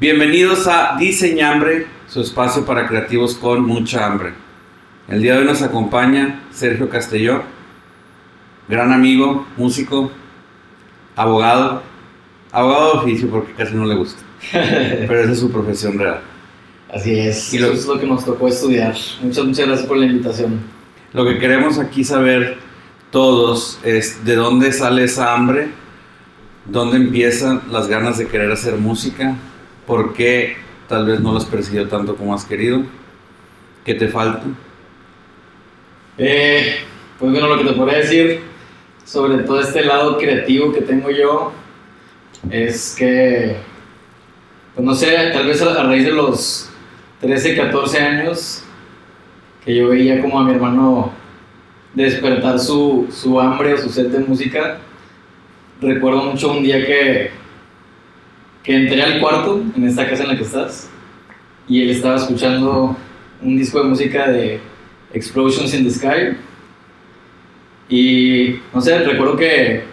Bienvenidos 0.00 0.66
a 0.66 0.96
Diseñambre, 0.98 1.86
su 2.08 2.22
espacio 2.22 2.64
para 2.64 2.88
creativos 2.88 3.34
con 3.34 3.62
mucha 3.66 4.06
hambre. 4.06 4.32
El 5.08 5.20
día 5.20 5.34
de 5.34 5.40
hoy 5.40 5.44
nos 5.44 5.60
acompaña 5.60 6.40
Sergio 6.50 6.88
Castelló, 6.88 7.42
gran 8.68 8.92
amigo, 8.92 9.46
músico, 9.58 10.10
abogado, 11.16 11.82
abogado 12.50 12.92
de 12.92 12.98
oficio 13.00 13.28
porque 13.30 13.52
casi 13.52 13.74
no 13.74 13.84
le 13.84 13.94
gusta, 13.94 14.22
pero 14.52 15.20
esa 15.20 15.32
es 15.32 15.38
su 15.40 15.50
profesión 15.52 15.98
real. 15.98 16.20
Así 16.92 17.18
es, 17.18 17.52
Y 17.52 17.58
lo- 17.58 17.66
eso 17.68 17.74
es 17.76 17.86
lo 17.86 18.00
que 18.00 18.06
nos 18.06 18.24
tocó 18.24 18.48
estudiar. 18.48 18.94
Muchas, 19.20 19.44
muchas 19.44 19.66
gracias 19.66 19.86
por 19.86 19.98
la 19.98 20.06
invitación. 20.06 20.60
Lo 21.12 21.26
que 21.26 21.38
queremos 21.38 21.78
aquí 21.78 22.04
saber 22.04 22.56
todos 23.10 23.78
es 23.84 24.24
de 24.24 24.34
dónde 24.36 24.72
sale 24.72 25.04
esa 25.04 25.34
hambre, 25.34 25.68
dónde 26.64 26.96
empiezan 26.96 27.60
las 27.70 27.86
ganas 27.86 28.16
de 28.16 28.28
querer 28.28 28.50
hacer 28.50 28.76
música, 28.76 29.36
por 29.90 30.12
qué 30.12 30.54
tal 30.86 31.04
vez 31.04 31.18
no 31.18 31.32
lo 31.32 31.38
has 31.38 31.48
tanto 31.90 32.14
como 32.14 32.32
has 32.32 32.44
querido, 32.44 32.84
qué 33.84 33.92
te 33.94 34.06
falta. 34.06 34.44
Eh, 36.16 36.76
pues 37.18 37.32
bueno, 37.32 37.48
lo 37.48 37.58
que 37.58 37.64
te 37.64 37.72
podría 37.72 37.98
decir 37.98 38.40
sobre 39.04 39.38
todo 39.38 39.60
este 39.60 39.84
lado 39.84 40.16
creativo 40.16 40.72
que 40.72 40.82
tengo 40.82 41.10
yo 41.10 41.50
es 42.52 42.94
que, 42.96 43.56
pues 44.76 44.86
no 44.86 44.94
sé, 44.94 45.08
tal 45.32 45.48
vez 45.48 45.60
a, 45.60 45.80
a 45.80 45.82
raíz 45.82 46.04
de 46.04 46.12
los 46.12 46.70
13, 47.20 47.56
14 47.56 47.98
años, 47.98 48.62
que 49.64 49.74
yo 49.74 49.88
veía 49.88 50.22
como 50.22 50.38
a 50.38 50.44
mi 50.44 50.52
hermano 50.52 51.10
despertar 51.94 52.60
su, 52.60 53.08
su 53.10 53.40
hambre 53.40 53.74
o 53.74 53.78
su 53.78 53.88
sed 53.88 54.06
de 54.06 54.20
música, 54.20 54.78
recuerdo 55.80 56.22
mucho 56.22 56.52
un 56.52 56.62
día 56.62 56.76
que, 56.86 57.40
que 58.62 58.74
entré 58.74 59.02
al 59.02 59.20
cuarto, 59.20 59.62
en 59.76 59.84
esta 59.84 60.08
casa 60.08 60.22
en 60.22 60.28
la 60.30 60.36
que 60.36 60.42
estás, 60.42 60.90
y 61.68 61.82
él 61.82 61.90
estaba 61.90 62.16
escuchando 62.16 62.96
un 63.42 63.56
disco 63.56 63.82
de 63.82 63.88
música 63.88 64.30
de 64.30 64.60
Explosions 65.14 65.72
in 65.74 65.84
the 65.84 65.90
Sky. 65.90 66.36
Y 67.88 68.60
no 68.74 68.80
sé, 68.80 68.98
recuerdo 68.98 69.36
que, 69.36 69.84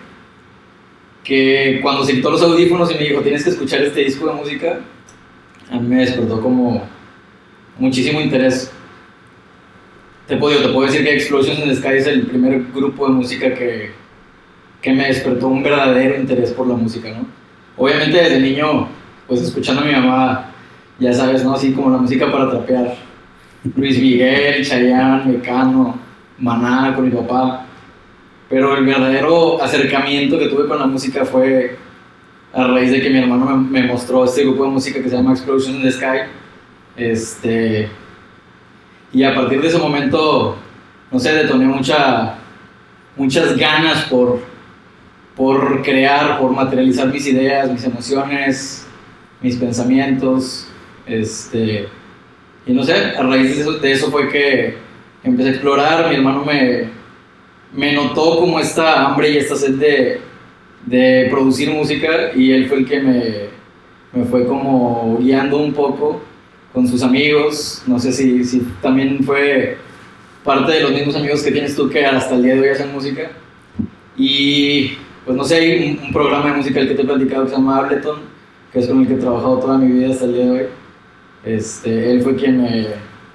que 1.24 1.80
cuando 1.82 2.04
se 2.04 2.14
quitó 2.14 2.32
los 2.32 2.42
audífonos 2.42 2.92
y 2.92 2.96
me 2.96 3.04
dijo, 3.08 3.22
tienes 3.22 3.44
que 3.44 3.52
escuchar 3.52 3.82
este 3.84 4.02
disco 4.02 4.28
de 4.28 4.34
música, 4.34 4.80
a 5.70 5.80
mí 5.80 5.88
me 5.88 5.98
despertó 5.98 6.42
como 6.42 6.84
muchísimo 7.78 8.22
interés. 8.22 8.72
Te 10.28 10.36
puedo, 10.36 10.60
te 10.62 10.70
puedo 10.70 10.86
decir 10.86 11.04
que 11.04 11.14
Explosions 11.14 11.60
in 11.60 11.70
the 11.70 11.76
Sky 11.76 11.98
es 11.98 12.08
el 12.08 12.26
primer 12.26 12.64
grupo 12.74 13.08
de 13.08 13.14
música 13.14 13.54
que, 13.54 13.92
que 14.82 14.94
me 14.94 15.08
despertó 15.08 15.48
un 15.48 15.64
verdadero 15.64 16.20
interés 16.20 16.52
por 16.52 16.68
la 16.68 16.76
música, 16.76 17.10
¿no? 17.10 17.26
Obviamente 17.78 18.18
desde 18.18 18.40
niño, 18.40 18.88
pues 19.28 19.42
escuchando 19.42 19.82
a 19.82 19.86
mi 19.86 19.92
mamá, 19.92 20.52
ya 21.00 21.14
sabes, 21.14 21.44
¿no? 21.44 21.54
Así 21.54 21.74
como 21.74 21.92
la 21.92 21.98
música 21.98 22.32
para 22.32 22.50
trapear. 22.50 22.96
Luis 23.76 24.00
Miguel, 24.00 24.66
Chayanne, 24.66 25.26
Mecano, 25.26 26.00
Maná 26.40 26.94
con 26.96 27.06
mi 27.06 27.12
papá. 27.12 27.66
Pero 28.50 28.76
el 28.78 28.86
verdadero 28.86 29.62
acercamiento 29.62 30.40
que 30.40 30.48
tuve 30.48 30.68
con 30.68 30.80
la 30.80 30.88
música 30.88 31.26
fue 31.26 31.78
a 32.54 32.64
raíz 32.66 32.92
de 32.92 33.02
que 33.02 33.10
mi 33.10 33.20
hermano 33.20 33.58
me, 33.58 33.84
mostró 33.84 34.24
este 34.26 34.44
grupo 34.44 34.64
de 34.64 34.70
música 34.72 35.02
que 35.02 35.10
se 35.10 35.16
llama 35.16 35.34
Explosions 35.34 35.76
in 35.76 35.82
the 35.84 35.92
Sky. 35.92 36.20
Este, 36.96 37.90
y 39.14 39.24
a 39.24 39.36
partir 39.36 39.62
de 39.62 39.68
ese 39.68 39.78
momento, 39.78 40.58
no 41.12 41.20
sé, 41.20 41.34
detoné 41.34 41.66
mucha, 41.66 42.36
muchas 43.16 43.56
ganas 43.58 44.06
por, 44.06 44.42
por 45.38 45.84
crear, 45.84 46.40
por 46.40 46.52
materializar 46.52 47.08
mis 47.08 47.28
ideas, 47.28 47.72
mis 47.72 47.84
emociones, 47.84 48.88
mis 49.40 49.56
pensamientos. 49.56 50.68
Este, 51.06 51.88
y 52.66 52.74
no 52.74 52.84
sé, 52.84 52.94
a 52.94 53.22
raíz 53.22 53.56
de 53.56 53.62
eso, 53.62 53.74
de 53.74 53.92
eso 53.92 54.12
fue 54.12 54.28
que 54.30 54.76
empecé 55.24 55.50
a 55.50 55.52
explorar, 55.54 56.10
mi 56.10 56.16
hermano 56.16 56.44
me, 56.44 56.90
me 57.72 57.94
notó 57.94 58.40
como 58.40 58.60
esta 58.60 59.06
hambre 59.06 59.30
y 59.30 59.38
esta 59.38 59.56
sed 59.56 59.76
de, 59.76 60.22
de 60.86 61.28
producir 61.30 61.70
música 61.70 62.32
y 62.36 62.52
él 62.52 62.68
fue 62.68 62.80
el 62.80 62.86
que 62.88 63.00
me, 63.00 63.24
me 64.14 64.26
fue 64.26 64.46
como 64.46 65.18
guiando 65.20 65.58
un 65.58 65.72
poco 65.72 66.22
con 66.74 66.88
sus 66.88 67.04
amigos, 67.04 67.84
no 67.86 68.00
sé 68.00 68.12
si, 68.12 68.44
si 68.44 68.60
también 68.82 69.24
fue 69.24 69.78
parte 70.44 70.72
de 70.72 70.82
los 70.82 70.92
mismos 70.92 71.16
amigos 71.16 71.44
que 71.44 71.52
tienes 71.52 71.76
tú 71.76 71.90
que 71.90 72.06
hasta 72.06 72.36
el 72.36 72.44
día 72.44 72.56
de 72.56 72.62
hoy 72.62 72.70
hacen 72.70 72.92
música. 72.92 73.32
Y 74.18 74.98
pues 75.28 75.38
no 75.38 75.44
sé, 75.44 75.56
hay 75.58 76.00
un, 76.00 76.06
un 76.06 76.14
programa 76.14 76.52
de 76.52 76.58
música 76.58 76.80
que 76.80 76.96
te 76.96 77.02
he 77.02 77.06
platicado 77.06 77.44
que 77.44 77.50
se 77.50 77.56
llama 77.58 77.80
Ableton, 77.80 78.20
que 78.72 78.80
es 78.80 78.88
con 78.88 79.02
el 79.02 79.08
que 79.08 79.14
he 79.16 79.18
trabajado 79.18 79.60
toda 79.60 79.78
mi 79.78 79.92
vida 79.92 80.12
hasta 80.12 80.24
el 80.24 80.34
día 80.34 80.46
de 80.46 80.52
hoy. 80.52 80.66
Este, 81.44 82.12
él 82.12 82.22
fue 82.22 82.36
quien 82.38 82.62
me, 82.62 82.88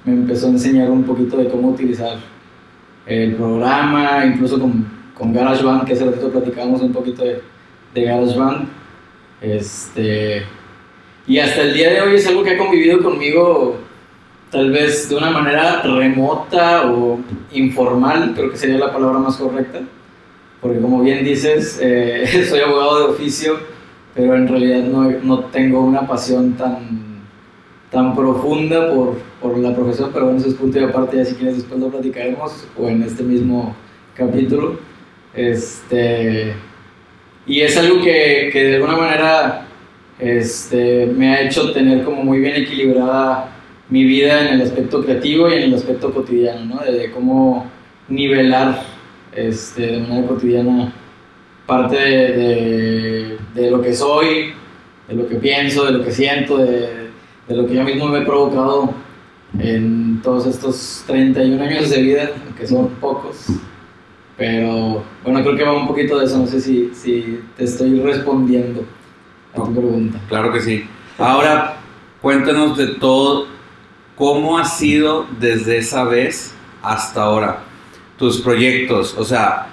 me 0.04 0.12
empezó 0.14 0.47
a 0.47 0.50
enseñar 0.50 0.91
un 0.91 1.04
poquito 1.04 1.36
de 1.36 1.48
cómo 1.48 1.69
utilizar 1.69 2.16
el 3.06 3.34
programa, 3.34 4.25
incluso 4.25 4.58
con, 4.58 4.86
con 5.16 5.34
GarageBand, 5.34 5.84
que 5.84 5.92
hace 5.92 6.06
ratito 6.06 6.30
platicábamos 6.30 6.80
un 6.80 6.92
poquito 6.94 7.25
de, 7.25 7.42
de 7.94 8.03
GarageBand. 8.04 8.69
Este, 9.42 10.44
y 11.26 11.38
hasta 11.38 11.60
el 11.60 11.74
día 11.74 11.91
de 11.92 12.00
hoy 12.00 12.14
es 12.14 12.26
algo 12.26 12.42
que 12.42 12.53
ha 12.53 12.59
convivido 12.59 13.03
conmigo 13.03 13.76
tal 14.50 14.70
vez 14.70 15.09
de 15.10 15.16
una 15.16 15.30
manera 15.30 15.82
remota 15.82 16.91
o 16.91 17.20
informal, 17.53 18.32
creo 18.34 18.50
que 18.50 18.56
sería 18.56 18.78
la 18.78 18.92
palabra 18.92 19.19
más 19.19 19.36
correcta, 19.36 19.80
porque 20.62 20.80
como 20.80 21.02
bien 21.02 21.24
dices, 21.24 21.78
eh, 21.82 22.46
soy 22.48 22.60
abogado 22.60 23.00
de 23.00 23.04
oficio, 23.14 23.58
pero 24.14 24.36
en 24.36 24.48
realidad 24.48 24.84
no, 24.84 25.10
no 25.10 25.40
tengo 25.46 25.80
una 25.80 26.06
pasión 26.06 26.52
tan 26.54 27.12
tan 27.92 28.16
profunda 28.16 28.90
por, 28.90 29.18
por 29.40 29.58
la 29.58 29.74
profesión, 29.74 30.10
pero 30.14 30.24
bueno, 30.24 30.40
eso 30.40 30.48
es 30.48 30.54
punto 30.54 30.80
y 30.80 30.82
aparte, 30.82 31.18
ya 31.18 31.26
si 31.26 31.34
quieres 31.34 31.58
después 31.58 31.78
lo 31.78 31.90
platicaremos, 31.90 32.66
o 32.78 32.88
en 32.88 33.02
este 33.02 33.22
mismo 33.22 33.76
capítulo. 34.14 34.78
Este, 35.34 36.54
y 37.46 37.60
es 37.60 37.76
algo 37.76 38.00
que, 38.00 38.48
que 38.50 38.64
de 38.64 38.76
alguna 38.76 38.96
manera 38.96 39.66
este, 40.18 41.06
me 41.06 41.34
ha 41.34 41.42
hecho 41.42 41.70
tener 41.72 42.02
como 42.02 42.24
muy 42.24 42.38
bien 42.38 42.56
equilibrada 42.56 43.56
mi 43.90 44.04
vida 44.04 44.48
en 44.48 44.54
el 44.54 44.62
aspecto 44.62 45.04
creativo 45.04 45.50
y 45.50 45.54
en 45.54 45.62
el 45.64 45.74
aspecto 45.74 46.14
cotidiano, 46.14 46.64
¿no? 46.64 46.82
De, 46.82 46.92
de 46.92 47.10
cómo 47.10 47.70
nivelar 48.08 48.91
este, 49.34 49.82
de 49.82 50.00
manera 50.00 50.28
cotidiana 50.28 50.93
parte 51.66 51.97
de, 51.97 52.32
de, 52.32 53.38
de 53.54 53.70
lo 53.70 53.81
que 53.81 53.94
soy, 53.94 54.53
de 55.09 55.15
lo 55.15 55.26
que 55.26 55.37
pienso, 55.37 55.84
de 55.84 55.93
lo 55.93 56.04
que 56.04 56.10
siento, 56.10 56.59
de, 56.59 57.10
de 57.48 57.56
lo 57.56 57.66
que 57.66 57.75
yo 57.75 57.84
mismo 57.84 58.09
me 58.09 58.21
he 58.21 58.22
provocado 58.22 58.92
en 59.59 60.21
todos 60.22 60.47
estos 60.47 61.04
31 61.06 61.62
años 61.62 61.91
de 61.91 62.03
vida, 62.03 62.31
que 62.59 62.66
son 62.66 62.88
pocos. 63.00 63.47
Pero 64.37 65.04
bueno, 65.25 65.42
creo 65.42 65.56
que 65.56 65.65
va 65.65 65.72
un 65.72 65.87
poquito 65.87 66.19
de 66.19 66.25
eso, 66.25 66.38
no 66.38 66.47
sé 66.47 66.60
si, 66.60 66.91
si 66.94 67.41
te 67.56 67.65
estoy 67.65 68.00
respondiendo 68.00 68.84
a 69.54 69.62
tu 69.62 69.72
pregunta. 69.72 70.19
Claro 70.28 70.53
que 70.53 70.60
sí. 70.60 70.84
Ahora, 71.19 71.76
cuéntanos 72.21 72.76
de 72.76 72.88
todo, 72.94 73.47
cómo 74.16 74.59
ha 74.59 74.65
sido 74.65 75.26
desde 75.38 75.78
esa 75.78 76.04
vez 76.04 76.54
hasta 76.82 77.22
ahora 77.22 77.72
tus 78.22 78.41
proyectos. 78.41 79.16
O 79.19 79.25
sea, 79.25 79.66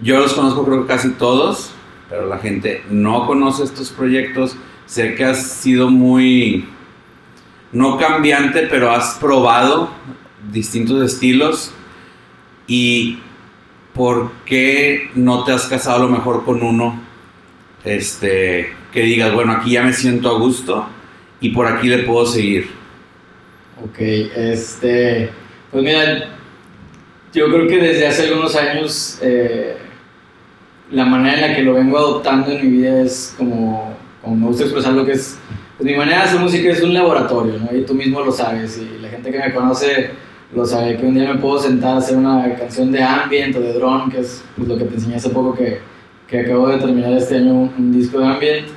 yo 0.00 0.18
los 0.18 0.32
conozco 0.32 0.64
creo 0.64 0.80
que 0.80 0.88
casi 0.88 1.10
todos, 1.10 1.70
pero 2.08 2.26
la 2.26 2.38
gente 2.38 2.82
no 2.88 3.26
conoce 3.26 3.62
estos 3.62 3.90
proyectos. 3.90 4.56
Sé 4.86 5.14
que 5.14 5.26
has 5.26 5.46
sido 5.46 5.90
muy, 5.90 6.66
no 7.72 7.98
cambiante, 7.98 8.68
pero 8.70 8.90
has 8.90 9.18
probado 9.20 9.90
distintos 10.50 11.02
estilos. 11.04 11.74
¿Y 12.66 13.18
por 13.92 14.32
qué 14.46 15.10
no 15.14 15.44
te 15.44 15.52
has 15.52 15.66
casado 15.66 15.96
a 15.96 16.06
lo 16.06 16.08
mejor 16.08 16.46
con 16.46 16.62
uno? 16.62 17.02
Este, 17.84 18.72
que 18.94 19.02
digas, 19.02 19.34
bueno, 19.34 19.52
aquí 19.52 19.72
ya 19.72 19.82
me 19.82 19.92
siento 19.92 20.34
a 20.34 20.38
gusto 20.38 20.86
y 21.38 21.50
por 21.50 21.66
aquí 21.66 21.88
le 21.88 21.98
puedo 21.98 22.24
seguir. 22.24 22.70
Ok, 23.84 23.98
este, 23.98 25.28
pues 25.70 25.84
mira, 25.84 26.30
yo 27.34 27.48
creo 27.48 27.66
que 27.66 27.78
desde 27.78 28.06
hace 28.06 28.28
algunos 28.28 28.54
años 28.54 29.18
eh, 29.20 29.76
la 30.90 31.04
manera 31.04 31.34
en 31.34 31.40
la 31.40 31.56
que 31.56 31.62
lo 31.62 31.74
vengo 31.74 31.98
adoptando 31.98 32.52
en 32.52 32.64
mi 32.64 32.76
vida 32.78 33.02
es 33.02 33.34
como, 33.36 33.92
como 34.22 34.36
me 34.36 34.46
gusta 34.46 34.62
expresar 34.62 34.92
lo 34.92 35.04
que 35.04 35.12
es, 35.12 35.36
pues 35.76 35.90
mi 35.90 35.96
manera 35.96 36.18
de 36.18 36.24
hacer 36.24 36.40
música 36.40 36.70
es 36.70 36.82
un 36.82 36.94
laboratorio, 36.94 37.54
¿no? 37.58 37.76
Y 37.76 37.82
tú 37.82 37.94
mismo 37.94 38.20
lo 38.20 38.30
sabes, 38.30 38.78
y 38.78 39.02
la 39.02 39.08
gente 39.08 39.32
que 39.32 39.38
me 39.38 39.52
conoce 39.52 40.10
lo 40.54 40.64
sabe, 40.64 40.96
que 40.96 41.04
un 41.04 41.14
día 41.14 41.32
me 41.32 41.40
puedo 41.40 41.58
sentar 41.58 41.94
a 41.94 41.98
hacer 41.98 42.16
una 42.16 42.54
canción 42.54 42.92
de 42.92 43.02
ambient 43.02 43.56
o 43.56 43.60
de 43.60 43.72
drone, 43.72 44.12
que 44.12 44.20
es 44.20 44.44
pues, 44.56 44.68
lo 44.68 44.78
que 44.78 44.84
te 44.84 44.94
enseñé 44.94 45.16
hace 45.16 45.30
poco 45.30 45.54
que, 45.54 45.80
que 46.28 46.40
acabo 46.40 46.68
de 46.68 46.78
terminar 46.78 47.12
este 47.14 47.38
año 47.38 47.72
un, 47.76 47.92
disco 47.92 48.20
de 48.20 48.26
ambient, 48.26 48.68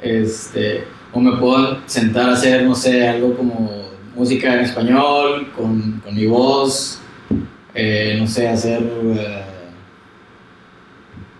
este, 0.00 0.84
o 1.12 1.20
me 1.20 1.36
puedo 1.36 1.78
sentar 1.84 2.30
a 2.30 2.32
hacer, 2.32 2.62
no 2.62 2.74
sé, 2.74 3.06
algo 3.06 3.34
como 3.34 3.70
música 4.16 4.54
en 4.54 4.60
español, 4.60 5.48
con, 5.54 6.00
con 6.02 6.14
mi 6.14 6.26
voz, 6.26 7.02
eh, 7.74 8.16
no 8.18 8.26
sé, 8.26 8.48
hacer... 8.48 8.82
eh, 9.16 9.44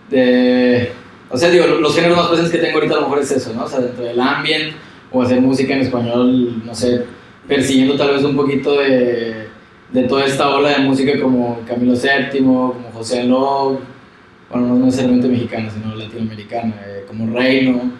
de, 0.09 0.91
o 1.29 1.37
sea, 1.37 1.49
digo, 1.49 1.65
los 1.67 1.93
géneros 1.95 2.17
más 2.17 2.27
presentes 2.27 2.51
que 2.51 2.65
tengo 2.65 2.77
ahorita 2.77 2.95
a 2.95 2.97
lo 2.97 3.03
mejor 3.03 3.19
es 3.19 3.31
eso, 3.31 3.53
¿no? 3.53 3.65
O 3.65 3.67
sea, 3.67 3.79
dentro 3.79 4.03
del 4.03 4.19
ambient, 4.19 4.73
o 5.11 5.21
hacer 5.21 5.39
música 5.41 5.73
en 5.73 5.81
español, 5.81 6.63
no 6.65 6.73
sé, 6.73 7.05
persiguiendo 7.47 7.95
tal 7.95 8.13
vez 8.13 8.23
un 8.23 8.35
poquito 8.35 8.79
de, 8.79 9.47
de 9.91 10.03
toda 10.03 10.25
esta 10.25 10.49
ola 10.49 10.69
de 10.69 10.79
música 10.79 11.19
como 11.19 11.61
Camilo 11.67 11.93
VII, 11.93 12.39
como 12.39 12.91
José 12.93 13.23
Log, 13.23 13.79
bueno, 14.49 14.67
no 14.67 14.85
necesariamente 14.85 15.27
mexicana, 15.27 15.69
sino 15.69 15.95
latinoamericana, 15.95 16.75
eh, 16.87 17.05
como 17.07 17.31
Reino, 17.35 17.91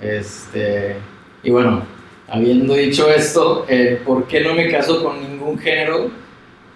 este, 0.00 0.96
y 1.42 1.50
bueno, 1.50 1.82
habiendo 2.28 2.74
dicho 2.74 3.10
esto, 3.10 3.66
¿por 4.06 4.26
qué 4.26 4.40
no 4.40 4.54
me 4.54 4.68
caso 4.70 5.02
con 5.02 5.20
ningún 5.20 5.58
género? 5.58 6.10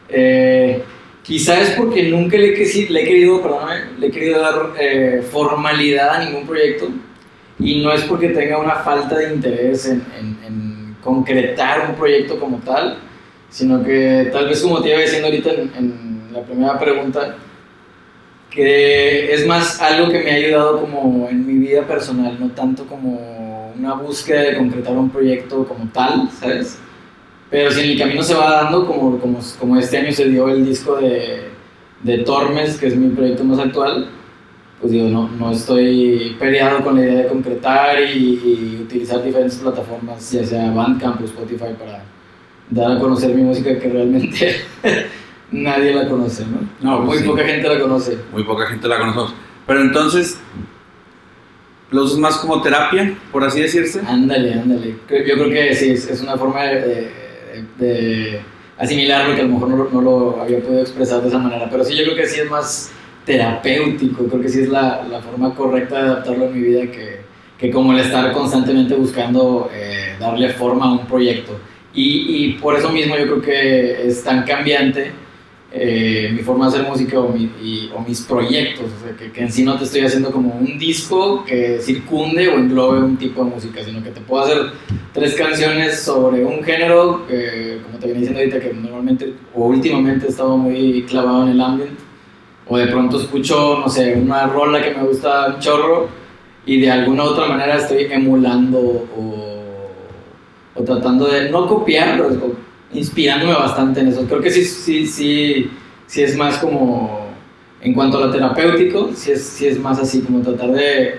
Eh, 0.08 0.82
quizá 1.22 1.60
es 1.60 1.70
porque 1.70 2.04
nunca 2.04 2.36
le, 2.36 2.50
he, 2.50 2.54
querido, 2.54 3.42
le 3.98 4.06
he 4.06 4.10
querido 4.10 4.40
dar 4.40 4.72
eh, 4.78 5.22
formalidad 5.30 6.16
a 6.16 6.24
ningún 6.24 6.46
proyecto 6.46 6.88
y 7.58 7.82
no 7.82 7.92
es 7.92 8.02
porque 8.02 8.28
tenga 8.28 8.58
una 8.58 8.76
falta 8.76 9.16
de 9.18 9.34
interés 9.34 9.86
en, 9.86 10.02
en, 10.18 10.96
concretar 11.02 11.90
un 11.90 11.96
proyecto 11.96 12.40
como 12.40 12.58
tal, 12.60 12.96
sino 13.50 13.84
que 13.84 14.30
tal 14.32 14.48
vez 14.48 14.62
como 14.62 14.80
te 14.80 14.88
iba 14.88 15.00
diciendo 15.00 15.28
ahorita 15.28 15.50
en, 15.50 15.70
en 15.76 16.32
la 16.32 16.40
primera 16.42 16.78
pregunta, 16.78 17.36
que 18.50 19.30
es 19.30 19.46
más 19.46 19.82
algo 19.82 20.10
que 20.10 20.20
me 20.20 20.30
ha 20.30 20.34
ayudado 20.34 20.80
como 20.80 21.28
en 21.28 21.46
mi 21.46 21.54
vida 21.54 21.86
personal, 21.86 22.38
no 22.40 22.50
tanto 22.52 22.86
como 22.86 23.72
una 23.76 23.94
búsqueda 23.94 24.42
de 24.42 24.56
concretar 24.56 24.96
un 24.96 25.10
proyecto 25.10 25.66
como 25.66 25.88
tal, 25.92 26.30
¿sabes? 26.30 26.78
Pero 27.54 27.70
si 27.70 27.82
en 27.82 27.90
el 27.90 27.98
camino 28.00 28.20
se 28.20 28.34
va 28.34 28.62
dando, 28.62 28.84
como, 28.84 29.16
como, 29.20 29.38
como 29.60 29.76
este 29.76 29.98
año 29.98 30.10
se 30.10 30.28
dio 30.28 30.48
el 30.48 30.66
disco 30.66 30.96
de, 30.96 31.50
de 32.02 32.18
Tormes, 32.24 32.76
que 32.76 32.88
es 32.88 32.96
mi 32.96 33.10
proyecto 33.10 33.44
más 33.44 33.60
actual, 33.60 34.08
pues 34.80 34.92
digo, 34.92 35.08
no, 35.08 35.28
no 35.28 35.52
estoy 35.52 36.34
peleado 36.36 36.82
con 36.82 36.96
la 36.96 37.02
idea 37.02 37.22
de 37.22 37.28
concretar 37.28 38.02
y, 38.02 38.80
utilizar 38.82 39.22
diferentes 39.22 39.58
plataformas, 39.58 40.32
ya 40.32 40.44
sea 40.44 40.72
Bandcamp 40.72 41.20
o 41.20 41.24
Spotify, 41.26 41.76
para 41.78 42.02
dar 42.70 42.96
a 42.96 42.98
conocer 42.98 43.32
mi 43.32 43.42
música 43.42 43.78
que 43.78 43.88
realmente 43.88 44.56
nadie 45.52 45.94
la 45.94 46.08
conoce, 46.08 46.44
¿no? 46.46 46.68
No, 46.80 47.02
muy 47.02 47.20
poca 47.20 47.44
gente 47.44 47.68
la 47.68 47.78
conoce. 47.78 48.18
Muy 48.32 48.42
poca 48.42 48.66
gente 48.66 48.88
la 48.88 48.98
conoce. 48.98 49.32
Pero 49.64 49.80
entonces, 49.80 50.40
¿lo 51.92 52.02
usas 52.02 52.18
más 52.18 52.36
como 52.38 52.60
terapia, 52.60 53.16
por 53.30 53.44
así 53.44 53.60
decirse? 53.60 54.00
Ándale, 54.04 54.54
ándale. 54.54 54.96
Yo 55.08 55.34
creo 55.34 55.50
que 55.50 55.72
sí, 55.76 55.92
es, 55.92 56.20
una 56.20 56.36
forma 56.36 56.64
de, 56.64 56.80
de, 56.80 57.23
asimilarlo 58.78 59.34
que 59.34 59.42
a 59.42 59.44
lo 59.44 59.50
mejor 59.50 59.68
no, 59.68 59.88
no, 59.90 60.00
lo 60.00 60.42
había 60.42 60.60
podido 60.60 60.80
expresar 60.80 61.22
de 61.22 61.28
esa 61.28 61.38
manera. 61.38 61.68
Pero 61.70 61.84
sí, 61.84 61.96
yo 61.96 62.04
creo 62.04 62.16
que 62.16 62.26
sí 62.26 62.40
es 62.40 62.50
más 62.50 62.92
terapéutico, 63.24 64.24
creo 64.24 64.42
que 64.42 64.48
sí 64.48 64.62
es 64.62 64.68
la, 64.68 65.04
la 65.10 65.20
forma 65.20 65.54
correcta 65.54 65.96
de 65.96 66.02
adaptarlo 66.02 66.46
a 66.46 66.50
mi 66.50 66.60
vida 66.60 66.82
que, 66.90 67.20
que 67.58 67.70
como 67.70 67.92
el 67.92 68.00
estar 68.00 68.32
constantemente 68.32 68.94
buscando 68.94 69.70
eh, 69.72 70.16
darle 70.20 70.50
forma 70.50 70.86
a 70.86 70.92
un 70.92 71.06
proyecto. 71.06 71.58
Y, 71.94 72.44
y 72.44 72.52
por 72.54 72.76
eso 72.76 72.90
mismo 72.90 73.16
yo 73.16 73.24
creo 73.24 73.40
que 73.40 74.06
es 74.08 74.24
tan 74.24 74.42
cambiante 74.42 75.12
eh, 75.76 76.30
mi 76.32 76.38
forma 76.38 76.70
de 76.70 76.76
hacer 76.76 76.88
música 76.88 77.18
o, 77.18 77.34
o 77.34 78.00
mis 78.06 78.20
proyectos, 78.22 78.86
o 78.86 79.04
sea, 79.04 79.16
que, 79.16 79.40
en 79.40 79.50
sí 79.50 79.64
no 79.64 79.76
te 79.76 79.82
estoy 79.82 80.02
haciendo 80.02 80.30
como 80.30 80.54
un 80.54 80.78
disco 80.78 81.44
que 81.44 81.80
circunde 81.80 82.46
o 82.48 82.58
englobe 82.58 83.00
un 83.00 83.16
tipo 83.16 83.44
de 83.44 83.50
música, 83.50 83.82
sino 83.82 84.00
que 84.00 84.10
te 84.10 84.20
puedo 84.20 84.44
hacer 84.44 84.70
tres 85.12 85.34
canciones 85.34 85.98
sobre 85.98 86.44
un 86.44 86.62
género, 86.62 87.22
como 87.84 87.98
te 87.98 88.06
venía 88.06 88.20
diciendo 88.20 88.38
ahorita, 88.38 88.60
que 88.60 88.72
normalmente 88.72 89.34
o 89.52 89.66
últimamente 89.66 90.26
he 90.26 90.28
estado 90.28 90.56
muy 90.56 91.02
clavado 91.08 91.42
en 91.42 91.48
el 91.48 91.60
ambient, 91.60 91.98
o 92.68 92.78
de 92.78 92.86
pronto 92.86 93.20
escucho, 93.20 93.80
no 93.80 93.88
sé, 93.88 94.14
una 94.14 94.46
rola 94.46 94.80
que 94.80 94.94
me 94.94 95.02
gusta 95.02 95.54
un 95.54 95.60
chorro 95.60 96.08
y 96.64 96.80
de 96.80 96.90
alguna 96.90 97.24
u 97.24 97.26
otra 97.26 97.46
manera 97.46 97.78
estoy 97.78 98.06
emulando 98.10 98.78
o, 98.78 99.90
o 100.76 100.82
tratando 100.84 101.26
de 101.26 101.50
no 101.50 101.66
copiarlo, 101.66 102.30
inspirándome 102.94 103.52
bastante 103.52 104.00
en 104.00 104.08
eso. 104.08 104.24
Creo 104.26 104.40
que 104.40 104.50
sí, 104.50 104.64
sí, 104.64 105.06
sí, 105.06 105.70
sí 106.06 106.22
es 106.22 106.36
más 106.36 106.58
como, 106.58 107.28
en 107.80 107.92
cuanto 107.92 108.18
a 108.18 108.26
lo 108.26 108.30
terapéutico, 108.30 109.10
sí 109.14 109.32
es, 109.32 109.42
sí 109.42 109.66
es 109.66 109.78
más 109.78 109.98
así, 109.98 110.20
como 110.22 110.40
tratar 110.40 110.70
de 110.72 111.16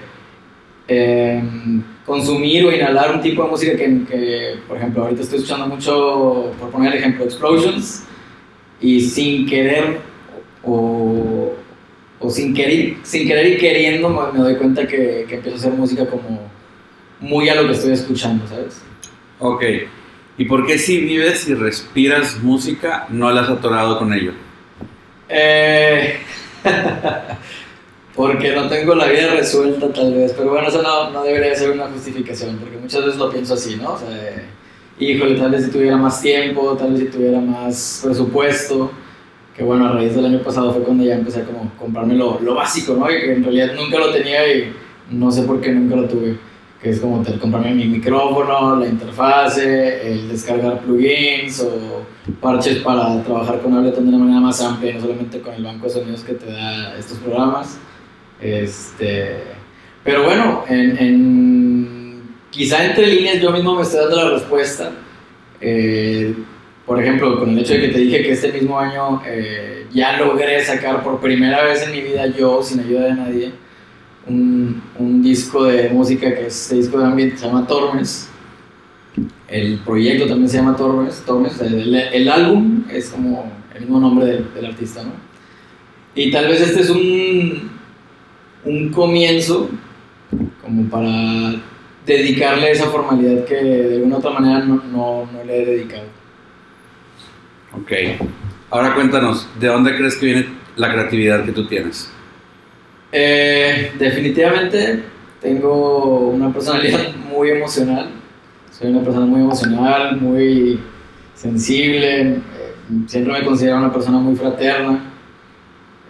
em, 0.88 1.84
consumir 2.06 2.66
o 2.66 2.72
inhalar 2.72 3.16
un 3.16 3.22
tipo 3.22 3.44
de 3.44 3.50
música 3.50 3.76
que, 3.76 4.02
que, 4.10 4.56
por 4.68 4.78
ejemplo, 4.78 5.04
ahorita 5.04 5.22
estoy 5.22 5.40
escuchando 5.40 5.68
mucho, 5.68 6.52
por 6.60 6.72
poner 6.72 6.94
el 6.94 7.00
ejemplo, 7.00 7.26
Explosions, 7.26 8.04
y 8.80 9.02
sin 9.02 9.46
querer 9.46 10.00
o, 10.64 11.54
o 12.20 12.30
sin, 12.30 12.54
querer, 12.54 12.98
sin 13.04 13.28
querer 13.28 13.54
y 13.54 13.58
queriendo 13.58 14.10
me, 14.10 14.40
doy 14.40 14.56
cuenta 14.56 14.88
que, 14.88 15.26
que 15.28 15.36
empiezo 15.36 15.58
a 15.58 15.60
hacer 15.60 15.74
música 15.74 16.06
como 16.08 16.42
muy 17.20 17.50
a 17.50 17.56
lo 17.56 17.68
que 17.68 17.74
estoy 17.74 17.94
escuchando, 17.94 18.48
¿sabes? 18.48 18.82
Ok. 19.40 19.64
¿Y 20.38 20.46
por 20.46 20.66
qué 20.66 20.78
si 20.78 21.00
vives 21.00 21.48
y 21.48 21.54
respiras 21.54 22.44
música 22.44 23.08
no 23.10 23.32
la 23.32 23.42
has 23.42 23.50
atorado 23.50 23.98
con 23.98 24.14
ello? 24.14 24.34
Eh, 25.30 26.18
porque 28.16 28.54
no 28.54 28.68
tengo 28.68 28.96
la 28.96 29.08
vida 29.08 29.34
resuelta 29.34 29.94
tal 29.94 30.14
vez, 30.14 30.34
pero 30.34 30.50
bueno, 30.50 30.68
eso 30.68 30.82
no, 30.82 31.10
no, 31.12 31.24
debería 31.24 31.56
ser 31.56 31.72
una 31.72 31.88
justificación, 31.88 32.58
porque 32.58 32.78
muchas 32.78 33.06
veces 33.06 33.18
lo 33.18 33.32
pienso 33.32 33.54
así, 33.54 33.78
¿no? 33.78 33.94
O 33.94 33.98
sea, 33.98 34.10
híjole, 35.00 35.36
tal 35.36 35.52
vez 35.52 35.66
si 35.66 35.72
tuviera 35.72 35.96
más 35.96 36.22
tiempo, 36.22 36.76
tal 36.78 36.92
vez 36.92 37.00
si 37.00 37.08
tuviera 37.08 37.40
más 37.40 38.02
presupuesto, 38.04 38.92
que 39.56 39.64
bueno, 39.64 39.88
a 39.88 39.94
raíz 39.94 40.16
del 40.16 40.26
año 40.26 40.44
pasado 40.44 40.74
fue 40.74 40.84
cuando 40.84 41.06
ya 41.06 41.16
empecé 41.16 41.42
a 41.42 41.46
como 41.46 41.72
comprarme 41.80 42.16
lo, 42.16 42.42
lo 42.42 42.56
básico, 42.56 42.94
¿no? 42.94 43.10
Y 43.10 43.22
que 43.22 43.34
en 43.36 43.44
realidad 43.44 43.74
nunca 43.74 44.00
lo 44.00 44.12
tenía 44.12 44.54
y 44.54 44.74
no 45.12 45.32
sé 45.32 45.44
por 45.44 45.62
qué 45.62 45.72
nunca 45.72 45.96
lo 45.96 46.10
tuve 46.10 46.38
que 46.86 46.92
es 46.92 47.00
como 47.00 47.24
comprarme 47.42 47.74
mi 47.74 47.86
micrófono, 47.86 48.76
la 48.76 48.86
interfase, 48.86 50.08
el 50.08 50.30
descargar 50.30 50.82
plugins 50.82 51.60
o 51.62 52.06
parches 52.40 52.78
para 52.84 53.24
trabajar 53.24 53.60
con 53.60 53.74
Ableton 53.74 54.04
de 54.04 54.10
una 54.10 54.20
manera 54.20 54.40
más 54.40 54.62
amplia, 54.62 54.94
no 54.94 55.02
solamente 55.02 55.42
con 55.42 55.56
el 55.56 55.64
banco 55.64 55.88
de 55.88 55.94
sonidos 55.94 56.24
que 56.24 56.34
te 56.34 56.46
da 56.46 56.96
estos 56.96 57.18
programas. 57.18 57.80
Este, 58.40 59.40
pero 60.04 60.26
bueno, 60.26 60.64
en, 60.70 62.22
quizá 62.52 62.86
entre 62.86 63.08
líneas 63.08 63.42
yo 63.42 63.50
mismo 63.50 63.76
me 63.78 63.82
estoy 63.82 64.02
dando 64.02 64.18
la 64.18 64.30
respuesta. 64.30 64.92
Eh, 65.60 66.36
por 66.86 67.02
ejemplo, 67.02 67.40
con 67.40 67.50
el 67.50 67.58
hecho 67.58 67.74
de 67.74 67.82
que 67.82 67.88
te 67.88 67.98
dije 67.98 68.22
que 68.22 68.34
este 68.34 68.52
mismo 68.52 68.78
año 68.78 69.24
eh, 69.26 69.88
ya 69.92 70.20
logré 70.20 70.64
sacar 70.64 71.02
por 71.02 71.20
primera 71.20 71.64
vez 71.64 71.82
en 71.82 71.94
mi 71.94 72.02
vida 72.02 72.28
yo, 72.28 72.62
sin 72.62 72.82
ayuda 72.82 73.06
de 73.06 73.14
nadie, 73.16 73.65
un, 74.28 74.82
un, 74.98 75.22
disco 75.22 75.66
de 75.66 75.90
música 75.90 76.34
que 76.34 76.48
es 76.48 76.62
este 76.62 76.76
disco 76.76 77.00
de 77.00 77.06
ambiente, 77.06 77.38
se 77.38 77.46
llama 77.46 77.68
Tormes. 77.68 78.30
El 79.48 79.80
proyecto 79.80 80.28
también 80.28 80.50
se 80.50 80.58
llama 80.58 80.76
Tormes. 80.76 81.24
Tormes 81.26 81.60
el, 81.62 81.94
el, 81.94 82.30
álbum 82.30 82.84
es 82.92 83.10
como 83.10 83.52
el 83.74 83.82
mismo 83.82 84.00
nombre 84.00 84.44
del, 84.54 84.66
artista, 84.66 85.04
¿no? 85.04 85.12
Y 86.16 86.32
tal 86.32 86.48
vez 86.48 86.62
este 86.62 86.82
es 86.82 86.90
un, 86.90 87.70
un 88.64 88.90
comienzo 88.90 89.70
como 90.62 90.90
para 90.90 91.62
dedicarle 92.06 92.72
esa 92.72 92.86
formalidad 92.86 93.46
que 93.46 93.56
de 93.56 93.96
alguna 93.96 94.18
otra 94.18 94.32
manera 94.32 94.60
no, 94.60 94.82
no, 94.92 95.30
no 95.32 95.44
le 95.44 95.62
he 95.62 95.66
dedicado. 95.66 96.06
Ok. 97.74 97.92
Ahora 98.70 98.96
cuéntanos, 98.96 99.48
¿de 99.60 99.68
dónde 99.68 99.96
crees 99.96 100.16
que 100.16 100.26
viene 100.26 100.48
la 100.76 100.92
creatividad 100.92 101.46
que 101.46 101.52
tú 101.52 101.68
tienes? 101.68 102.12
Eh, 103.18 103.94
definitivamente 103.98 105.02
tengo 105.42 106.32
una 106.34 106.52
personalidad 106.52 107.16
muy 107.32 107.50
emocional. 107.50 108.10
Soy 108.70 108.90
una 108.90 109.04
persona 109.04 109.26
muy 109.26 109.40
emocional, 109.40 110.20
muy 110.20 110.82
sensible. 111.34 112.22
Eh, 112.24 112.40
siempre 113.08 113.32
me 113.32 113.46
considero 113.46 113.78
una 113.78 113.94
persona 113.94 114.18
muy 114.18 114.36
fraterna, 114.36 115.00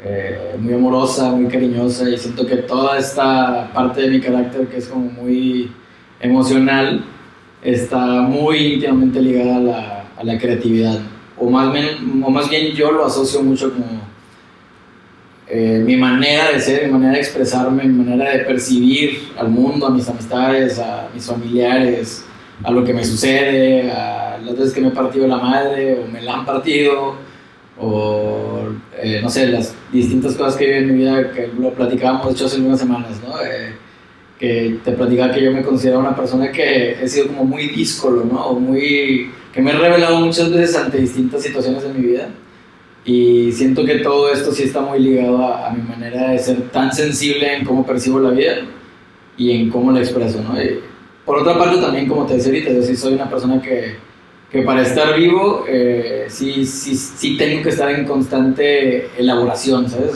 eh, 0.04 0.56
muy 0.58 0.74
amorosa, 0.74 1.30
muy 1.30 1.46
cariñosa 1.46 2.10
y 2.10 2.18
siento 2.18 2.44
que 2.48 2.56
toda 2.56 2.98
esta 2.98 3.70
parte 3.72 4.02
de 4.02 4.08
mi 4.10 4.20
carácter 4.20 4.68
que 4.68 4.78
es 4.78 4.88
como 4.88 5.06
muy 5.06 5.70
emocional 6.20 7.06
está 7.62 8.24
muy 8.24 8.74
íntimamente 8.74 9.22
ligada 9.22 9.58
a 9.58 9.60
la, 9.60 10.06
a 10.18 10.24
la 10.24 10.40
creatividad. 10.40 10.98
O 11.38 11.52
más, 11.52 11.72
bien, 11.72 12.24
o 12.26 12.32
más 12.32 12.50
bien 12.50 12.74
yo 12.74 12.92
lo 12.92 13.06
asocio 13.06 13.44
mucho 13.44 13.72
como 13.72 14.15
eh, 15.48 15.80
mi 15.86 15.96
manera 15.96 16.52
de 16.52 16.60
ser, 16.60 16.86
mi 16.86 16.94
manera 16.94 17.14
de 17.14 17.20
expresarme, 17.20 17.84
mi 17.84 18.04
manera 18.04 18.32
de 18.32 18.40
percibir 18.46 19.30
al 19.38 19.50
mundo, 19.50 19.86
a 19.86 19.90
mis 19.92 20.10
amistades, 20.10 20.80
a 20.80 21.10
mis 21.14 21.26
familiares, 21.26 22.26
a 22.64 22.72
lo 22.72 22.84
que 22.84 22.94
me 22.94 23.04
sucede, 23.04 23.92
a 23.92 24.40
las 24.44 24.58
veces 24.58 24.74
que 24.74 24.82
me 24.82 24.88
he 24.88 24.92
partido 24.92 25.28
la 25.28 25.38
madre 25.38 26.00
o 26.00 26.12
me 26.12 26.22
la 26.22 26.36
han 26.36 26.46
partido, 26.46 27.16
o 27.78 28.70
eh, 28.98 29.20
no 29.22 29.30
sé, 29.30 29.48
las 29.48 29.76
distintas 29.92 30.34
cosas 30.34 30.56
que 30.56 30.66
he 30.66 30.80
vivido 30.82 30.90
en 30.90 30.98
mi 30.98 31.04
vida 31.04 31.32
que 31.32 31.48
lo 31.60 31.72
platicábamos 31.74 32.28
de 32.28 32.34
hecho 32.34 32.46
hace 32.46 32.60
unas 32.60 32.80
semanas, 32.80 33.12
¿no? 33.24 33.40
Eh, 33.42 33.76
que 34.40 34.80
te 34.84 34.92
platicaba 34.94 35.32
que 35.32 35.44
yo 35.44 35.52
me 35.52 35.62
considero 35.62 36.00
una 36.00 36.16
persona 36.16 36.52
que 36.52 36.98
he 37.02 37.08
sido 37.08 37.28
como 37.28 37.46
muy 37.46 37.68
díscolo, 37.68 38.26
¿no? 38.26 38.48
O 38.48 38.60
muy, 38.60 39.32
que 39.54 39.62
me 39.62 39.72
he 39.72 39.74
revelado 39.74 40.20
muchas 40.20 40.52
veces 40.52 40.76
ante 40.76 40.98
distintas 40.98 41.44
situaciones 41.44 41.84
de 41.84 41.94
mi 41.94 42.08
vida 42.08 42.30
y 43.06 43.52
siento 43.52 43.86
que 43.86 44.00
todo 44.00 44.32
esto 44.32 44.52
sí 44.52 44.64
está 44.64 44.82
muy 44.82 45.00
ligado 45.00 45.38
a, 45.38 45.70
mi 45.70 45.84
manera 45.84 46.32
de 46.32 46.40
ser 46.40 46.70
tan 46.70 46.92
sensible 46.92 47.56
en 47.56 47.64
cómo 47.64 47.86
percibo 47.86 48.20
la 48.20 48.32
vida 48.32 48.56
y 49.38 49.52
en 49.52 49.70
cómo 49.70 49.92
la 49.92 50.00
expreso, 50.00 50.42
¿no? 50.42 50.56
por 51.24 51.38
otra 51.38 51.58
parte 51.58 51.78
también, 51.78 52.08
como 52.08 52.26
te 52.26 52.36
decía 52.36 52.52
ahorita, 52.52 52.72
yo 52.72 52.82
sí 52.84 52.96
soy 52.96 53.14
una 53.14 53.30
persona 53.30 53.62
que, 53.62 53.96
que 54.52 54.62
para 54.62 54.82
estar 54.82 55.16
vivo, 55.16 55.66
eh, 55.68 56.26
sí, 56.30 56.66
sí, 56.66 56.96
sí 56.96 57.38
tengo 57.38 57.64
que 57.64 57.70
estar 57.70 57.90
en 57.92 58.06
constante 58.06 59.10
elaboración, 59.18 59.90
¿sabes? 59.90 60.14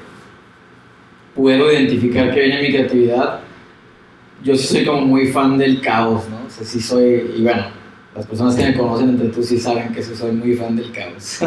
puedo 1.36 1.72
identificar 1.72 2.34
que 2.34 2.42
viene 2.42 2.62
mi 2.62 2.70
creatividad, 2.70 3.42
yo 4.44 4.56
sí 4.56 4.68
soy 4.68 4.86
como 4.86 5.02
muy 5.02 5.28
fan 5.28 5.58
del 5.58 5.82
caos, 5.82 6.30
¿no? 6.30 6.46
O 6.46 6.50
sea, 6.50 6.66
sí 6.66 6.80
soy, 6.80 7.34
y 7.36 7.42
bueno, 7.42 7.66
las 8.16 8.26
personas 8.26 8.56
que 8.56 8.64
me 8.64 8.78
conocen 8.78 9.10
entre 9.10 9.30
tú 9.30 9.44
sí 9.44 9.60
saben 9.60 9.94
que 9.94 10.02
sí 10.02 10.16
soy 10.16 10.32
muy 10.32 10.56
fan 10.56 10.76
del 10.76 10.92
caos. 10.92 11.40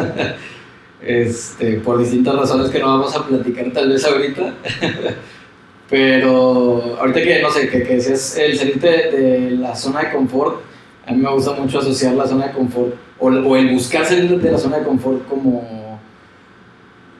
este, 1.01 1.79
por 1.79 1.99
distintas 1.99 2.35
razones 2.35 2.69
que 2.69 2.79
no 2.79 2.87
vamos 2.87 3.15
a 3.15 3.25
platicar 3.25 3.71
tal 3.71 3.89
vez 3.89 4.05
ahorita. 4.05 4.53
Pero 5.89 6.97
ahorita 6.99 7.21
que, 7.21 7.41
no 7.41 7.51
sé, 7.51 7.69
que, 7.69 7.83
que 7.83 7.97
es 7.97 8.37
el 8.37 8.57
salirte 8.57 8.87
de, 8.87 9.51
la 9.51 9.75
zona 9.75 10.01
de 10.01 10.11
confort, 10.11 10.61
a 11.05 11.11
mí 11.11 11.17
me 11.17 11.31
gusta 11.31 11.53
mucho 11.53 11.79
asociar 11.79 12.13
la 12.15 12.25
zona 12.25 12.47
de 12.47 12.53
confort, 12.53 12.95
o, 13.19 13.27
o 13.27 13.57
el 13.57 13.69
buscar 13.69 14.05
salir 14.05 14.39
de 14.39 14.51
la 14.51 14.57
zona 14.57 14.79
de 14.79 14.85
confort 14.85 15.27
como... 15.27 15.99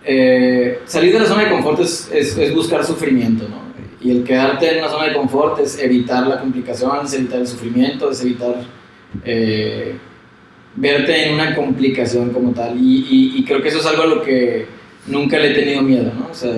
Eh, 0.06 0.80
salir 0.86 1.14
de 1.14 1.20
la 1.20 1.26
zona 1.26 1.44
de 1.44 1.50
confort 1.50 1.80
es, 1.80 2.10
es, 2.12 2.38
es 2.38 2.54
buscar 2.54 2.84
sufrimiento, 2.84 3.48
¿no? 3.48 3.64
Y 4.02 4.12
el 4.12 4.24
quedarte 4.24 4.70
en 4.70 4.80
una 4.80 4.90
zona 4.90 5.06
de 5.06 5.14
confort 5.14 5.60
es 5.60 5.80
evitar 5.80 6.28
la 6.28 6.40
complicación, 6.42 7.06
es 7.06 7.14
evitar 7.14 7.40
el 7.40 7.48
sufrimiento, 7.48 8.12
es 8.12 8.22
evitar 8.22 8.56
eh, 9.24 9.96
verte 10.76 11.28
en 11.28 11.36
una 11.36 11.56
complicación 11.56 12.32
como 12.32 12.52
tal. 12.52 12.78
Y, 12.78 13.32
y, 13.38 13.44
creo 13.46 13.62
que 13.62 13.70
eso 13.70 13.80
es 13.80 13.86
algo 13.86 14.04
a 14.04 14.08
lo 14.08 14.22
que 14.22 14.66
nunca 15.08 15.38
le 15.40 15.52
he 15.52 15.54
tenido 15.54 15.82
miedo, 15.82 16.12
¿no? 16.14 16.28
O 16.30 16.34
sea, 16.34 16.52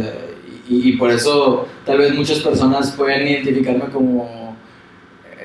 y, 0.68 0.90
y, 0.90 0.98
por 0.98 1.12
eso 1.12 1.68
tal 1.86 2.00
vez 2.00 2.14
muchas 2.14 2.40
personas 2.40 2.92
pueden 2.92 3.28
identificarme 3.28 3.86
como 3.86 4.56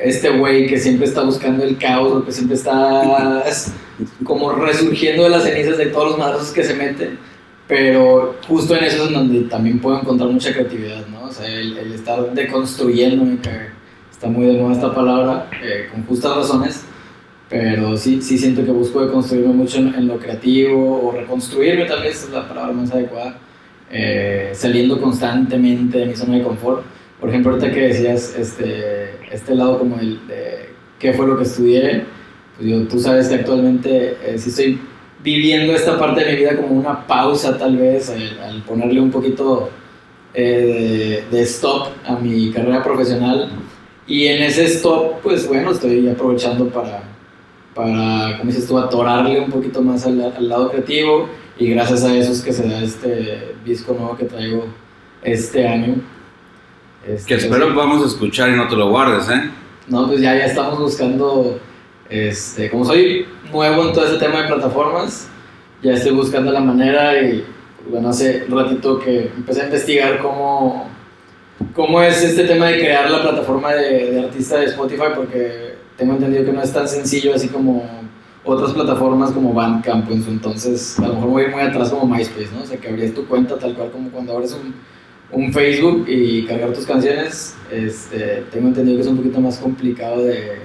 este 0.02 0.30
güey 0.30 0.66
que 0.66 0.78
siempre 0.78 1.06
está 1.06 1.22
buscando 1.22 1.62
el 1.62 1.76
caos, 1.76 2.24
que 2.24 2.32
siempre 2.32 2.56
está 2.56 3.44
como 4.24 4.52
resurgiendo 4.52 5.24
de 5.24 5.30
las 5.30 5.44
cenizas 5.44 5.78
de 5.78 5.86
todos 5.86 6.10
los 6.10 6.18
madrazos 6.18 6.50
que 6.52 6.64
se 6.64 6.74
meten 6.74 7.18
pero 7.70 8.34
justo 8.48 8.74
en 8.74 8.82
eso 8.82 9.04
es 9.04 9.12
donde 9.12 9.42
también 9.42 9.78
puedo 9.78 10.00
encontrar 10.00 10.28
mucha 10.28 10.52
creatividad, 10.52 11.06
¿no? 11.06 11.26
O 11.26 11.32
sea, 11.32 11.46
el, 11.46 11.78
el 11.78 11.92
estar 11.92 12.34
deconstruyéndome, 12.34 13.38
que 13.40 13.50
está 14.10 14.26
muy 14.26 14.46
de 14.46 14.54
nuevo 14.54 14.72
esta 14.72 14.92
palabra, 14.92 15.48
eh, 15.62 15.88
con 15.92 16.04
justas 16.04 16.34
razones, 16.34 16.82
pero 17.48 17.96
sí, 17.96 18.20
sí 18.22 18.36
siento 18.38 18.64
que 18.64 18.72
busco 18.72 19.06
deconstruirme 19.06 19.52
mucho 19.52 19.78
en, 19.78 20.08
lo 20.08 20.18
creativo, 20.18 21.00
o 21.00 21.12
reconstruirme 21.12 21.84
tal 21.84 22.02
vez 22.02 22.24
es 22.24 22.30
la 22.30 22.48
palabra 22.48 22.72
más 22.72 22.90
adecuada, 22.90 23.38
eh, 23.90 24.50
saliendo 24.52 25.00
constantemente 25.00 25.98
de 25.98 26.06
mi 26.06 26.14
zona 26.14 26.36
de 26.36 26.44
confort. 26.44 26.84
Por 27.18 27.28
ejemplo, 27.28 27.52
ahorita 27.52 27.72
que 27.72 27.80
decías 27.80 28.36
este, 28.38 29.16
este 29.32 29.54
lado 29.54 29.78
como 29.78 29.98
el 29.98 30.26
de 30.28 30.70
qué 30.98 31.12
fue 31.12 31.26
lo 31.26 31.36
que 31.36 31.42
estudié, 31.42 32.04
pues 32.56 32.68
yo, 32.68 32.86
tú 32.86 33.00
sabes 33.00 33.28
que 33.28 33.34
actualmente 33.34 34.16
eh, 34.24 34.38
sí 34.38 34.50
estoy 34.50 34.80
viviendo 35.22 35.74
esta 35.74 35.98
parte 35.98 36.24
de 36.24 36.30
mi 36.30 36.36
vida 36.36 36.56
como 36.56 36.68
una 36.68 37.06
pausa 37.06 37.58
tal 37.58 37.76
vez, 37.76 38.10
al, 38.10 38.62
ponerle 38.62 39.00
un 39.00 39.10
poquito 39.10 39.70
eh, 40.34 41.24
de, 41.30 41.42
stop 41.42 41.88
a 42.06 42.14
mi 42.16 42.52
carrera 42.52 42.82
profesional. 42.82 43.50
Y 44.06 44.26
en 44.26 44.42
ese 44.42 44.64
stop, 44.66 45.20
pues 45.22 45.48
bueno, 45.48 45.72
estoy 45.72 46.08
aprovechando 46.08 46.68
para, 46.68 47.02
para 47.74 48.38
como 48.38 48.50
dices 48.50 48.66
tú, 48.66 48.78
atorarle 48.78 49.40
un 49.40 49.50
poquito 49.50 49.82
más 49.82 50.06
al, 50.06 50.20
al 50.20 50.48
lado 50.48 50.70
creativo. 50.70 51.28
Y 51.60 51.68
gracias 51.68 52.04
a 52.04 52.16
eso 52.16 52.32
es 52.32 52.40
que 52.40 52.54
se 52.54 52.66
da 52.66 52.80
este 52.80 53.54
disco 53.66 53.92
nuevo 53.92 54.16
que 54.16 54.24
traigo 54.24 54.64
este 55.22 55.68
año. 55.68 55.96
Este, 57.06 57.28
que 57.28 57.34
espero 57.34 57.74
que 57.74 57.80
a 57.80 58.06
escuchar 58.06 58.48
y 58.48 58.56
no 58.56 58.66
te 58.66 58.76
lo 58.76 58.88
guardes, 58.88 59.28
¿eh? 59.28 59.50
No, 59.86 60.06
pues 60.06 60.22
ya, 60.22 60.34
ya 60.34 60.46
estamos 60.46 60.78
buscando, 60.78 61.60
este, 62.08 62.70
como 62.70 62.86
soy 62.86 63.26
nuevo 63.52 63.84
en 63.84 63.92
todo 63.92 64.06
ese 64.06 64.16
tema 64.16 64.40
de 64.40 64.48
plataformas. 64.48 65.28
Ya 65.82 65.92
estoy 65.92 66.12
buscando 66.12 66.50
la 66.50 66.60
manera 66.60 67.20
y 67.20 67.44
bueno, 67.90 68.08
hace 68.08 68.46
un 68.48 68.58
ratito 68.58 68.98
que 68.98 69.30
empecé 69.36 69.60
a 69.60 69.64
investigar 69.66 70.18
cómo, 70.22 70.88
cómo 71.74 72.00
es 72.00 72.22
este 72.22 72.44
tema 72.44 72.68
de 72.68 72.78
crear 72.78 73.10
la 73.10 73.20
plataforma 73.20 73.74
de, 73.74 74.12
de 74.12 74.20
artista 74.24 74.56
de 74.56 74.64
Spotify 74.64 75.08
porque 75.14 75.74
tengo 75.98 76.14
entendido 76.14 76.42
que 76.42 76.52
no 76.52 76.62
es 76.62 76.72
tan 76.72 76.88
sencillo 76.88 77.34
así 77.34 77.48
como 77.48 77.84
otras 78.50 78.72
plataformas 78.72 79.32
como 79.32 79.52
Bandcamp 79.52 80.10
en 80.10 80.22
su 80.22 80.30
entonces, 80.30 80.98
a 80.98 81.08
lo 81.08 81.14
mejor 81.14 81.30
voy 81.30 81.48
muy 81.48 81.60
atrás 81.62 81.90
como 81.90 82.06
MySpace, 82.14 82.50
¿no? 82.54 82.62
O 82.62 82.66
sea, 82.66 82.78
que 82.78 82.88
abrías 82.88 83.14
tu 83.14 83.26
cuenta 83.26 83.58
tal 83.58 83.74
cual 83.74 83.90
como 83.90 84.10
cuando 84.10 84.34
abres 84.34 84.52
un, 84.52 84.74
un 85.32 85.52
Facebook 85.52 86.06
y 86.08 86.44
cargar 86.44 86.72
tus 86.72 86.86
canciones, 86.86 87.56
este, 87.70 88.44
tengo 88.50 88.68
entendido 88.68 88.96
que 88.96 89.02
es 89.02 89.08
un 89.08 89.16
poquito 89.16 89.40
más 89.40 89.58
complicado 89.58 90.24
de, 90.24 90.58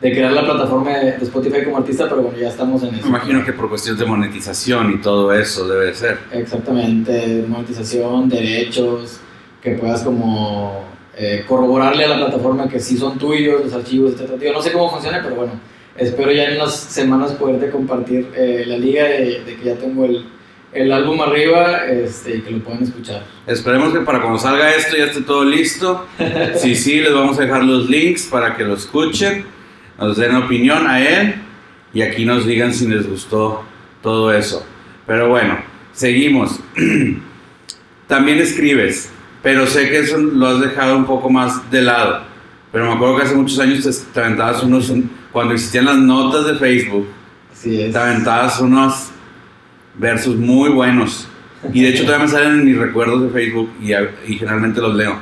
de 0.00 0.12
crear 0.12 0.32
la 0.32 0.44
plataforma 0.44 0.90
de, 0.90 1.08
Spotify 1.22 1.64
como 1.64 1.78
artista, 1.78 2.08
pero 2.08 2.22
bueno, 2.22 2.38
ya 2.38 2.48
estamos 2.48 2.82
en 2.82 2.94
eso. 2.94 3.04
Me 3.04 3.10
imagino 3.10 3.44
que 3.44 3.52
por 3.52 3.68
cuestiones 3.68 4.00
de 4.00 4.06
monetización 4.06 4.92
y 4.92 4.98
todo 4.98 5.32
eso 5.32 5.68
debe 5.68 5.94
ser. 5.94 6.18
Exactamente, 6.32 7.44
monetización, 7.46 8.28
derechos, 8.28 9.20
que 9.62 9.72
puedas 9.72 10.02
como 10.02 10.84
eh, 11.16 11.44
corroborarle 11.46 12.04
a 12.04 12.08
la 12.08 12.16
plataforma 12.16 12.68
que 12.68 12.80
sí 12.80 12.96
son 12.96 13.18
tuyos 13.18 13.62
los 13.64 13.74
archivos, 13.74 14.12
etc. 14.12 14.40
Yo 14.40 14.52
no 14.52 14.62
sé 14.62 14.72
cómo 14.72 14.90
funciona, 14.90 15.20
pero 15.22 15.36
bueno, 15.36 15.52
espero 16.00 16.32
ya 16.32 16.46
en 16.46 16.56
unas 16.56 16.74
semanas 16.74 17.32
poderte 17.32 17.70
compartir 17.70 18.28
eh, 18.34 18.64
la 18.66 18.76
liga 18.76 19.04
de, 19.04 19.44
de, 19.44 19.56
que 19.56 19.64
ya 19.64 19.76
tengo 19.76 20.04
el, 20.06 20.24
el 20.72 20.92
álbum 20.92 21.20
arriba 21.20 21.86
este, 21.86 22.38
y 22.38 22.40
que 22.40 22.50
lo 22.50 22.58
puedan 22.58 22.82
escuchar. 22.82 23.22
Esperemos 23.46 23.92
que 23.92 24.00
para 24.00 24.20
cuando 24.20 24.38
salga 24.38 24.74
esto 24.74 24.96
ya 24.96 25.04
esté 25.04 25.20
todo 25.22 25.44
listo. 25.44 26.06
sí, 26.56 26.74
sí, 26.74 27.00
les 27.00 27.12
vamos 27.12 27.38
a 27.38 27.42
dejar 27.42 27.62
los 27.64 27.88
links 27.88 28.26
para 28.26 28.56
que 28.56 28.64
lo 28.64 28.74
escuchen 28.74 29.44
nos 30.00 30.16
den 30.16 30.34
opinión 30.34 30.86
a 30.86 31.00
él 31.00 31.34
y 31.92 32.02
aquí 32.02 32.24
nos 32.24 32.46
digan 32.46 32.72
si 32.72 32.88
les 32.88 33.06
gustó 33.06 33.62
todo 34.02 34.32
eso. 34.32 34.64
Pero 35.06 35.28
bueno, 35.28 35.58
seguimos. 35.92 36.58
También 38.06 38.38
escribes, 38.38 39.10
pero 39.42 39.66
sé 39.66 39.88
que 39.90 39.98
eso 39.98 40.16
lo 40.16 40.46
has 40.48 40.60
dejado 40.60 40.96
un 40.96 41.04
poco 41.04 41.30
más 41.30 41.70
de 41.70 41.82
lado. 41.82 42.24
Pero 42.72 42.86
me 42.86 42.92
acuerdo 42.92 43.16
que 43.16 43.22
hace 43.22 43.34
muchos 43.34 43.58
años 43.58 44.06
te, 44.12 44.20
aventabas 44.20 44.62
unos, 44.62 44.92
cuando 45.32 45.54
existían 45.54 45.86
las 45.86 45.98
notas 45.98 46.46
de 46.46 46.54
Facebook, 46.54 47.08
Así 47.52 47.82
es. 47.82 47.92
te 47.92 47.98
aventabas 47.98 48.60
unos 48.60 49.10
versos 49.96 50.36
muy 50.36 50.70
buenos. 50.70 51.28
Y 51.72 51.82
de 51.82 51.90
hecho 51.90 52.04
todavía 52.04 52.26
me 52.26 52.32
salen 52.32 52.60
en 52.60 52.64
mis 52.64 52.78
recuerdos 52.78 53.22
de 53.22 53.28
Facebook 53.28 53.70
y, 53.82 53.92
y 53.92 54.36
generalmente 54.36 54.80
los 54.80 54.94
leo. 54.94 55.18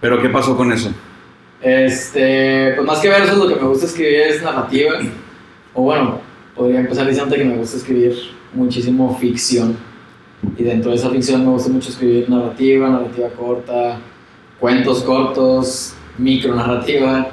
Pero 0.00 0.20
¿qué 0.20 0.28
pasó 0.28 0.56
con 0.56 0.72
eso? 0.72 0.92
Este, 1.60 2.72
pues 2.76 2.86
más 2.86 3.00
que 3.00 3.08
versos, 3.08 3.38
lo 3.38 3.48
que 3.48 3.56
me 3.56 3.68
gusta 3.68 3.86
escribir 3.86 4.20
es 4.20 4.42
narrativa. 4.42 4.98
O 5.74 5.82
bueno, 5.82 6.20
podría 6.54 6.80
empezar 6.80 7.06
diciendo 7.06 7.34
que 7.34 7.44
me 7.44 7.56
gusta 7.56 7.78
escribir 7.78 8.14
muchísimo 8.52 9.16
ficción. 9.18 9.76
Y 10.56 10.62
dentro 10.62 10.90
de 10.90 10.96
esa 10.96 11.10
ficción 11.10 11.44
me 11.44 11.50
gusta 11.50 11.70
mucho 11.70 11.90
escribir 11.90 12.28
narrativa, 12.28 12.88
narrativa 12.88 13.28
corta, 13.30 13.98
cuentos 14.60 15.02
cortos, 15.02 15.94
micronarrativa. 16.18 17.30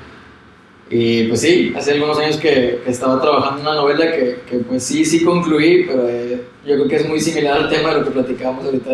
Y 0.90 1.24
pues 1.28 1.42
sí, 1.42 1.74
hace 1.76 1.94
algunos 1.94 2.18
años 2.20 2.38
que, 2.38 2.80
estaba 2.86 3.20
trabajando 3.20 3.62
en 3.62 3.68
una 3.68 3.76
novela 3.76 4.12
que, 4.12 4.38
que, 4.48 4.58
pues 4.60 4.84
sí, 4.84 5.04
sí 5.04 5.24
concluí, 5.24 5.86
pero 5.88 6.08
eh, 6.08 6.44
yo 6.66 6.76
creo 6.76 6.88
que 6.88 6.96
es 6.98 7.10
muy 7.10 7.20
similar 7.20 7.58
al 7.58 7.70
tema 7.70 7.90
de 7.90 8.00
lo 8.00 8.06
que 8.06 8.12
platicábamos 8.12 8.66
ahorita 8.66 8.92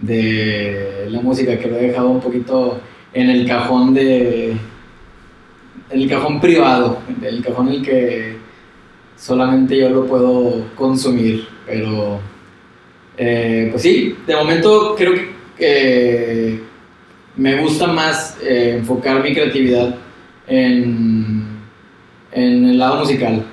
de, 0.00 1.08
la 1.08 1.20
música, 1.20 1.58
que 1.58 1.68
lo 1.68 1.76
he 1.76 1.88
dejado 1.88 2.08
un 2.08 2.20
poquito 2.20 2.80
en 3.12 3.30
el 3.30 3.46
cajón 3.46 3.94
de. 3.94 4.56
el 5.90 6.08
cajón 6.08 6.40
privado, 6.40 6.98
el 7.22 7.42
cajón 7.42 7.68
en 7.68 7.74
el 7.74 7.82
que 7.82 8.36
solamente 9.16 9.76
yo 9.76 9.90
lo 9.90 10.06
puedo 10.06 10.66
consumir. 10.76 11.46
Pero, 11.66 12.20
eh, 13.16 13.68
pues 13.70 13.82
sí, 13.82 14.16
de 14.26 14.36
momento 14.36 14.94
creo 14.96 15.14
que 15.14 15.30
eh, 15.58 16.60
me 17.42 17.60
gusta 17.60 17.88
más 17.88 18.38
eh, 18.40 18.76
enfocar 18.78 19.20
mi 19.20 19.34
creatividad 19.34 19.96
en, 20.46 21.44
en 22.30 22.64
el 22.66 22.78
lado 22.78 23.00
musical. 23.00 23.44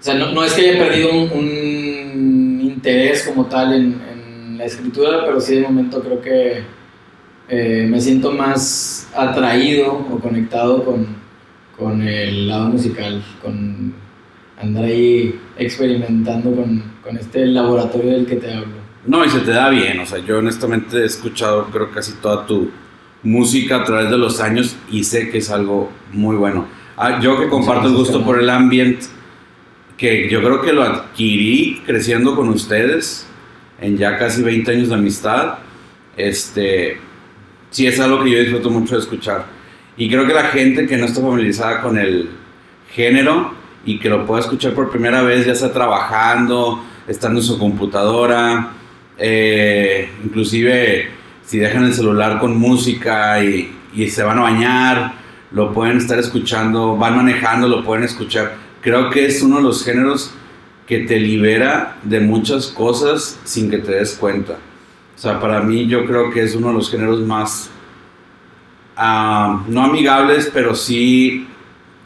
O 0.00 0.02
sea, 0.02 0.14
no, 0.14 0.32
no 0.32 0.42
es 0.42 0.54
que 0.54 0.70
haya 0.70 0.78
perdido 0.78 1.10
un, 1.10 2.60
interés 2.62 3.24
como 3.24 3.44
tal 3.46 3.74
en, 3.74 4.00
en 4.12 4.58
la 4.58 4.64
escritura, 4.64 5.26
pero 5.26 5.40
sí 5.40 5.56
de 5.56 5.62
momento 5.62 6.00
creo 6.02 6.22
que 6.22 6.62
eh, 7.48 7.86
me 7.86 8.00
siento 8.00 8.32
más 8.32 9.10
atraído 9.14 9.92
o 9.92 10.18
conectado 10.18 10.82
con, 10.82 11.06
con 11.76 12.00
el 12.00 12.48
lado 12.48 12.70
musical, 12.70 13.22
con 13.42 13.92
andar 14.58 14.84
ahí 14.84 15.38
experimentando 15.58 16.54
con, 16.54 16.82
con 17.02 17.18
este 17.18 17.44
laboratorio 17.44 18.12
del 18.12 18.26
que 18.26 18.36
te 18.36 18.54
hablo. 18.54 18.86
No, 19.06 19.22
y 19.24 19.28
se 19.28 19.40
te 19.40 19.50
da 19.50 19.68
bien, 19.68 20.00
o 20.00 20.06
sea, 20.06 20.18
yo 20.18 20.38
honestamente 20.38 20.98
he 20.98 21.04
escuchado 21.04 21.66
creo 21.66 21.90
casi 21.90 22.12
toda 22.14 22.46
tu 22.46 22.70
música 23.26 23.76
a 23.76 23.84
través 23.84 24.08
de 24.08 24.16
los 24.16 24.40
años 24.40 24.76
y 24.90 25.02
sé 25.02 25.30
que 25.30 25.38
es 25.38 25.50
algo 25.50 25.90
muy 26.12 26.36
bueno. 26.36 26.66
Ah, 26.96 27.20
yo 27.20 27.38
que 27.38 27.48
comparto 27.48 27.88
el 27.88 27.94
gusto 27.94 28.24
por 28.24 28.38
el 28.38 28.48
ambient, 28.48 29.02
que 29.96 30.28
yo 30.30 30.40
creo 30.40 30.62
que 30.62 30.72
lo 30.72 30.82
adquirí 30.82 31.82
creciendo 31.84 32.36
con 32.36 32.48
ustedes 32.48 33.26
en 33.80 33.98
ya 33.98 34.16
casi 34.16 34.42
20 34.42 34.70
años 34.70 34.88
de 34.88 34.94
amistad, 34.94 35.58
este, 36.16 36.98
sí 37.70 37.86
es 37.86 37.98
algo 37.98 38.22
que 38.22 38.30
yo 38.30 38.38
disfruto 38.38 38.70
mucho 38.70 38.94
de 38.94 39.02
escuchar. 39.02 39.46
Y 39.96 40.08
creo 40.08 40.26
que 40.26 40.32
la 40.32 40.44
gente 40.44 40.86
que 40.86 40.96
no 40.96 41.06
está 41.06 41.20
familiarizada 41.20 41.82
con 41.82 41.98
el 41.98 42.30
género 42.92 43.52
y 43.84 43.98
que 43.98 44.08
lo 44.08 44.24
pueda 44.24 44.42
escuchar 44.42 44.72
por 44.72 44.88
primera 44.88 45.22
vez, 45.22 45.44
ya 45.44 45.54
sea 45.54 45.72
trabajando, 45.72 46.84
estando 47.08 47.40
en 47.40 47.46
su 47.46 47.58
computadora, 47.58 48.70
eh, 49.18 50.10
inclusive 50.24 51.08
si 51.46 51.58
dejan 51.58 51.84
el 51.84 51.94
celular 51.94 52.38
con 52.40 52.56
música 52.58 53.42
y, 53.42 53.72
y 53.94 54.10
se 54.10 54.22
van 54.22 54.38
a 54.38 54.42
bañar, 54.42 55.14
lo 55.52 55.72
pueden 55.72 55.96
estar 55.96 56.18
escuchando, 56.18 56.96
van 56.96 57.16
manejando, 57.16 57.68
lo 57.68 57.82
pueden 57.84 58.04
escuchar. 58.04 58.56
Creo 58.82 59.08
que 59.10 59.24
es 59.26 59.42
uno 59.42 59.56
de 59.56 59.62
los 59.62 59.82
géneros 59.84 60.34
que 60.86 61.00
te 61.00 61.18
libera 61.18 61.96
de 62.02 62.20
muchas 62.20 62.66
cosas 62.68 63.38
sin 63.44 63.70
que 63.70 63.78
te 63.78 63.92
des 63.92 64.14
cuenta. 64.14 64.58
O 65.16 65.18
sea, 65.18 65.40
para 65.40 65.60
mí 65.62 65.86
yo 65.86 66.04
creo 66.04 66.30
que 66.30 66.42
es 66.42 66.54
uno 66.54 66.68
de 66.68 66.74
los 66.74 66.90
géneros 66.90 67.20
más, 67.20 67.70
ah, 68.96 69.62
no 69.68 69.82
amigables, 69.84 70.50
pero 70.52 70.74
sí 70.74 71.46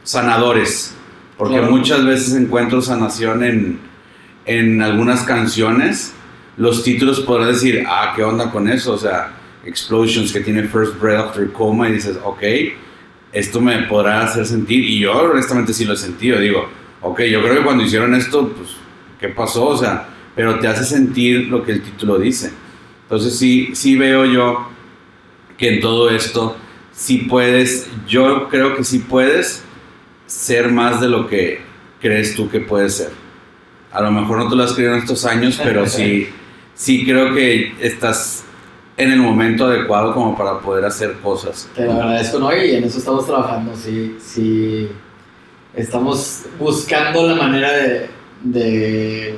sanadores. 0.02 0.94
Porque 1.36 1.56
Claro. 1.58 1.70
muchas 1.72 2.04
veces 2.04 2.34
encuentro 2.34 2.82
sanación 2.82 3.42
en, 3.42 3.80
en 4.44 4.82
algunas 4.82 5.22
canciones. 5.22 6.14
Los 6.56 6.82
títulos 6.82 7.20
podrás 7.20 7.48
decir, 7.48 7.84
ah, 7.86 8.12
¿qué 8.14 8.22
onda 8.22 8.50
con 8.50 8.68
eso? 8.68 8.92
O 8.92 8.98
sea, 8.98 9.32
Explosions 9.64 10.32
que 10.32 10.40
tiene 10.40 10.62
First 10.64 10.98
Breath 11.00 11.26
After 11.26 11.52
Coma 11.52 11.88
y 11.88 11.92
dices, 11.92 12.18
ok, 12.24 12.42
esto 13.32 13.60
me 13.60 13.82
podrá 13.82 14.22
hacer 14.22 14.46
sentir. 14.46 14.84
Y 14.84 15.00
yo 15.00 15.12
honestamente 15.12 15.72
sí 15.74 15.84
lo 15.84 15.94
he 15.94 15.96
sentido. 15.96 16.38
Digo, 16.38 16.68
ok, 17.00 17.20
yo 17.22 17.42
creo 17.42 17.56
que 17.56 17.62
cuando 17.62 17.84
hicieron 17.84 18.14
esto, 18.14 18.48
pues, 18.48 18.70
¿qué 19.18 19.28
pasó? 19.28 19.66
O 19.66 19.76
sea, 19.76 20.08
pero 20.34 20.58
te 20.58 20.68
hace 20.68 20.84
sentir 20.84 21.48
lo 21.48 21.62
que 21.62 21.72
el 21.72 21.82
título 21.82 22.18
dice. 22.18 22.52
Entonces 23.02 23.38
sí, 23.38 23.70
sí 23.74 23.96
veo 23.96 24.24
yo 24.24 24.68
que 25.58 25.74
en 25.74 25.80
todo 25.80 26.10
esto 26.10 26.56
sí 26.92 27.26
puedes, 27.28 27.88
yo 28.06 28.48
creo 28.48 28.76
que 28.76 28.84
sí 28.84 29.00
puedes 29.00 29.62
ser 30.26 30.70
más 30.70 31.00
de 31.00 31.08
lo 31.08 31.26
que 31.26 31.60
crees 32.00 32.34
tú 32.34 32.48
que 32.48 32.60
puedes 32.60 32.96
ser. 32.96 33.10
A 33.92 34.00
lo 34.00 34.12
mejor 34.12 34.38
no 34.38 34.48
te 34.48 34.56
lo 34.56 34.62
has 34.62 34.72
creído 34.72 34.94
en 34.94 35.00
estos 35.00 35.24
años, 35.24 35.60
pero 35.62 35.86
sí, 35.86 36.28
sí 36.80 37.04
creo 37.04 37.34
que 37.34 37.74
estás 37.78 38.42
en 38.96 39.12
el 39.12 39.18
momento 39.18 39.66
adecuado 39.66 40.14
como 40.14 40.34
para 40.34 40.60
poder 40.60 40.86
hacer 40.86 41.18
cosas. 41.22 41.68
Te 41.74 41.84
lo 41.84 41.92
agradezco, 41.92 42.38
¿no? 42.38 42.56
Y 42.56 42.74
en 42.74 42.84
eso 42.84 42.98
estamos 42.98 43.26
trabajando, 43.26 43.76
sí, 43.76 44.16
sí. 44.18 44.88
Estamos 45.74 46.44
buscando 46.58 47.28
la 47.28 47.34
manera 47.34 47.70
de, 47.70 48.08
de 48.42 49.34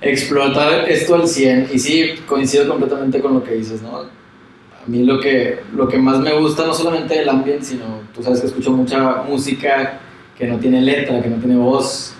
explotar 0.00 0.88
esto 0.88 1.16
al 1.16 1.28
100. 1.28 1.68
Y 1.70 1.78
sí, 1.78 2.14
coincido 2.26 2.66
completamente 2.66 3.20
con 3.20 3.34
lo 3.34 3.44
que 3.44 3.56
dices, 3.56 3.82
¿no? 3.82 3.98
A 3.98 4.86
mí 4.86 5.04
lo 5.04 5.20
que, 5.20 5.60
lo 5.76 5.86
que 5.86 5.98
más 5.98 6.18
me 6.20 6.32
gusta, 6.32 6.66
no 6.66 6.72
solamente 6.72 7.20
el 7.20 7.28
ambiente, 7.28 7.66
sino 7.66 8.00
tú 8.14 8.22
sabes 8.22 8.40
que 8.40 8.46
escucho 8.46 8.72
mucha 8.72 9.22
música 9.28 10.00
que 10.38 10.46
no 10.46 10.56
tiene 10.56 10.80
letra, 10.80 11.20
que 11.22 11.28
no 11.28 11.36
tiene 11.36 11.56
voz. 11.56 12.14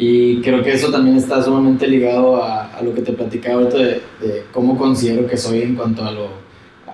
Y 0.00 0.40
creo 0.42 0.62
que 0.62 0.72
eso 0.72 0.92
también 0.92 1.16
está 1.16 1.42
sumamente 1.42 1.88
ligado 1.88 2.40
a, 2.42 2.66
a 2.76 2.82
lo 2.82 2.94
que 2.94 3.02
te 3.02 3.12
platicaba 3.12 3.56
ahorita 3.62 3.78
de, 3.78 4.02
cómo 4.52 4.78
considero 4.78 5.26
que 5.26 5.36
soy 5.36 5.62
en 5.62 5.74
cuanto 5.74 6.04
a 6.04 6.12
lo, 6.12 6.28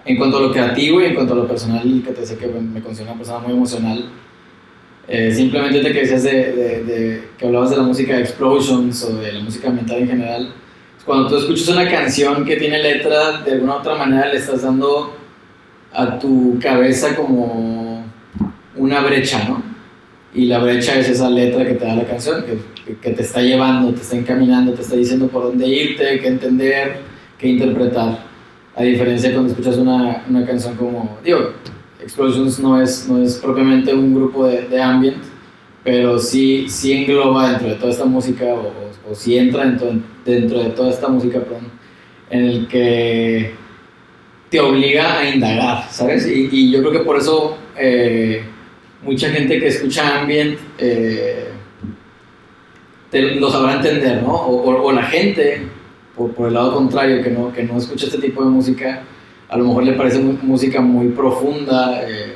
en 0.07 0.17
cuanto 0.17 0.39
a 0.39 0.41
lo 0.41 0.51
creativo 0.53 1.03
y 1.03 1.05
en 1.05 1.15
cuanto 1.15 1.35
a 1.35 1.37
lo 1.37 1.47
personal, 1.47 1.83
que 2.03 2.13
te 2.13 2.25
sé 2.25 2.39
que 2.39 2.47
me 2.47 2.81
considero 2.81 3.11
una 3.13 3.19
persona 3.19 3.41
muy 3.41 3.53
emocional. 3.53 4.07
Eh, 5.07 5.31
simplemente 5.35 5.81
te 5.83 5.93
que 5.93 6.01
decías 6.01 6.23
de, 6.23 6.53
de, 6.53 6.85
de- 6.85 7.29
que 7.37 7.47
hablabas 7.47 7.69
de 7.71 7.77
la 7.77 7.83
música 7.83 8.15
de 8.15 8.23
Explosions 8.23 9.05
o 9.05 9.17
de 9.17 9.33
la 9.33 9.41
música 9.41 9.69
ambiental 9.69 9.99
en 9.99 10.09
general. 10.09 10.55
Cuando 11.05 11.29
tú 11.29 11.37
escuchas 11.37 11.69
una 11.69 11.87
canción 11.91 12.43
que 12.47 12.57
tiene 12.57 12.83
letra, 12.83 13.43
de 13.43 13.53
alguna 13.53 13.75
u 13.75 13.79
otra 13.81 13.97
manera 13.97 14.29
le 14.29 14.39
estás 14.39 14.63
dando 14.63 15.15
a 15.93 16.19
tu 16.19 16.59
cabeza 16.59 17.15
como 17.15 18.03
una 18.77 19.01
brecha, 19.03 19.47
¿no? 19.47 19.74
Y 20.35 20.47
la 20.47 20.59
brecha 20.59 20.99
es 20.99 21.09
esa 21.09 21.31
letra 21.31 21.65
que 21.65 21.75
te 21.75 21.85
da 21.85 21.95
la 21.95 22.05
canción, 22.05 22.45
que, 22.45 22.97
que 22.97 23.11
te 23.11 23.23
está 23.23 23.41
llevando, 23.41 23.95
te 23.95 24.03
está 24.03 24.17
encaminando, 24.17 24.73
te 24.73 24.83
está 24.83 24.97
diciendo 24.97 25.29
por 25.29 25.45
dónde 25.45 25.67
irte, 25.67 26.19
qué 26.19 26.27
entender, 26.27 26.97
qué 27.39 27.49
interpretar. 27.49 28.25
A 28.75 28.83
diferencia 28.83 29.29
de 29.29 29.37
cuando 29.37 29.53
escuchas 29.53 29.77
una, 29.77 30.25
una 30.29 30.45
canción 30.45 30.75
como, 30.75 31.19
digo, 31.25 31.53
Explosions 32.01 32.59
no 32.59 32.83
es, 32.83 33.09
no 33.09 33.23
es 33.23 33.37
propiamente 33.37 33.95
un 33.95 34.15
grupo 34.15 34.47
de, 34.47 34.63
de 34.63 34.83
ambient, 34.83 35.23
pero 35.85 36.19
sí, 36.19 36.67
sí 36.69 36.93
engloba 36.93 37.51
dentro 37.51 37.69
de 37.69 37.75
toda 37.77 37.93
esta 37.93 38.05
música, 38.05 38.45
o, 38.47 38.73
o, 39.09 39.15
sí 39.15 39.39
entra 39.39 39.65
dentro, 39.65 39.93
dentro 40.25 40.63
de 40.65 40.71
toda 40.71 40.91
esta 40.91 41.09
música, 41.09 41.39
perdón, 41.41 41.69
en 42.31 42.45
el 42.45 42.67
que 42.67 43.53
te 44.51 44.61
obliga 44.61 45.19
a 45.21 45.31
indagar, 45.31 45.89
¿sabes? 45.91 46.27
Y, 46.27 46.49
y 46.51 46.71
yo 46.73 46.81
creo 46.81 46.93
que 46.93 47.01
por 47.01 47.17
eso 47.17 47.57
eh, 47.79 48.45
mucha 49.05 49.29
gente 49.31 49.59
que 49.61 49.69
escucha 49.69 50.21
ambient 50.21 50.59
eh, 50.79 51.49
lo 53.13 53.51
sabrá 53.51 53.75
entender, 53.75 54.23
¿no? 54.23 54.33
O, 54.35 54.71
o- 54.71 54.83
o 54.87 54.93
la 54.93 55.05
gente, 55.05 55.63
por, 56.17 56.33
por 56.35 56.49
el 56.49 56.55
lado 56.55 56.75
contrario, 56.75 57.23
que 57.23 57.31
no, 57.31 57.53
que 57.53 57.63
no 57.63 57.79
escucha 57.79 58.07
este 58.07 58.19
tipo 58.19 58.43
de 58.43 58.51
música, 58.51 59.03
a 59.49 59.57
lo 59.57 59.65
mejor 59.65 59.85
le 59.85 59.93
parece 59.93 60.19
música 60.19 60.81
muy 60.81 61.09
profunda. 61.09 62.01
eh, 62.03 62.35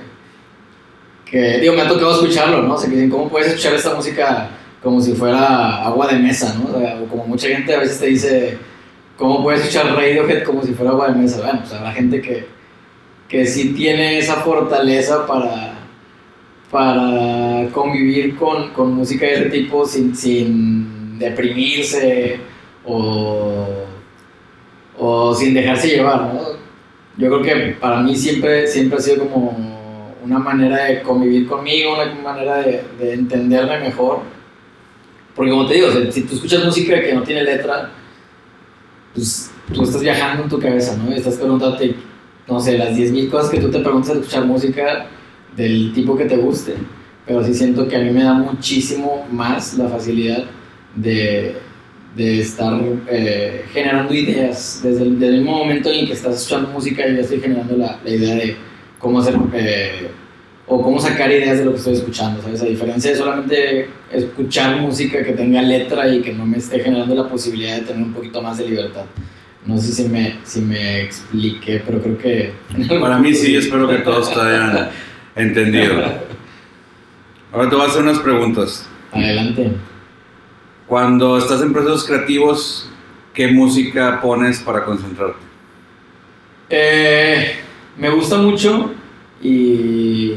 que, 1.24 1.58
digo, 1.58 1.74
me 1.74 1.82
ha 1.82 1.88
tocado 1.88 2.12
escucharlo, 2.12 2.62
¿no? 2.62 2.74
O 2.74 2.78
sea, 2.78 2.88
dicen, 2.88 3.10
¿cómo 3.10 3.28
puedes 3.28 3.48
escuchar 3.48 3.74
esta 3.74 3.94
música 3.94 4.48
como 4.82 4.98
si 5.00 5.12
fuera 5.12 5.84
agua 5.84 6.06
de 6.06 6.18
mesa, 6.18 6.54
¿no? 6.58 6.74
O, 6.74 6.80
sea, 6.80 6.96
o 7.02 7.04
como 7.06 7.26
mucha 7.26 7.48
gente 7.48 7.74
a 7.74 7.80
veces 7.80 7.98
te 8.00 8.06
dice, 8.06 8.56
¿cómo 9.16 9.42
puedes 9.42 9.60
escuchar 9.60 9.94
Radiohead 9.94 10.42
como 10.44 10.62
si 10.62 10.72
fuera 10.72 10.92
agua 10.92 11.08
de 11.08 11.16
mesa? 11.16 11.42
Bueno, 11.42 11.58
pues 11.60 11.72
habrá 11.74 11.92
gente 11.92 12.22
que, 12.22 12.46
que 13.28 13.44
sí 13.44 13.74
tiene 13.74 14.18
esa 14.18 14.36
fortaleza 14.36 15.26
para, 15.26 15.77
para 16.70 17.68
convivir 17.72 18.36
con, 18.36 18.70
con 18.70 18.94
música 18.94 19.26
de 19.26 19.34
ese 19.34 19.50
tipo 19.50 19.86
sin, 19.86 20.14
sin 20.14 21.18
deprimirse 21.18 22.40
o, 22.84 23.66
o 24.98 25.34
sin 25.34 25.54
dejarse 25.54 25.88
llevar, 25.88 26.34
¿no? 26.34 26.40
Yo 27.16 27.28
creo 27.28 27.42
que 27.42 27.76
para 27.80 28.00
mí 28.00 28.14
siempre, 28.14 28.66
siempre 28.66 28.98
ha 28.98 29.02
sido 29.02 29.28
como 29.28 30.14
una 30.22 30.38
manera 30.38 30.84
de 30.84 31.02
convivir 31.02 31.48
conmigo, 31.48 31.94
una 31.94 32.14
manera 32.14 32.58
de, 32.58 32.84
de 32.98 33.14
entenderme 33.14 33.80
mejor. 33.80 34.20
Porque 35.34 35.50
como 35.50 35.66
te 35.66 35.74
digo, 35.74 35.88
si 36.10 36.22
tú 36.22 36.34
escuchas 36.34 36.64
música 36.64 37.00
que 37.00 37.14
no 37.14 37.22
tiene 37.22 37.42
letra, 37.42 37.90
pues 39.14 39.50
tú 39.72 39.82
estás 39.82 40.02
viajando 40.02 40.44
en 40.44 40.48
tu 40.48 40.60
cabeza, 40.60 40.96
¿no? 40.96 41.12
Estás 41.12 41.36
preguntándote, 41.36 41.94
no 42.46 42.60
sé, 42.60 42.76
las 42.76 42.96
10.000 42.96 43.30
cosas 43.30 43.50
que 43.50 43.60
tú 43.60 43.70
te 43.70 43.80
preguntas 43.80 44.10
al 44.10 44.18
escuchar 44.18 44.44
música 44.44 45.06
del 45.58 45.92
tipo 45.92 46.16
que 46.16 46.24
te 46.24 46.36
guste. 46.36 46.74
Pero 47.26 47.44
sí 47.44 47.52
siento 47.52 47.86
que 47.86 47.96
a 47.96 47.98
mí 47.98 48.10
me 48.10 48.22
da 48.22 48.32
muchísimo 48.32 49.26
más 49.30 49.76
la 49.76 49.88
facilidad 49.88 50.44
de, 50.94 51.56
de 52.16 52.40
estar 52.40 52.80
eh, 53.10 53.64
generando 53.72 54.14
ideas. 54.14 54.80
Desde 54.82 55.02
el, 55.02 55.18
desde 55.18 55.34
el 55.34 55.44
momento 55.44 55.90
en 55.90 56.06
que 56.06 56.14
estás 56.14 56.36
escuchando 56.36 56.70
música, 56.70 57.06
yo 57.06 57.14
ya 57.14 57.20
estoy 57.20 57.40
generando 57.40 57.76
la, 57.76 57.98
la 58.02 58.10
idea 58.10 58.34
de 58.36 58.56
cómo 58.98 59.18
hacer 59.18 59.34
eh, 59.52 60.08
o 60.66 60.82
cómo 60.82 61.00
sacar 61.00 61.30
ideas 61.30 61.58
de 61.58 61.64
lo 61.64 61.72
que 61.72 61.78
estoy 61.78 61.94
escuchando, 61.94 62.40
¿sabes? 62.40 62.62
A 62.62 62.66
diferencia 62.66 63.10
de 63.10 63.16
solamente 63.16 63.88
escuchar 64.12 64.80
música 64.80 65.22
que 65.22 65.32
tenga 65.32 65.60
letra 65.60 66.08
y 66.08 66.20
que 66.20 66.32
no 66.32 66.46
me 66.46 66.58
esté 66.58 66.80
generando 66.80 67.14
la 67.14 67.28
posibilidad 67.28 67.76
de 67.76 67.82
tener 67.82 68.02
un 68.02 68.12
poquito 68.12 68.40
más 68.40 68.58
de 68.58 68.68
libertad. 68.68 69.04
No 69.66 69.76
sé 69.76 69.92
si 69.92 70.08
me, 70.08 70.36
si 70.44 70.60
me 70.60 71.02
expliqué, 71.02 71.82
pero 71.84 72.00
creo 72.00 72.18
que... 72.18 72.52
Para 73.00 73.18
mí 73.18 73.34
sí, 73.34 73.56
espero 73.56 73.88
que 73.88 73.98
todos 73.98 74.32
te 74.32 74.40
hayan 74.40 74.88
entendido. 75.38 75.94
Ahora 77.52 77.70
te 77.70 77.76
voy 77.76 77.84
a 77.84 77.88
hacer 77.88 78.02
unas 78.02 78.18
preguntas. 78.18 78.86
Adelante. 79.12 79.72
Cuando 80.86 81.38
estás 81.38 81.62
en 81.62 81.72
procesos 81.72 82.04
creativos, 82.04 82.90
¿qué 83.32 83.48
música 83.48 84.20
pones 84.20 84.60
para 84.60 84.84
concentrarte? 84.84 85.38
Eh, 86.70 87.54
me 87.96 88.10
gusta 88.10 88.36
mucho 88.36 88.92
y 89.40 90.34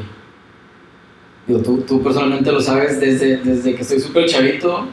digo, 1.47 1.61
tú, 1.63 1.81
tú 1.81 2.01
personalmente 2.01 2.51
lo 2.51 2.61
sabes 2.61 2.99
desde, 2.99 3.37
desde 3.37 3.75
que 3.75 3.81
estoy 3.81 3.99
súper 3.99 4.25
chavito. 4.27 4.87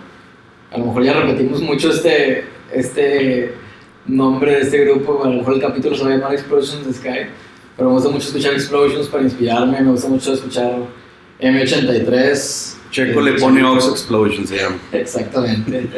A 0.73 0.79
lo 0.79 0.87
mejor 0.87 1.05
ya 1.05 1.15
repetimos 1.15 1.63
mucho 1.63 1.91
este, 1.91 2.45
este 2.73 3.55
nombre 4.07 4.55
de 4.55 4.61
este 4.63 4.85
grupo. 4.85 5.23
A 5.25 5.29
lo 5.29 5.37
mejor 5.37 5.55
el 5.55 5.61
capítulo 5.61 5.97
se 5.97 6.05
va 6.05 6.11
a 6.11 6.17
llamar 6.17 6.33
Explosions 6.33 6.87
the 6.87 6.93
Sky. 6.93 7.31
Pero 7.79 7.91
me 7.91 7.95
gusta 7.95 8.11
mucho 8.11 8.27
escuchar 8.27 8.55
Explosions 8.55 9.07
para 9.07 9.23
inspirarme. 9.23 9.81
Me 9.81 9.91
gusta 9.93 10.09
mucho 10.09 10.35
escuchar 10.35 10.73
M83. 11.41 12.75
Checo 12.91 13.21
Eh, 13.21 13.23
le 13.23 13.33
pone 13.35 13.61
Chavito. 13.61 13.73
Ox 13.73 13.89
Explosion, 13.89 14.47
se 14.47 14.57
llama. 14.57 14.77
Exactamente. 14.93 15.89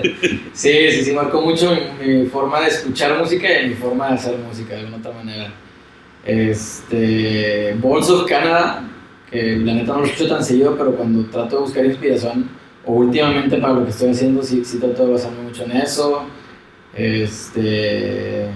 Sí, 0.52 0.90
sí, 0.90 1.04
sí, 1.04 1.12
marcó 1.12 1.40
mucho 1.40 1.74
mi, 1.74 2.06
mi 2.06 2.26
forma 2.26 2.60
de 2.60 2.68
escuchar 2.68 3.18
música 3.18 3.62
y 3.62 3.70
mi 3.70 3.74
forma 3.74 4.08
de 4.08 4.14
hacer 4.14 4.36
música 4.38 4.74
de 4.74 4.80
alguna 4.80 4.98
otra 4.98 5.12
manera. 5.12 5.54
Este, 6.26 7.74
Balls 7.80 8.10
of 8.10 8.28
Canada, 8.28 8.86
que 9.30 9.56
la 9.56 9.72
neta 9.72 9.94
no 9.94 10.00
lo 10.00 10.04
escucho 10.04 10.28
tan 10.28 10.44
seguido, 10.44 10.76
pero 10.76 10.94
cuando 10.94 11.24
trato 11.30 11.56
de 11.56 11.62
buscar 11.62 11.86
inspiración, 11.86 12.50
o 12.84 12.92
últimamente 12.92 13.56
para 13.56 13.72
lo 13.72 13.84
que 13.84 13.90
estoy 13.90 14.10
haciendo, 14.10 14.42
sí, 14.42 14.62
sí 14.66 14.78
trato 14.78 15.06
de 15.06 15.12
basarme 15.14 15.42
mucho 15.44 15.64
en 15.64 15.72
eso. 15.72 16.24
Este. 16.94 18.48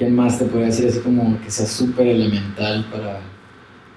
¿Quién 0.00 0.16
más 0.16 0.38
te 0.38 0.46
podría 0.46 0.68
decir 0.68 0.88
así 0.88 1.00
como 1.00 1.38
que 1.42 1.50
sea 1.50 1.66
súper 1.66 2.06
elemental 2.06 2.86
para, 2.90 3.20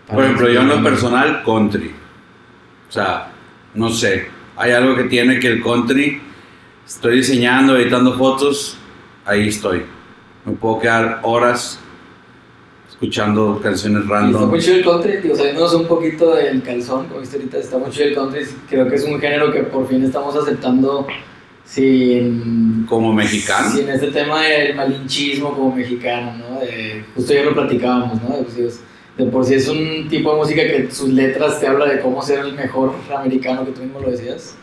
para 0.05 0.15
Por 0.15 0.23
ejemplo, 0.25 0.49
yo 0.49 0.59
en 0.59 0.67
lo 0.67 0.73
inspirarme? 0.73 0.89
personal, 0.89 1.43
country. 1.45 1.91
O 2.89 2.91
sea, 2.91 3.31
no 3.73 3.89
sé. 3.89 4.27
Hay 4.57 4.71
algo 4.71 4.97
que 4.97 5.05
tiene 5.05 5.39
que 5.39 5.47
el 5.47 5.63
country. 5.63 6.21
Estoy 6.85 7.15
diseñando, 7.19 7.77
editando 7.77 8.17
fotos. 8.17 8.77
Ahí 9.23 9.47
estoy. 9.47 9.83
Me 10.43 10.51
puedo 10.51 10.79
quedar 10.79 11.21
horas 11.23 11.79
escuchando 12.89 13.61
canciones 13.63 14.01
Y 14.01 14.03
está 14.03 14.13
random. 14.13 14.49
muy 14.49 14.59
chido 14.59 14.75
el 14.75 14.83
country, 14.83 15.17
digo, 15.21 15.37
saliéndonos 15.37 15.73
un 15.73 15.87
poquito 15.87 16.35
del 16.35 16.61
calzón, 16.63 17.07
como 17.07 17.21
viste 17.21 17.37
ahorita, 17.37 17.59
está 17.59 17.77
muy 17.77 17.89
chido 17.91 18.07
el 18.09 18.15
country. 18.15 18.41
Creo 18.69 18.89
que 18.89 18.95
es 18.95 19.05
un 19.05 19.21
género 19.21 19.53
que 19.53 19.63
por 19.63 19.87
fin 19.87 20.03
estamos 20.03 20.35
aceptando 20.35 21.07
sin, 21.65 22.85
Como 22.87 23.13
mexicano. 23.13 23.69
sin 23.71 23.89
este 23.89 24.07
tema 24.11 24.41
del 24.43 24.75
malinchismo 24.75 25.53
como 25.53 25.75
mexicano, 25.75 26.33
¿no? 26.37 26.59
De- 26.59 27.03
justo 27.15 27.33
ya 27.33 27.43
lo 27.43 27.53
platicábamos, 27.53 28.21
¿no? 28.21 28.37
De, 28.37 28.43
pues, 28.43 28.81
de 29.17 29.25
por 29.25 29.45
sí 29.45 29.55
es 29.55 29.67
un 29.67 30.07
tipo 30.09 30.31
de 30.31 30.37
música 30.37 30.61
que 30.63 30.89
sus 30.91 31.09
letras 31.09 31.59
te 31.59 31.67
habla 31.67 31.85
de 31.85 31.99
cómo 31.99 32.21
ser 32.21 32.39
el 32.39 32.53
mejor 32.53 32.93
americano, 33.15 33.65
que 33.65 33.71
tú 33.71 33.81
mismo 33.81 33.99
lo 33.99 34.09
decías. 34.11 34.55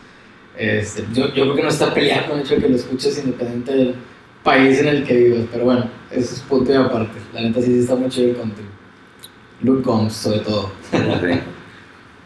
Este, 0.57 1.05
yo, 1.13 1.27
yo 1.33 1.43
creo 1.43 1.55
que 1.55 1.63
no 1.63 1.69
está 1.69 1.93
peleando 1.93 2.27
con 2.29 2.39
el 2.39 2.45
hecho 2.45 2.55
de 2.55 2.61
que 2.61 2.69
lo 2.69 2.75
escuches 2.75 3.17
independiente 3.23 3.71
del 3.73 3.95
país 4.43 4.79
en 4.79 4.87
el 4.89 5.03
que 5.05 5.15
vivas, 5.15 5.45
pero 5.51 5.65
bueno, 5.65 5.89
eso 6.11 6.33
es 6.35 6.41
punto 6.41 6.71
y 6.71 6.75
aparte. 6.75 7.17
La 7.33 7.41
neta 7.41 7.61
sí, 7.61 7.67
sí 7.67 7.79
está 7.79 7.95
muy 7.95 8.09
chido 8.09 8.31
el 8.31 8.35
country. 8.37 8.65
Luke 9.61 9.83
Combs, 9.83 10.13
sobre 10.13 10.39
todo. 10.39 10.71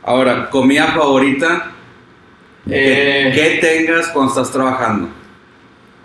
Ahora, 0.04 0.50
comida 0.50 0.88
favorita 0.88 1.72
Eh, 2.70 3.32
que 3.34 3.68
tengas 3.68 4.08
cuando 4.10 4.32
estás 4.32 4.52
trabajando. 4.52 5.10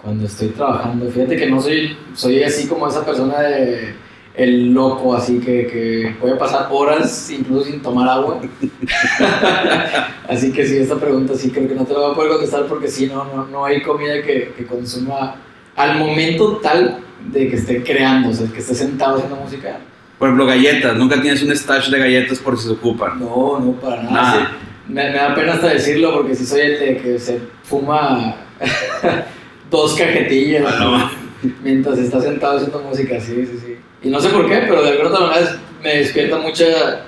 Cuando 0.02 0.26
estoy 0.26 0.48
trabajando, 0.48 1.10
fíjate 1.10 1.36
que 1.36 1.46
no 1.46 1.60
soy, 1.60 1.96
soy 2.14 2.42
así 2.42 2.66
como 2.66 2.88
esa 2.88 3.04
persona 3.04 3.40
de 3.40 3.94
el 4.34 4.72
loco, 4.72 5.14
así 5.14 5.38
que, 5.40 5.66
que 5.66 6.16
puede 6.20 6.36
pasar 6.36 6.68
horas 6.70 7.30
incluso 7.30 7.66
sin 7.66 7.82
tomar 7.82 8.08
agua. 8.08 8.40
así 10.28 10.52
que 10.52 10.66
sí, 10.66 10.78
esta 10.78 10.96
pregunta 10.96 11.34
sí 11.34 11.50
creo 11.50 11.68
que 11.68 11.74
no 11.74 11.84
te 11.84 11.92
la 11.92 12.00
voy 12.00 12.12
a 12.12 12.14
poder 12.14 12.30
contestar 12.32 12.66
porque 12.66 12.88
sí, 12.88 13.06
no, 13.06 13.24
no, 13.24 13.46
no 13.46 13.64
hay 13.64 13.82
comida 13.82 14.22
que, 14.22 14.54
que 14.56 14.66
consuma 14.66 15.36
al 15.76 15.98
momento 15.98 16.58
tal 16.62 17.00
de 17.30 17.48
que 17.48 17.56
esté 17.56 17.82
creando, 17.82 18.30
o 18.30 18.32
sea, 18.32 18.46
que 18.48 18.60
esté 18.60 18.74
sentado 18.74 19.16
haciendo 19.16 19.36
música. 19.36 19.78
Por 20.18 20.28
ejemplo, 20.28 20.46
galletas. 20.46 20.96
Nunca 20.96 21.20
tienes 21.20 21.42
un 21.42 21.54
stash 21.54 21.90
de 21.90 21.98
galletas 21.98 22.38
por 22.38 22.56
si 22.56 22.68
se 22.68 22.72
ocupan. 22.72 23.18
No, 23.18 23.58
no, 23.58 23.72
para 23.72 24.02
nada. 24.02 24.12
Nada. 24.12 24.50
sí. 24.50 24.69
Me, 24.90 25.10
me 25.10 25.16
da 25.16 25.34
pena 25.34 25.52
hasta 25.54 25.68
decirlo 25.68 26.12
porque 26.14 26.34
si 26.34 26.44
soy 26.44 26.60
el 26.62 26.78
de 26.80 26.96
que 26.98 27.18
se 27.18 27.38
fuma 27.62 28.36
dos 29.70 29.94
cajetillas 29.94 30.64
Ah, 30.66 31.10
no. 31.42 31.50
mientras 31.62 31.98
está 31.98 32.20
sentado 32.20 32.56
haciendo 32.56 32.80
música, 32.80 33.20
sí, 33.20 33.46
sí, 33.46 33.58
sí. 33.64 33.76
Y 34.02 34.08
no 34.10 34.20
sé 34.20 34.30
por 34.30 34.48
qué, 34.48 34.64
pero 34.68 34.82
de 34.82 34.90
alguna 34.90 35.20
manera 35.20 35.56
me 35.82 35.96
despierta 35.98 36.38
mucha, 36.38 37.04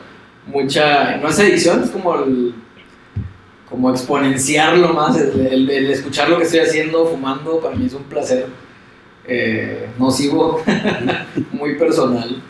mucha, 0.46 1.16
no 1.16 1.28
es 1.28 1.38
edición, 1.38 1.82
es 1.82 1.90
como 1.90 2.14
el, 2.16 2.54
como 3.68 3.90
exponenciarlo 3.90 4.92
más, 4.92 5.16
el, 5.18 5.46
el- 5.46 5.70
el 5.70 5.90
escuchar 5.90 6.28
lo 6.28 6.36
que 6.38 6.44
estoy 6.44 6.60
haciendo, 6.60 7.06
fumando, 7.06 7.60
para 7.60 7.74
mí 7.74 7.86
es 7.86 7.94
un 7.94 8.04
placer 8.04 8.46
eh, 9.26 9.88
nocivo, 9.98 10.62
muy 11.52 11.76
personal. 11.76 12.42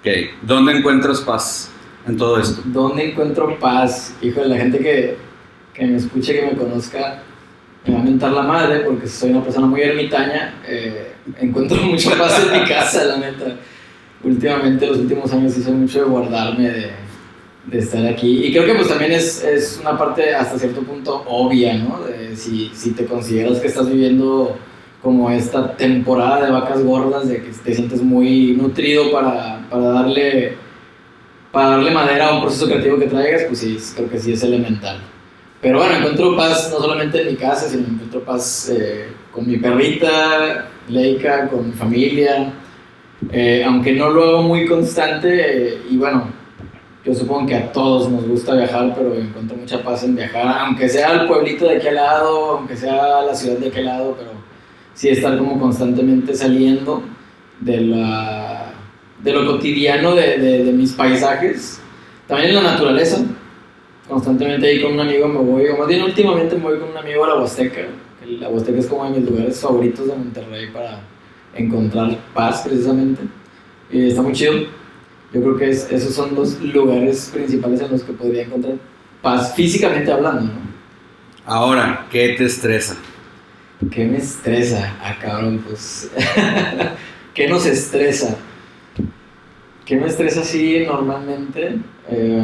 Ok. 0.00 0.08
¿Dónde 0.42 0.72
encuentras 0.78 1.20
paz 1.20 1.70
en 2.06 2.16
todo 2.16 2.38
esto? 2.38 2.62
¿Dónde 2.66 3.10
encuentro 3.10 3.58
paz? 3.58 4.14
Hijo 4.22 4.42
la 4.42 4.56
gente 4.56 4.78
que, 4.78 5.16
que 5.74 5.86
me 5.86 5.96
escuche, 5.96 6.34
que 6.34 6.46
me 6.46 6.56
conozca, 6.56 7.22
me 7.86 7.94
va 7.94 8.00
a 8.00 8.04
mentar 8.04 8.32
la 8.32 8.42
madre 8.42 8.80
porque 8.80 9.06
soy 9.06 9.30
una 9.30 9.42
persona 9.42 9.66
muy 9.66 9.80
ermitaña. 9.80 10.54
eh, 10.66 11.12
encuentro 11.40 11.76
mucha 11.82 12.16
paz 12.16 12.46
en 12.46 12.60
mi 12.60 12.68
casa, 12.68 13.04
la 13.04 13.18
neta. 13.18 13.56
Últimamente, 14.22 14.86
los 14.86 14.98
últimos 14.98 15.32
años, 15.32 15.56
hice 15.56 15.70
mucho 15.70 16.00
de 16.00 16.04
guardarme, 16.04 16.68
de, 16.68 16.90
de 17.66 17.78
estar 17.78 18.04
aquí. 18.06 18.44
Y 18.44 18.52
creo 18.52 18.66
que 18.66 18.74
pues 18.74 18.88
también 18.88 19.12
es, 19.12 19.42
es 19.42 19.78
una 19.80 19.96
parte 19.96 20.34
hasta 20.34 20.58
cierto 20.58 20.82
punto 20.82 21.24
obvia, 21.26 21.74
¿no? 21.78 22.00
De 22.02 22.36
si, 22.36 22.70
si 22.74 22.90
te 22.92 23.06
consideras 23.06 23.58
que 23.60 23.68
estás 23.68 23.88
viviendo 23.88 24.58
como 25.02 25.30
esta 25.30 25.74
temporada 25.76 26.44
de 26.44 26.52
vacas 26.52 26.84
gordas, 26.84 27.28
de 27.28 27.42
que 27.42 27.50
te 27.50 27.74
sientes 27.74 28.02
muy 28.02 28.52
nutrido 28.52 29.10
para, 29.10 29.66
para 29.70 29.84
darle 29.84 30.56
para 31.52 31.70
darle 31.70 31.90
madera 31.90 32.28
a 32.28 32.34
un 32.34 32.42
proceso 32.42 32.66
creativo 32.66 32.98
que 32.98 33.06
traigas, 33.06 33.44
pues 33.44 33.58
sí, 33.58 33.76
creo 33.94 34.08
que 34.08 34.18
sí 34.18 34.32
es 34.32 34.42
elemental. 34.42 35.00
Pero 35.60 35.78
bueno, 35.78 35.96
encuentro 35.96 36.36
paz 36.36 36.70
no 36.72 36.78
solamente 36.80 37.20
en 37.20 37.28
mi 37.28 37.36
casa, 37.36 37.68
sino 37.68 37.86
encuentro 37.86 38.22
paz 38.22 38.70
eh, 38.74 39.08
con 39.32 39.46
mi 39.46 39.58
perrita, 39.58 40.68
Leica, 40.88 41.48
con 41.48 41.66
mi 41.66 41.72
familia. 41.72 42.52
Eh, 43.30 43.62
aunque 43.66 43.92
no 43.92 44.08
lo 44.08 44.24
hago 44.24 44.42
muy 44.42 44.66
constante, 44.66 45.28
eh, 45.74 45.82
y 45.90 45.98
bueno, 45.98 46.28
yo 47.04 47.14
supongo 47.14 47.46
que 47.46 47.56
a 47.56 47.72
todos 47.72 48.08
nos 48.08 48.26
gusta 48.26 48.54
viajar, 48.54 48.94
pero 48.96 49.14
encuentro 49.14 49.56
mucha 49.56 49.82
paz 49.82 50.04
en 50.04 50.16
viajar, 50.16 50.46
aunque 50.60 50.88
sea 50.88 51.10
al 51.10 51.26
pueblito 51.26 51.66
de 51.66 51.76
aquí 51.76 51.88
al 51.88 51.96
lado, 51.96 52.58
aunque 52.58 52.76
sea 52.76 53.22
la 53.22 53.34
ciudad 53.34 53.58
de 53.58 53.68
aquí 53.68 53.78
al 53.78 53.84
lado, 53.86 54.14
pero 54.18 54.30
sí 54.94 55.08
estar 55.08 55.36
como 55.36 55.58
constantemente 55.58 56.34
saliendo 56.34 57.02
de 57.60 57.80
la 57.82 58.72
de 59.22 59.32
lo 59.32 59.46
cotidiano 59.46 60.14
de, 60.14 60.38
de, 60.38 60.64
de 60.64 60.72
mis 60.72 60.92
paisajes, 60.92 61.80
también 62.26 62.50
en 62.50 62.56
la 62.56 62.72
naturaleza. 62.72 63.18
Constantemente 64.08 64.66
ahí 64.66 64.82
con 64.82 64.92
un 64.94 65.00
amigo 65.00 65.28
me 65.28 65.38
voy, 65.38 65.66
o 65.68 65.76
más 65.78 65.86
bien 65.86 66.02
últimamente 66.02 66.56
me 66.56 66.62
voy 66.62 66.78
con 66.78 66.90
un 66.90 66.96
amigo 66.96 67.24
a 67.24 67.28
la 67.28 67.34
Huasteca. 67.36 67.82
La 68.40 68.48
Huasteca 68.48 68.78
es 68.78 68.86
como 68.86 69.04
de 69.10 69.20
mis 69.20 69.28
lugares 69.30 69.60
favoritos 69.60 70.06
de 70.06 70.14
Monterrey 70.16 70.68
para 70.72 71.00
encontrar 71.54 72.16
paz 72.34 72.62
precisamente. 72.64 73.22
Y 73.90 74.08
está 74.08 74.22
muy 74.22 74.32
chido. 74.32 74.54
Yo 75.32 75.40
creo 75.42 75.56
que 75.56 75.70
es- 75.70 75.90
esos 75.92 76.14
son 76.14 76.34
los 76.34 76.60
lugares 76.60 77.30
principales 77.32 77.80
en 77.80 77.90
los 77.92 78.02
que 78.02 78.12
podría 78.12 78.42
encontrar 78.42 78.74
paz 79.22 79.54
físicamente 79.54 80.10
hablando. 80.10 80.42
¿no? 80.42 80.70
Ahora, 81.46 82.06
¿qué 82.10 82.34
te 82.36 82.44
estresa? 82.44 82.96
¿Qué 83.90 84.04
me 84.04 84.18
estresa? 84.18 84.96
Ah, 85.02 85.16
cabrón, 85.20 85.62
pues. 85.66 86.10
¿Qué 87.34 87.48
nos 87.48 87.64
estresa? 87.66 88.36
¿Qué 89.90 89.96
me 89.96 90.06
estresa 90.06 90.42
así 90.42 90.84
normalmente? 90.86 91.80
Eh, 92.08 92.42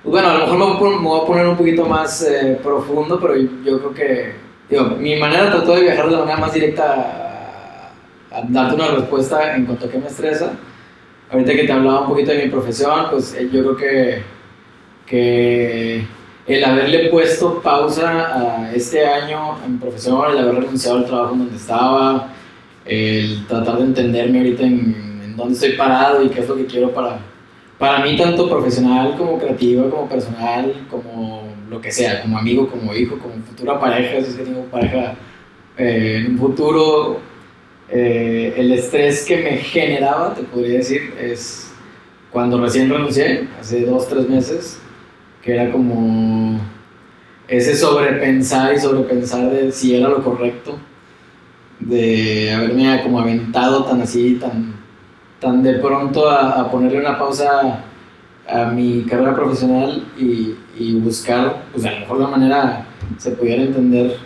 pues 0.00 0.12
bueno, 0.12 0.28
a 0.28 0.34
lo 0.34 0.46
mejor 0.46 1.00
me 1.00 1.08
voy 1.08 1.20
a 1.20 1.26
poner 1.26 1.48
un 1.48 1.56
poquito 1.56 1.86
más 1.86 2.22
eh, 2.22 2.56
profundo, 2.62 3.18
pero 3.20 3.34
yo, 3.36 3.80
creo 3.80 3.94
que, 3.94 4.32
digo, 4.70 4.84
mi 4.90 5.16
manera 5.16 5.50
trató 5.50 5.74
de 5.74 5.80
viajar 5.80 6.04
de 6.04 6.12
la 6.12 6.18
manera 6.18 6.36
más 6.38 6.54
directa 6.54 7.90
a, 8.30 8.38
a, 8.38 8.42
darte 8.48 8.76
una 8.76 8.92
respuesta 8.92 9.56
en 9.56 9.66
cuanto 9.66 9.86
a 9.86 9.90
qué 9.90 9.98
me 9.98 10.06
estresa. 10.06 10.52
Ahorita 11.32 11.52
que 11.52 11.64
te 11.64 11.72
hablaba 11.72 12.02
un 12.02 12.08
poquito 12.10 12.30
de 12.30 12.44
mi 12.44 12.48
profesión, 12.48 13.06
pues 13.10 13.34
eh, 13.34 13.48
yo 13.52 13.74
creo 13.74 13.76
que, 13.76 14.22
que 15.04 16.06
el 16.46 16.64
haberle 16.64 17.10
puesto 17.10 17.60
pausa 17.60 18.68
a 18.68 18.72
este 18.72 19.04
año 19.04 19.58
en 19.66 19.80
profesión, 19.80 20.30
el 20.30 20.38
haber 20.38 20.62
renunciado 20.62 20.98
al 20.98 21.06
trabajo 21.06 21.34
donde 21.34 21.56
estaba, 21.56 22.28
el 22.84 23.46
tratar 23.46 23.78
de 23.78 23.84
entenderme 23.84 24.38
ahorita 24.38 24.62
en, 24.62 25.12
dónde 25.36 25.54
estoy 25.54 25.72
parado 25.72 26.22
y 26.22 26.28
qué 26.28 26.40
es 26.40 26.48
lo 26.48 26.56
que 26.56 26.66
quiero 26.66 26.92
para, 26.92 27.18
para 27.78 28.04
mí, 28.04 28.16
tanto 28.16 28.48
profesional 28.48 29.16
como 29.16 29.38
creativo, 29.38 29.88
como 29.88 30.08
personal, 30.08 30.86
como 30.90 31.42
lo 31.70 31.80
que 31.80 31.90
sea, 31.90 32.20
como 32.20 32.38
amigo, 32.38 32.68
como 32.68 32.94
hijo, 32.94 33.18
como 33.18 33.34
futura 33.46 33.80
pareja, 33.80 34.22
si 34.22 34.30
es 34.30 34.36
que 34.36 34.44
tengo 34.44 34.64
pareja 34.64 35.14
eh, 35.78 36.18
en 36.18 36.32
un 36.32 36.38
futuro, 36.38 37.20
eh, 37.88 38.54
el 38.56 38.72
estrés 38.72 39.24
que 39.24 39.38
me 39.38 39.56
generaba, 39.56 40.34
te 40.34 40.42
podría 40.42 40.78
decir, 40.78 41.14
es 41.18 41.72
cuando 42.30 42.60
recién 42.60 42.90
renuncié, 42.90 43.48
hace 43.58 43.84
dos, 43.84 44.08
tres 44.08 44.28
meses, 44.28 44.78
que 45.42 45.52
era 45.52 45.70
como 45.72 46.60
ese 47.48 47.76
sobrepensar 47.76 48.74
y 48.74 48.80
sobrepensar 48.80 49.50
de 49.50 49.72
si 49.72 49.94
era 49.94 50.08
lo 50.08 50.22
correcto, 50.22 50.78
de 51.86 52.52
haberme 52.52 53.02
como 53.02 53.20
aventado 53.20 53.84
tan 53.84 54.02
así, 54.02 54.34
tan 54.40 54.82
tan 55.42 55.62
de 55.62 55.74
pronto 55.74 56.30
a, 56.30 56.70
ponerle 56.70 57.00
una 57.00 57.18
pausa 57.18 57.84
a 58.48 58.64
mi 58.66 59.02
carrera 59.02 59.34
profesional 59.34 60.04
y, 60.16 60.54
y, 60.78 60.94
buscar, 60.94 61.64
pues 61.72 61.84
a 61.84 61.90
lo 61.90 62.00
mejor 62.00 62.16
una 62.18 62.28
manera 62.28 62.86
se 63.18 63.32
pudiera 63.32 63.62
entender 63.62 64.16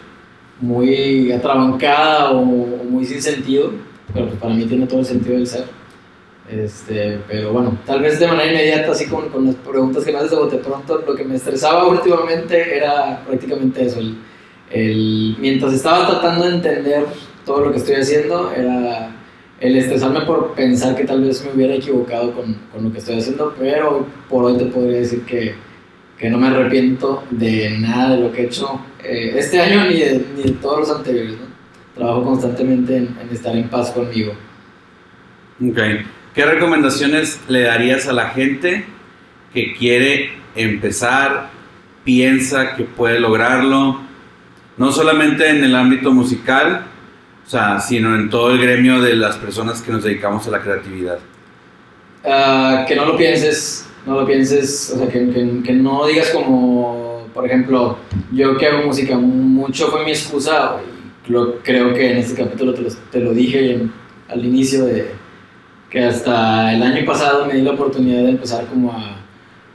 muy 0.61 1.33
atrabancada 1.33 2.33
o, 2.33 2.45
muy 2.45 3.05
sin 3.05 3.21
sentido, 3.21 3.73
pero 4.13 4.27
pues 4.27 4.39
para 4.39 4.55
mí 4.55 4.65
tiene 4.67 4.87
todo 4.87 5.01
el 5.01 5.07
sentido 5.07 5.37
del 5.37 5.47
ser. 5.47 5.65
Este, 6.49 7.19
pero 7.27 7.53
bueno, 7.53 7.77
tal 7.85 8.01
vez 8.03 8.21
de 8.21 8.29
manera 8.29 8.53
inmediata, 8.53 8.93
así 8.93 9.07
con, 9.07 9.29
con 9.31 9.47
las 9.47 9.55
preguntas 9.57 10.05
que 10.05 10.13
me 10.13 10.19
haces 10.19 10.31
de 10.31 10.37
bote 10.37 10.59
pronto, 10.59 11.03
lo 11.05 11.15
que 11.15 11.25
me 11.25 11.37
estresaba 11.37 11.89
últimamente 11.89 12.77
era 12.77 13.23
prácticamente 13.27 13.87
eso. 13.87 14.01
El, 14.71 15.37
mientras 15.41 15.73
estaba 15.73 16.07
tratando 16.07 16.45
de 16.45 16.55
entender 16.57 17.07
todo 17.47 17.61
lo 17.61 17.71
que 17.73 17.79
estoy 17.79 17.95
haciendo, 17.95 18.53
era 18.53 19.13
el 19.61 19.77
estresarme 19.77 20.21
por 20.23 20.53
pensar 20.55 20.95
que 20.97 21.05
tal 21.05 21.23
vez 21.23 21.43
me 21.45 21.53
hubiera 21.53 21.75
equivocado 21.75 22.33
con, 22.35 22.55
con 22.73 22.85
lo 22.85 22.93
que 22.93 22.99
estoy 22.99 23.19
haciendo, 23.19 23.55
pero 23.59 24.07
por 24.29 24.45
hoy 24.45 24.59
te 24.59 24.67
podría 24.67 24.99
decir 24.99 25.23
que, 25.23 25.55
que, 26.19 26.29
no 26.29 26.37
me 26.39 26.49
arrepiento 26.49 27.25
de 27.31 27.71
nada 27.79 28.17
de 28.17 28.23
lo 28.23 28.33
que 28.33 28.43
he 28.43 28.47
hecho 28.47 28.81
eh, 29.03 29.35
este 29.39 29.61
año 29.61 29.85
ni 29.85 29.99
de, 29.99 30.27
ni 30.37 30.43
de, 30.43 30.51
todos 30.53 30.81
los 30.81 30.91
anteriores. 30.91 31.35
¿no? 31.35 31.47
Trabajo 31.95 32.25
constantemente 32.25 32.97
en, 32.97 33.17
en, 33.23 33.29
estar 33.31 33.57
en 33.57 33.69
paz 33.69 33.93
conmigo. 33.93 34.33
Ok. 35.65 35.79
¿Qué 36.35 36.45
recomendaciones 36.45 37.41
le 37.49 37.63
darías 37.63 38.07
a 38.09 38.13
la 38.13 38.31
gente 38.31 38.85
que 39.55 39.73
quiere 39.73 40.33
empezar, 40.55 41.49
piensa 42.05 42.77
que 42.77 42.85
puede 42.85 43.21
lograrlo, 43.21 44.01
no 44.77 44.93
solamente 44.93 45.49
en 45.49 45.65
el 45.65 45.75
ámbito 45.75 46.13
musical, 46.13 46.85
o 47.47 47.49
sea, 47.49 47.79
sino 47.79 48.17
en 48.17 48.29
todo 48.29 48.51
el 48.51 48.61
gremio 48.61 49.01
de 49.01 49.15
las 49.15 49.37
personas 49.37 49.81
que 49.81 49.93
nos 49.93 50.03
dedicamos 50.03 50.49
a 50.49 50.51
la 50.51 50.61
creatividad. 50.61 51.19
Uh, 52.25 52.85
que 52.89 52.97
no 52.97 53.07
lo 53.07 53.17
pienses, 53.17 53.89
no 54.05 54.21
lo 54.21 54.27
pienses, 54.27 54.91
o 54.93 54.99
sea, 54.99 55.09
que, 55.09 55.63
que, 55.65 55.73
no 55.73 56.07
digas 56.07 56.31
como, 56.31 57.29
por 57.33 57.47
ejemplo, 57.47 57.99
yo 58.33 58.57
que 58.57 58.67
hago 58.67 58.87
música, 58.87 59.17
mucho 59.17 59.87
fue 59.89 60.05
mi 60.05 60.11
excusa, 60.11 60.79
lo, 61.29 61.61
creo 61.61 61.95
que 61.95 62.11
en 62.11 62.19
este 62.19 62.43
capítulo 62.43 62.75
te 62.75 62.83
lo, 62.83 62.89
te 63.13 63.21
lo 63.21 63.33
dije 63.33 63.81
al 64.29 64.45
inicio 64.45 64.85
de 64.85 65.13
que 65.89 66.05
hasta 66.05 66.75
el 66.75 66.83
año 66.83 67.05
pasado 67.07 67.47
me 67.47 67.55
di 67.55 67.63
la 67.63 67.73
oportunidad 67.73 68.25
de 68.25 68.31
empezar 68.31 68.67
como 68.67 68.91
a, 68.91 69.19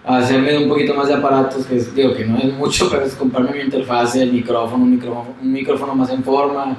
a 0.05 0.17
hacerme 0.17 0.57
un 0.57 0.67
poquito 0.67 0.93
más 0.93 1.07
de 1.07 1.13
aparatos, 1.13 1.65
que 1.65 1.75
digo 1.75 2.13
que 2.13 2.25
no 2.25 2.38
es 2.38 2.53
mucho, 2.53 2.89
pero 2.91 3.05
es 3.05 3.15
comprarme 3.15 3.53
mi 3.53 3.62
interfase, 3.62 4.23
el 4.23 4.34
micrófono, 4.34 4.84
un 4.84 4.91
micrófono, 4.91 5.36
un 5.41 5.53
micrófono 5.53 5.95
más 5.95 6.10
en 6.10 6.21
forma, 6.21 6.77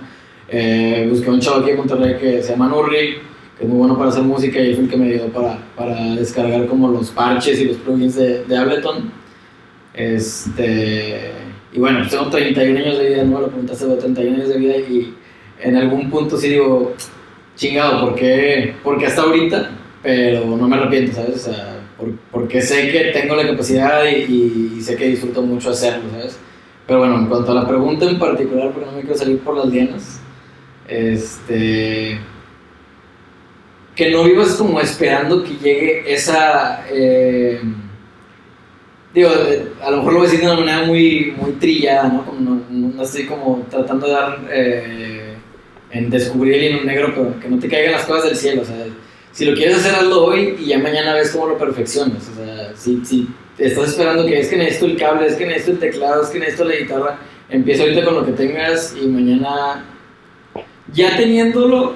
eh, 0.55 1.07
busqué 1.09 1.31
un 1.31 1.41
chavo 1.41 1.61
aquí 1.61 1.71
en 1.71 1.79
Monterrey 1.79 2.19
que 2.19 2.43
se 2.43 2.53
llama 2.53 2.69
Nurri, 2.69 3.17
que 3.57 3.65
es 3.65 3.69
muy 3.69 3.79
bueno 3.79 3.97
para 3.97 4.11
hacer 4.11 4.23
música 4.23 4.61
y 4.61 4.75
fue 4.75 4.85
el 4.85 4.91
que 4.91 4.97
me 4.99 5.07
ayudó 5.07 5.29
para, 5.29 5.59
para 5.75 6.15
descargar 6.15 6.67
como 6.67 6.89
los 6.89 7.11
parches 7.11 7.59
y 7.59 7.65
los 7.65 7.79
plugins 7.79 8.17
de, 8.17 8.45
de 8.45 8.57
Ableton. 8.59 9.11
Este, 9.95 11.31
y 11.73 11.79
bueno, 11.79 12.01
pues 12.01 12.11
tengo 12.11 12.29
31 12.29 12.79
años 12.79 12.99
de 12.99 13.09
vida, 13.09 13.25
no 13.25 13.37
me 13.37 13.41
lo 13.41 13.49
preguntaste, 13.49 13.85
tengo 13.87 13.99
31 13.99 14.37
años 14.37 14.49
de 14.51 14.59
vida 14.59 14.77
y 14.77 15.15
en 15.63 15.77
algún 15.77 16.11
punto 16.11 16.37
sí 16.37 16.51
digo, 16.51 16.93
chingado, 17.57 18.09
¿por 18.09 18.15
qué? 18.15 18.75
Porque 18.85 19.07
hasta 19.07 19.23
ahorita, 19.23 19.71
pero 20.03 20.45
no 20.45 20.69
me 20.69 20.77
arrepiento, 20.77 21.15
¿sabes? 21.15 21.37
O 21.37 21.51
sea, 21.51 21.81
por, 21.97 22.15
porque 22.31 22.61
sé 22.61 22.91
que 22.93 23.19
tengo 23.19 23.37
la 23.37 23.47
capacidad 23.47 24.05
y, 24.05 24.75
y, 24.77 24.81
sé 24.83 24.97
que 24.97 25.09
disfruto 25.09 25.41
mucho 25.41 25.71
hacerlo, 25.71 26.11
¿sabes? 26.11 26.39
Pero 26.87 26.99
bueno, 26.99 27.17
en 27.17 27.27
cuanto 27.27 27.53
a 27.53 27.55
la 27.55 27.67
pregunta 27.67 28.05
en 28.05 28.19
particular, 28.19 28.71
porque 28.73 28.91
no 28.91 28.93
me 28.93 29.01
quiero 29.01 29.17
salir 29.17 29.39
por 29.39 29.57
las 29.57 29.71
dienas, 29.71 30.22
este, 30.93 32.19
que 33.95 34.11
no 34.11 34.25
vivas 34.25 34.55
como 34.55 34.81
esperando 34.81 35.43
que 35.43 35.55
llegue 35.55 36.13
esa... 36.13 36.85
Eh, 36.91 37.61
digo, 39.15 39.31
a 39.83 39.91
lo 39.91 39.99
mejor 39.99 40.13
lo 40.13 40.19
voy 40.21 40.29
a 40.29 40.31
decir 40.31 40.47
de 40.47 40.53
una 40.53 40.61
manera 40.61 40.87
muy, 40.87 41.35
muy 41.37 41.53
trillada, 41.53 42.09
¿no? 42.09 42.27
Como 42.27 42.63
no, 42.71 43.03
estoy 43.03 43.25
como 43.25 43.67
tratando 43.71 44.07
de 44.07 44.13
dar 44.13 44.39
eh, 44.51 45.35
en 45.91 46.11
descubrir 46.11 46.55
el 46.55 46.65
hilo 46.65 46.85
negro, 46.85 47.13
pero 47.15 47.41
que 47.41 47.49
no 47.49 47.59
te 47.59 47.69
caigan 47.69 47.93
las 47.93 48.05
cosas 48.05 48.25
del 48.25 48.37
cielo. 48.37 48.63
O 48.63 48.65
sea, 48.65 48.77
si 49.33 49.45
lo 49.47 49.55
quieres 49.55 49.77
hacer, 49.77 49.95
hazlo 49.95 50.25
hoy 50.27 50.57
y 50.61 50.67
ya 50.67 50.79
mañana 50.79 51.15
ves 51.15 51.31
cómo 51.31 51.47
lo 51.47 51.59
perfeccionas. 51.59 52.29
O 52.29 52.35
sea, 52.35 52.73
si, 52.77 53.05
si 53.05 53.29
estás 53.59 53.89
esperando 53.89 54.27
que 54.27 54.41
es 54.41 54.49
que 54.49 54.57
necesito 54.57 54.87
el 54.87 54.97
cable, 54.97 55.27
es 55.27 55.37
que 55.37 55.47
necesito 55.47 55.73
el 55.73 55.79
teclado, 55.79 56.23
es 56.23 56.29
que 56.29 56.39
necesito 56.39 56.65
la 56.65 56.77
guitarra, 56.77 57.19
empieza 57.49 57.83
ahorita 57.83 58.05
con 58.05 58.15
lo 58.15 58.27
que 58.27 58.33
tengas 58.33 58.95
y 59.01 59.07
mañana 59.07 59.85
ya 60.93 61.17
teniéndolo, 61.17 61.95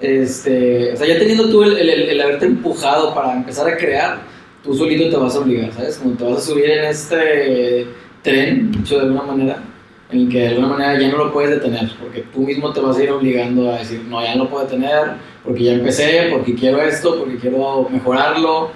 este, 0.00 0.92
o 0.92 0.96
sea, 0.96 1.06
ya 1.06 1.18
teniendo 1.18 1.48
tú 1.50 1.62
el, 1.62 2.20
haberte 2.20 2.46
empujado 2.46 3.14
para 3.14 3.34
empezar 3.34 3.68
a 3.68 3.76
crear, 3.76 4.20
tú 4.62 4.74
solito 4.74 5.10
te 5.10 5.16
vas 5.16 5.34
a 5.34 5.40
obligar, 5.40 5.72
¿sabes? 5.72 5.98
Como 5.98 6.16
te 6.16 6.24
vas 6.24 6.38
a 6.38 6.40
subir 6.40 6.70
en 6.70 6.84
este 6.84 7.86
tren, 8.22 8.70
dicho 8.72 8.96
de 8.96 9.02
alguna 9.02 9.22
manera, 9.22 9.62
en 10.10 10.20
el 10.20 10.28
que 10.28 10.38
de 10.40 10.48
alguna 10.48 10.68
manera 10.68 11.00
ya 11.00 11.08
no 11.08 11.18
lo 11.18 11.32
puedes 11.32 11.50
detener, 11.50 11.90
porque 12.00 12.24
tú 12.32 12.40
mismo 12.40 12.72
te 12.72 12.80
vas 12.80 12.96
a 12.96 13.02
ir 13.02 13.10
obligando 13.10 13.70
a 13.70 13.78
decir, 13.78 14.02
no, 14.08 14.22
ya 14.22 14.34
no 14.34 14.44
lo 14.44 14.50
puedo 14.50 14.64
detener, 14.64 15.12
porque 15.44 15.64
ya 15.64 15.72
empecé, 15.72 16.28
porque 16.32 16.54
quiero 16.54 16.80
esto, 16.80 17.18
porque 17.18 17.36
quiero 17.36 17.88
mejorarlo, 17.90 18.70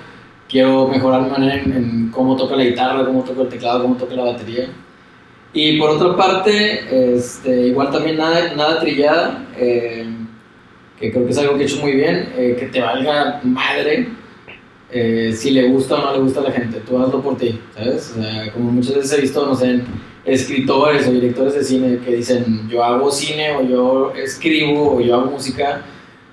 quiero 0.49 0.89
mejorar 0.89 1.23
mi 1.23 1.31
manera 1.31 1.55
en, 1.63 1.73
en 1.73 2.11
cómo 2.11 2.37
toca 2.37 2.57
la 2.57 2.65
guitarra, 2.65 3.05
cómo 3.07 3.23
toca 3.23 3.43
el 3.43 3.49
teclado, 3.49 3.83
cómo 3.83 3.97
toca 3.97 4.15
la 4.15 4.25
batería. 4.25 4.69
Y 5.55 5.79
por 5.79 5.91
otra 5.91 6.17
parte, 6.17 7.15
este, 7.15 7.69
igual 7.69 7.91
también 7.91 8.17
nada, 8.17 8.55
nada 8.55 8.81
trillada, 8.81 9.47
eh, 9.59 10.07
que 10.99 11.13
creo 11.13 11.27
que 11.27 11.33
es 11.33 11.39
algo 11.39 11.57
que 11.57 11.65
he 11.65 11.67
hecho 11.67 11.81
muy 11.81 11.93
bien, 11.93 12.33
eh, 12.37 12.57
que 12.59 12.67
te 12.67 12.81
valga 12.81 13.41
madre 13.45 14.09
eh, 14.91 15.33
si 15.35 15.51
le 15.51 15.69
gusta 15.69 15.97
o 15.97 16.03
no 16.03 16.13
le 16.13 16.19
gusta 16.19 16.41
a 16.41 16.45
la 16.45 16.53
gente, 16.53 16.81
tú 16.81 16.99
hazlo 16.99 17.23
por 17.23 17.37
ti, 17.39 17.59
¿sabes? 17.75 18.15
O 18.15 18.23
sea, 18.23 18.53
como 18.53 18.71
muchas 18.71 18.95
veces 18.95 19.13
he 19.19 19.21
visto, 19.23 19.47
no 19.47 19.55
sé, 19.55 19.81
escritores 20.25 21.09
o 21.09 21.13
directores 21.13 21.55
de 21.55 21.65
cine 21.65 21.99
que 22.05 22.17
dicen, 22.17 22.69
yo 22.69 22.85
hago 22.85 23.11
cine 23.11 23.53
o 23.53 23.63
yo 23.63 24.13
escribo 24.15 24.97
o 24.97 25.01
yo 25.01 25.17
hago 25.17 25.31
música, 25.31 25.83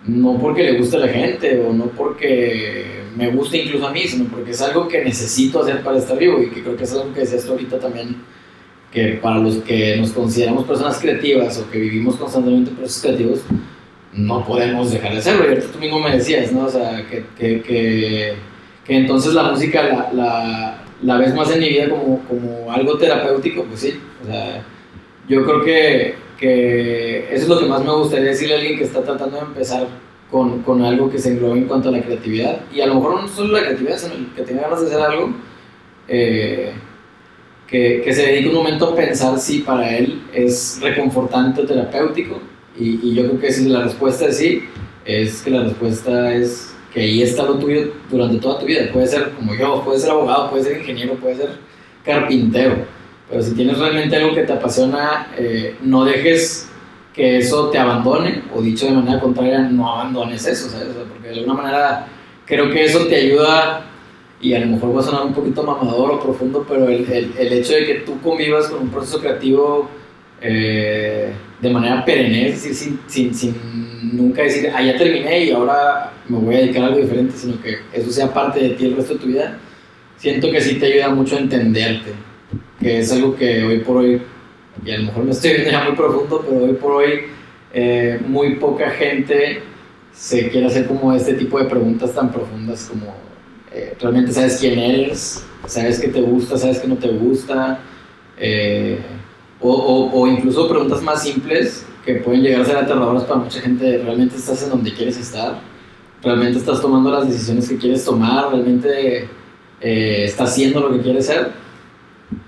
no 0.06 0.38
porque 0.38 0.64
le 0.64 0.78
guste 0.78 0.98
a 0.98 1.00
la 1.00 1.08
gente 1.08 1.62
o 1.66 1.72
no 1.72 1.86
porque 1.86 3.04
me 3.16 3.32
guste 3.32 3.64
incluso 3.64 3.88
a 3.88 3.92
mí, 3.92 4.04
sino 4.04 4.30
porque 4.30 4.52
es 4.52 4.62
algo 4.62 4.88
que 4.88 5.04
necesito 5.04 5.62
hacer 5.62 5.82
para 5.82 5.98
estar 5.98 6.18
vivo 6.18 6.42
y 6.42 6.50
que 6.50 6.62
creo 6.62 6.76
que 6.76 6.84
es 6.84 6.94
algo 6.94 7.14
que 7.14 7.22
decías 7.22 7.46
tú 7.46 7.54
ahorita 7.54 7.80
también 7.80 8.18
que 8.92 9.20
para 9.22 9.38
los 9.38 9.58
que 9.58 9.98
nos 9.98 10.12
consideramos 10.12 10.66
personas 10.66 10.98
creativas 11.00 11.58
o 11.60 11.70
que 11.70 11.80
vivimos 11.80 12.16
constantemente 12.16 12.72
procesos 12.72 13.02
creativos, 13.04 13.40
no 14.14 14.44
podemos 14.46 14.92
dejar 14.92 15.12
de 15.14 15.20
hacerlo. 15.20 15.46
Y 15.46 15.50
ahorita 15.50 15.68
tú 15.72 15.80
mismo 15.80 16.00
me 16.00 16.12
decías, 16.12 16.52
¿no? 16.52 16.66
O 16.66 16.70
sea, 16.70 17.06
que, 17.08 17.24
que, 17.38 17.62
que, 17.62 18.34
que 18.86 18.98
entonces 18.98 19.34
la 19.34 19.44
música 19.44 19.84
la, 19.84 20.12
la, 20.14 20.84
la, 21.04 21.18
ves 21.18 21.36
más 21.36 21.52
en 21.52 21.60
mi 21.60 21.70
vida 21.70 21.90
como, 21.90 22.20
como 22.24 22.72
algo 22.72 22.98
terapéutico, 22.98 23.64
pues 23.66 23.82
sí. 23.82 24.00
O 24.24 24.26
sea, 24.26 24.64
yo 25.28 25.46
creo 25.46 25.64
que, 25.64 26.16
que 26.40 27.28
eso 27.32 27.44
es 27.44 27.48
lo 27.50 27.60
que 27.60 27.66
más 27.66 27.84
me 27.84 27.92
gustaría 27.92 28.30
decirle 28.30 28.56
a 28.56 28.58
alguien 28.58 28.78
que 28.78 28.86
está 28.86 29.04
tratando 29.04 29.38
de 29.38 29.44
empezar 29.44 29.88
con, 30.32 30.64
con 30.64 30.84
algo 30.84 31.10
que 31.12 31.20
se 31.20 31.34
englobe 31.34 31.60
en 31.60 31.66
cuanto 31.66 31.90
a 31.90 31.92
la 31.92 32.02
creatividad. 32.02 32.62
Y 32.74 32.82
a 32.82 32.88
lo 32.88 32.96
mejor 32.96 33.22
no 33.22 33.28
solo 33.28 33.54
la 33.54 33.62
creatividad, 33.62 33.98
sino 33.98 34.14
que 34.36 34.42
tenga 34.42 34.64
ganas 34.64 34.82
de 34.82 34.88
hacer 34.88 35.02
algo. 35.02 35.34
Eh, 36.08 36.74
que, 37.70 38.02
que, 38.04 38.14
se 38.14 38.24
dedique 38.24 38.50
un 38.50 38.56
momento 38.56 38.90
a 38.90 38.96
pensar 38.96 39.38
si 39.40 39.60
para 39.60 39.96
él 39.96 40.22
es 40.34 40.80
reconfortante 40.82 41.62
o 41.62 41.66
terapéutico. 41.66 42.42
Y, 42.78 43.00
y, 43.04 43.14
yo 43.14 43.24
creo 43.24 43.40
que 43.40 43.52
si 43.52 43.68
la 43.70 43.84
respuesta 43.84 44.28
es 44.28 44.38
sí, 44.38 44.64
es 45.06 45.42
que 45.42 45.52
la 45.52 45.64
respuesta 45.64 46.34
es 46.34 46.74
que 46.94 47.02
ahí 47.02 47.22
está 47.22 47.44
lo 47.44 47.56
tuyo 47.56 47.92
durante 48.10 48.40
toda 48.40 48.60
tu 48.60 48.66
vida. 48.66 48.92
Puede 48.92 49.08
ser 49.08 49.32
como 49.32 49.54
yo, 49.56 49.84
puede 49.84 50.00
ser 50.00 50.12
abogado, 50.12 50.50
puede 50.50 50.64
ser 50.64 50.78
ingeniero, 50.80 51.16
puede 51.16 51.36
ser 51.36 51.50
carpintero. 52.04 52.76
Pero 53.30 53.42
si 53.44 53.54
tienes 53.54 53.78
realmente 53.78 54.16
algo 54.16 54.34
que 54.34 54.44
te 54.44 54.54
apasiona, 54.54 55.28
eh, 55.38 55.76
no 55.82 56.04
dejes 56.04 56.70
que 57.14 57.38
eso 57.38 57.70
te 57.70 57.78
abandone, 57.78 58.44
o 58.56 58.62
dicho 58.62 58.86
de 58.86 58.94
manera 58.94 59.20
contraria, 59.20 59.60
no 59.60 59.94
abandones 59.94 60.46
eso, 60.48 60.70
¿sabes? 60.70 60.88
porque 61.12 61.28
de 61.28 61.36
alguna 61.36 61.54
manera 61.54 62.08
creo 62.46 62.72
que 62.72 62.86
eso 62.86 63.06
te 63.08 63.16
ayuda, 63.16 63.86
y 64.42 64.54
a 64.54 64.60
lo 64.60 64.68
mejor 64.68 64.96
va 64.96 65.02
a 65.02 65.04
sonar 65.04 65.26
un 65.26 65.34
poquito 65.34 65.64
mamador 65.64 66.12
o 66.12 66.20
profundo, 66.20 66.66
pero 66.68 66.88
el, 66.88 67.12
el, 67.12 67.34
el 67.38 67.54
hecho 67.54 67.74
de 67.74 67.86
que 67.86 67.96
tú 67.96 68.20
convivas 68.22 68.68
con 68.68 68.84
un 68.84 68.90
proceso 68.90 69.20
creativo 69.20 69.90
eh, 70.42 71.34
de 71.60 71.70
manera 71.70 72.06
perenne, 72.06 72.48
es 72.48 72.64
decir, 72.64 72.74
sin, 72.74 73.00
sin, 73.08 73.34
sin, 73.36 74.16
nunca 74.16 74.44
decir, 74.44 74.72
ah, 74.74 74.82
ya 74.82 74.98
terminé 74.98 75.46
y 75.46 75.52
ahora 75.52 76.14
me 76.30 76.38
voy 76.38 76.56
a 76.56 76.60
dedicar 76.60 76.84
a 76.84 76.88
algo 76.88 77.00
diferente, 77.00 77.36
sino 77.36 77.62
que 77.62 77.80
eso 77.92 78.10
sea 78.12 78.34
parte 78.34 78.62
de 78.62 78.70
ti 78.70 78.86
el 78.86 78.96
resto 78.96 79.16
de 79.16 79.20
tu 79.20 79.28
vida, 79.28 79.60
siento 80.16 80.50
que 80.50 80.62
sí 80.62 80.76
te 80.76 80.86
ayuda 80.86 81.10
mucho 81.10 81.36
a 81.36 81.40
entenderte, 81.40 82.14
que 82.80 83.00
es 83.00 83.12
algo 83.12 83.36
que 83.36 83.64
hoy 83.64 83.80
por 83.80 83.98
hoy, 83.98 84.22
y 84.86 84.92
a 84.92 84.98
lo 85.00 85.08
mejor 85.08 85.26
me 85.26 85.32
estoy 85.32 85.52
viendo 85.52 85.72
ya 85.72 85.84
muy 85.84 85.98
profundo, 85.98 86.46
pero 86.48 86.64
hoy 86.64 86.74
por 86.74 86.92
hoy 86.94 87.20
eh, 87.74 88.20
muy 88.26 88.56
poca 88.56 88.90
gente 88.92 89.62
se 90.14 90.50
quiere 90.50 90.68
hacer 90.68 90.88
como 90.88 91.14
este 91.14 91.34
tipo 91.34 91.60
de 91.60 91.66
preguntas 91.66 92.14
tan 92.14 92.32
profundas 92.32 92.90
como 92.90 93.14
eh, 93.72 93.96
realmente 94.00 94.32
sabes 94.32 94.58
quién 94.60 94.80
eres, 94.80 95.46
sabes 95.68 96.00
qué 96.00 96.08
te 96.08 96.22
gusta, 96.22 96.58
sabes 96.58 96.80
qué 96.80 96.88
no 96.88 96.96
te 96.96 97.10
gusta. 97.10 97.80
Eh, 98.38 99.00
o, 99.62 100.10
o, 100.14 100.28
incluso 100.28 100.70
preguntas 100.70 101.02
más 101.02 101.24
simples 101.24 101.86
que 102.06 102.16
pueden 102.16 102.42
llegar 102.42 102.62
a 102.62 102.66
ser 102.66 102.78
aterradoras 102.78 103.24
para 103.24 103.42
mucha 103.42 103.60
gente. 103.60 103.98
¿Realmente 103.98 104.38
estás 104.38 104.64
en 104.64 104.70
donde 104.70 104.94
quieres 104.94 105.18
estar? 105.18 105.60
¿Realmente 106.24 106.60
estás 106.60 106.82
tomando 106.82 107.12
las 107.12 107.28
decisiones 107.28 107.68
que 107.68 107.78
quieres 107.78 108.04
tomar? 108.04 108.52
¿Realmente 108.52 109.28
eh, 109.82 110.24
estás 110.24 110.52
haciendo 110.52 110.80
lo 110.80 110.94
que 110.94 111.02
quieres 111.02 111.26
ser? 111.26 111.52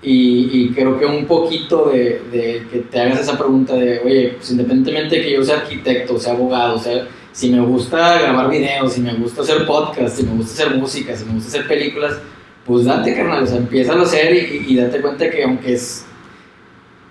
Y, 0.00 0.48
y 0.52 0.70
creo 0.70 0.98
que 0.98 1.04
un 1.06 1.26
poquito 1.26 1.90
de, 1.90 2.22
de, 2.30 2.66
que 2.70 2.78
te 2.90 3.00
hagas 3.00 3.20
esa 3.20 3.36
pregunta 3.36 3.74
de, 3.74 4.00
oye, 4.00 4.34
pues 4.36 4.50
independientemente 4.50 5.16
de 5.16 5.22
que 5.22 5.32
yo 5.32 5.42
sea 5.42 5.58
arquitecto, 5.58 6.18
sea 6.18 6.34
abogado, 6.34 6.78
sea, 6.78 7.06
si 7.32 7.50
me 7.50 7.60
gusta 7.60 8.20
grabar 8.20 8.50
videos, 8.50 8.92
si 8.92 9.00
me 9.00 9.14
gusta 9.14 9.42
hacer 9.42 9.66
podcast, 9.66 10.16
si 10.16 10.22
me 10.24 10.34
gusta 10.34 10.52
hacer 10.52 10.78
música, 10.78 11.16
si 11.16 11.24
me 11.24 11.34
gusta 11.34 11.48
hacer 11.48 11.66
películas, 11.66 12.18
pues 12.64 12.84
date, 12.84 13.14
carnal, 13.14 13.42
o 13.42 13.46
sea, 13.46 13.56
empieza 13.56 13.94
a 13.94 14.02
hacer 14.02 14.34
y, 14.34 14.76
date 14.76 15.00
cuenta 15.00 15.28
que 15.30 15.42
aunque 15.42 15.72
es 15.74 16.04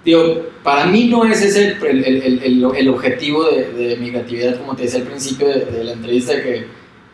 digo, 0.06 0.48
para 0.64 0.86
mí 0.86 1.06
no 1.06 1.26
es 1.26 1.42
ese 1.42 1.78
el, 1.88 2.04
el, 2.04 2.44
el, 2.44 2.76
el 2.76 2.90
objetivo 2.90 3.44
de, 3.46 3.98
mi 4.00 4.10
creatividad, 4.10 4.58
como 4.58 4.76
te 4.76 4.84
decía 4.84 5.00
al 5.00 5.08
principio 5.08 5.48
de, 5.48 5.84
la 5.84 5.94
entrevista, 5.94 6.42
que 6.42 6.66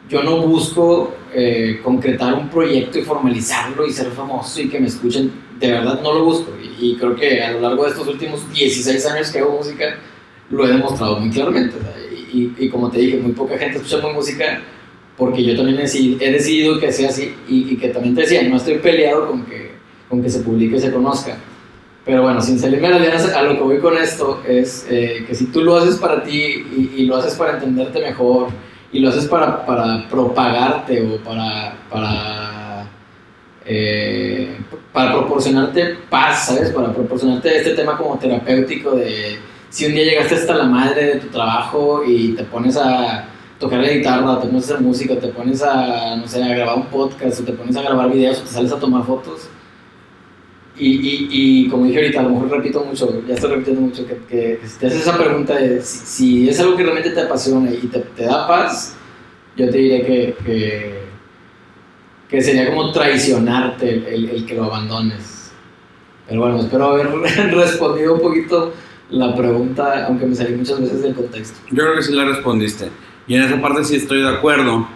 yo 0.10 0.24
no 0.24 0.41
busco 0.41 1.15
eh, 1.34 1.82
concretar 1.84 2.34
un 2.34 2.50
proyecto 2.50 2.98
y 3.00 3.02
formalizarlo 3.02 3.86
y 3.86 3.91
ser 3.91 4.08
famoso 4.12 4.62
y 4.62 4.70
que 4.70 4.80
me 4.80 4.88
escuchen, 4.88 5.32
de 5.60 5.72
verdad 5.72 6.02
no 6.02 6.13
lo 6.13 6.26
busco. 6.26 6.52
Y, 6.80 6.96
creo 6.96 7.15
que 7.15 7.41
a 7.41 7.52
lo 7.52 7.62
largo 7.62 7.84
de 7.84 7.89
estos 7.89 8.08
últimos 8.08 8.52
16 8.54 9.06
años 9.08 9.32
que 9.32 9.39
hago 9.39 9.58
música, 9.58 9.98
lo 10.50 10.65
he 10.65 10.70
demostrado 10.70 11.20
muy 11.20 11.30
claramente. 11.30 11.76
Y, 12.34 12.54
y, 12.58 12.70
como 12.70 12.90
te 12.90 13.00
dije, 13.00 13.18
muy 13.18 13.32
poca 13.32 13.58
gente 13.58 13.78
escucha 13.78 14.06
mi 14.06 14.13
música 14.13 14.62
porque 15.18 15.44
yo 15.44 15.56
también 15.56 15.78
he, 15.80 15.82
decidido 15.82 16.80
que 16.80 16.92
sea 16.92 17.10
así 17.10 17.36
y, 17.48 17.76
que 17.78 17.90
también 17.90 18.16
te 18.16 18.22
decía, 18.22 18.44
no 18.44 18.58
estoy 18.58 18.78
peleado 18.78 19.28
con 19.28 19.46
que, 19.46 19.72
con 20.10 20.22
que 20.22 20.30
se 20.30 20.42
publique 20.42 20.76
y 20.76 20.80
se 20.80 20.92
conozca 20.92 21.38
pero 22.08 22.22
bueno, 22.22 22.42
sin 22.42 22.58
salirme 22.58 22.88
de 22.88 23.10
las 23.10 23.34
a 23.34 23.42
lo 23.42 23.56
que 23.56 23.62
voy 23.63 23.80
con 23.80 23.98
esto 23.98 24.42
es 24.48 24.88
eh, 24.90 25.26
que 25.28 25.36
si 25.36 25.48
tú 25.48 25.62
lo 25.62 25.76
haces 25.76 25.98
para 25.98 26.24
ti 26.24 26.92
y, 26.96 27.04
lo 27.04 27.18
haces 27.18 27.36
para 27.36 27.56
entenderte 27.56 28.00
mejor 28.00 28.48
y 28.94 29.00
lo 29.00 29.10
haces 29.10 29.26
para, 29.26 29.66
para 29.66 30.08
propagarte 30.08 31.02
o 31.02 31.18
para, 31.18 31.76
para, 31.90 32.90
eh, 33.66 34.58
proporcionarte 34.94 35.98
paz, 36.10 36.48
¿sabes? 36.48 36.72
Para 36.72 36.94
proporcionarte 36.94 37.58
este 37.58 37.72
tema 37.72 37.98
como 37.98 38.18
terapéutico 38.18 38.96
de 38.96 39.38
si 39.70 39.86
un 39.86 39.94
día 39.94 40.04
llegaste 40.04 40.36
hasta 40.36 40.56
la 40.56 40.66
madre 40.66 41.06
de 41.06 41.16
tu 41.16 41.28
trabajo 41.28 42.04
y 42.06 42.34
te 42.34 42.44
pones 42.44 42.78
a 42.78 43.28
tocar 43.60 43.80
la 43.80 43.90
guitarra, 43.90 44.40
te 44.40 44.48
pones 44.48 44.70
a 44.70 44.74
hacer 44.74 44.86
música, 44.86 45.20
te 45.20 45.28
pones 45.30 45.62
a, 45.64 46.16
no 46.16 46.28
sé, 46.28 46.44
a 46.44 46.48
grabar 46.48 46.78
un 46.78 46.86
podcast 46.86 47.40
o 47.42 47.44
te 47.44 47.54
pones 47.54 47.76
a 47.76 47.82
grabar 47.82 48.12
videos 48.12 48.40
o 48.40 48.44
te 48.44 48.50
sales 48.50 48.72
a 48.72 48.80
tomar 48.80 49.06
fotos 49.06 49.50
y, 50.80 50.90
y, 50.90 51.28
y, 51.32 51.70
como 51.70 51.86
dije 51.86 51.98
ahorita, 51.98 52.20
a 52.20 52.24
lo 52.24 52.30
mejor 52.30 52.52
repito 52.52 52.84
mucho, 52.84 53.24
ya 53.28 53.34
estoy 53.34 53.50
repitiendo 53.52 53.82
mucho, 53.82 54.06
que, 54.06 54.18
que, 54.30 54.60
que 54.62 54.68
si 54.68 54.78
te 54.78 54.88
haces 54.88 55.02
esa 55.02 55.18
pregunta 55.18 55.56
de 55.56 55.82
si, 55.82 56.06
si, 56.06 56.50
es 56.50 56.60
algo 56.60 56.78
que 56.78 56.84
realmente 56.84 57.10
te 57.10 57.22
apasiona 57.22 57.72
y 57.72 57.88
te, 57.88 58.00
te 58.00 58.26
da 58.26 58.48
paz, 58.48 58.96
yo 59.56 59.70
te 59.72 59.78
diré 59.78 60.06
que, 60.06 60.36
que, 60.46 61.00
que 62.30 62.42
sería 62.42 62.70
como 62.70 62.92
traicionarte 62.92 63.90
el, 63.90 64.06
el, 64.06 64.30
el, 64.30 64.46
que 64.46 64.54
lo 64.54 64.66
abandones. 64.66 65.52
Pero 66.28 66.42
bueno, 66.42 66.60
espero 66.60 66.86
haber 66.90 67.08
respondido 67.56 68.14
un 68.14 68.22
poquito 68.22 68.74
la 69.10 69.36
pregunta, 69.36 70.06
aunque 70.06 70.26
me 70.26 70.36
salí 70.36 70.56
muchas 70.56 70.82
veces 70.82 71.02
del 71.02 71.15
contexto. 71.15 71.60
Yo 71.70 71.84
creo 71.84 71.96
que 71.96 72.04
sí 72.04 72.13
la 72.13 72.26
respondiste. 72.26 72.89
Y 73.28 73.36
en 73.36 73.43
esa 73.43 73.62
parte 73.62 73.84
sí 73.84 73.96
estoy 73.96 74.22
de 74.22 74.30
acuerdo, 74.30 74.88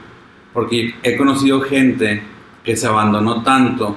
porque 0.54 0.96
he 1.04 1.18
conocido 1.18 1.62
gente 1.62 2.24
que 2.64 2.76
se 2.76 2.88
abandonó 2.88 3.44
tanto 3.44 3.96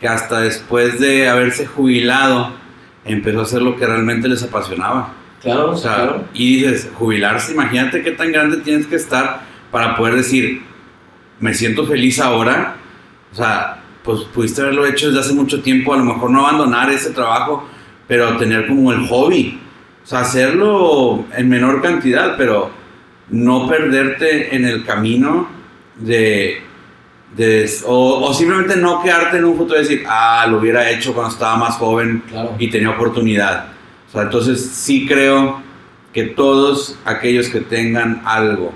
que 0.00 0.08
hasta 0.08 0.40
después 0.40 1.00
de 1.00 1.28
haberse 1.28 1.66
jubilado 1.66 2.52
empezó 3.04 3.40
a 3.40 3.42
hacer 3.42 3.62
lo 3.62 3.76
que 3.76 3.86
realmente 3.86 4.28
les 4.28 4.42
apasionaba. 4.42 5.14
Claro, 5.40 5.70
o 5.70 5.76
sea, 5.76 5.94
claro. 5.94 6.24
Y 6.34 6.56
dices, 6.56 6.90
jubilarse, 6.94 7.52
imagínate 7.52 8.02
qué 8.02 8.12
tan 8.12 8.32
grande 8.32 8.58
tienes 8.58 8.86
que 8.86 8.96
estar 8.96 9.42
para 9.70 9.96
poder 9.96 10.16
decir, 10.16 10.62
me 11.40 11.54
siento 11.54 11.86
feliz 11.86 12.20
ahora. 12.20 12.76
O 13.32 13.34
sea, 13.34 13.82
pues 14.02 14.20
pudiste 14.22 14.62
haberlo 14.62 14.86
hecho 14.86 15.08
desde 15.08 15.20
hace 15.20 15.34
mucho 15.34 15.62
tiempo, 15.62 15.92
a 15.92 15.96
lo 15.98 16.04
mejor 16.04 16.30
no 16.30 16.46
abandonar 16.46 16.90
ese 16.90 17.10
trabajo, 17.10 17.68
pero 18.06 18.36
tener 18.36 18.66
como 18.66 18.92
el 18.92 19.06
hobby. 19.08 19.60
O 20.02 20.06
sea, 20.06 20.20
hacerlo 20.20 21.24
en 21.36 21.48
menor 21.48 21.82
cantidad, 21.82 22.36
pero 22.36 22.70
no 23.30 23.68
perderte 23.68 24.54
en 24.54 24.64
el 24.64 24.84
camino 24.84 25.48
de 25.96 26.66
de, 27.34 27.70
o, 27.84 28.24
o, 28.24 28.34
simplemente 28.34 28.76
no 28.76 29.02
quedarte 29.02 29.38
en 29.38 29.44
un 29.44 29.56
futuro 29.56 29.78
y 29.78 29.82
decir, 29.82 30.04
ah, 30.08 30.46
lo 30.48 30.58
hubiera 30.58 30.90
hecho 30.90 31.12
cuando 31.12 31.32
estaba 31.32 31.56
más 31.56 31.76
joven 31.76 32.22
claro. 32.28 32.54
y 32.58 32.70
tenía 32.70 32.90
oportunidad. 32.90 33.66
O 34.08 34.12
sea, 34.12 34.22
entonces 34.22 34.60
sí 34.60 35.06
creo 35.06 35.60
que 36.12 36.24
todos 36.24 36.98
aquellos 37.04 37.48
que 37.48 37.60
tengan 37.60 38.22
algo 38.24 38.72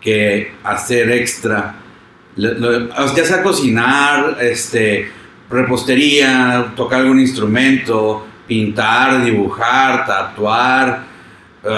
que 0.00 0.52
hacer 0.62 1.10
extra, 1.10 1.76
ya 2.36 3.24
sea 3.24 3.42
cocinar, 3.42 4.38
este, 4.40 5.10
repostería, 5.52 6.72
tocar 6.74 7.00
algún 7.00 7.20
instrumento, 7.20 8.26
pintar, 8.46 9.22
dibujar, 9.24 10.06
tatuar, 10.06 11.04
uh, 11.64 11.68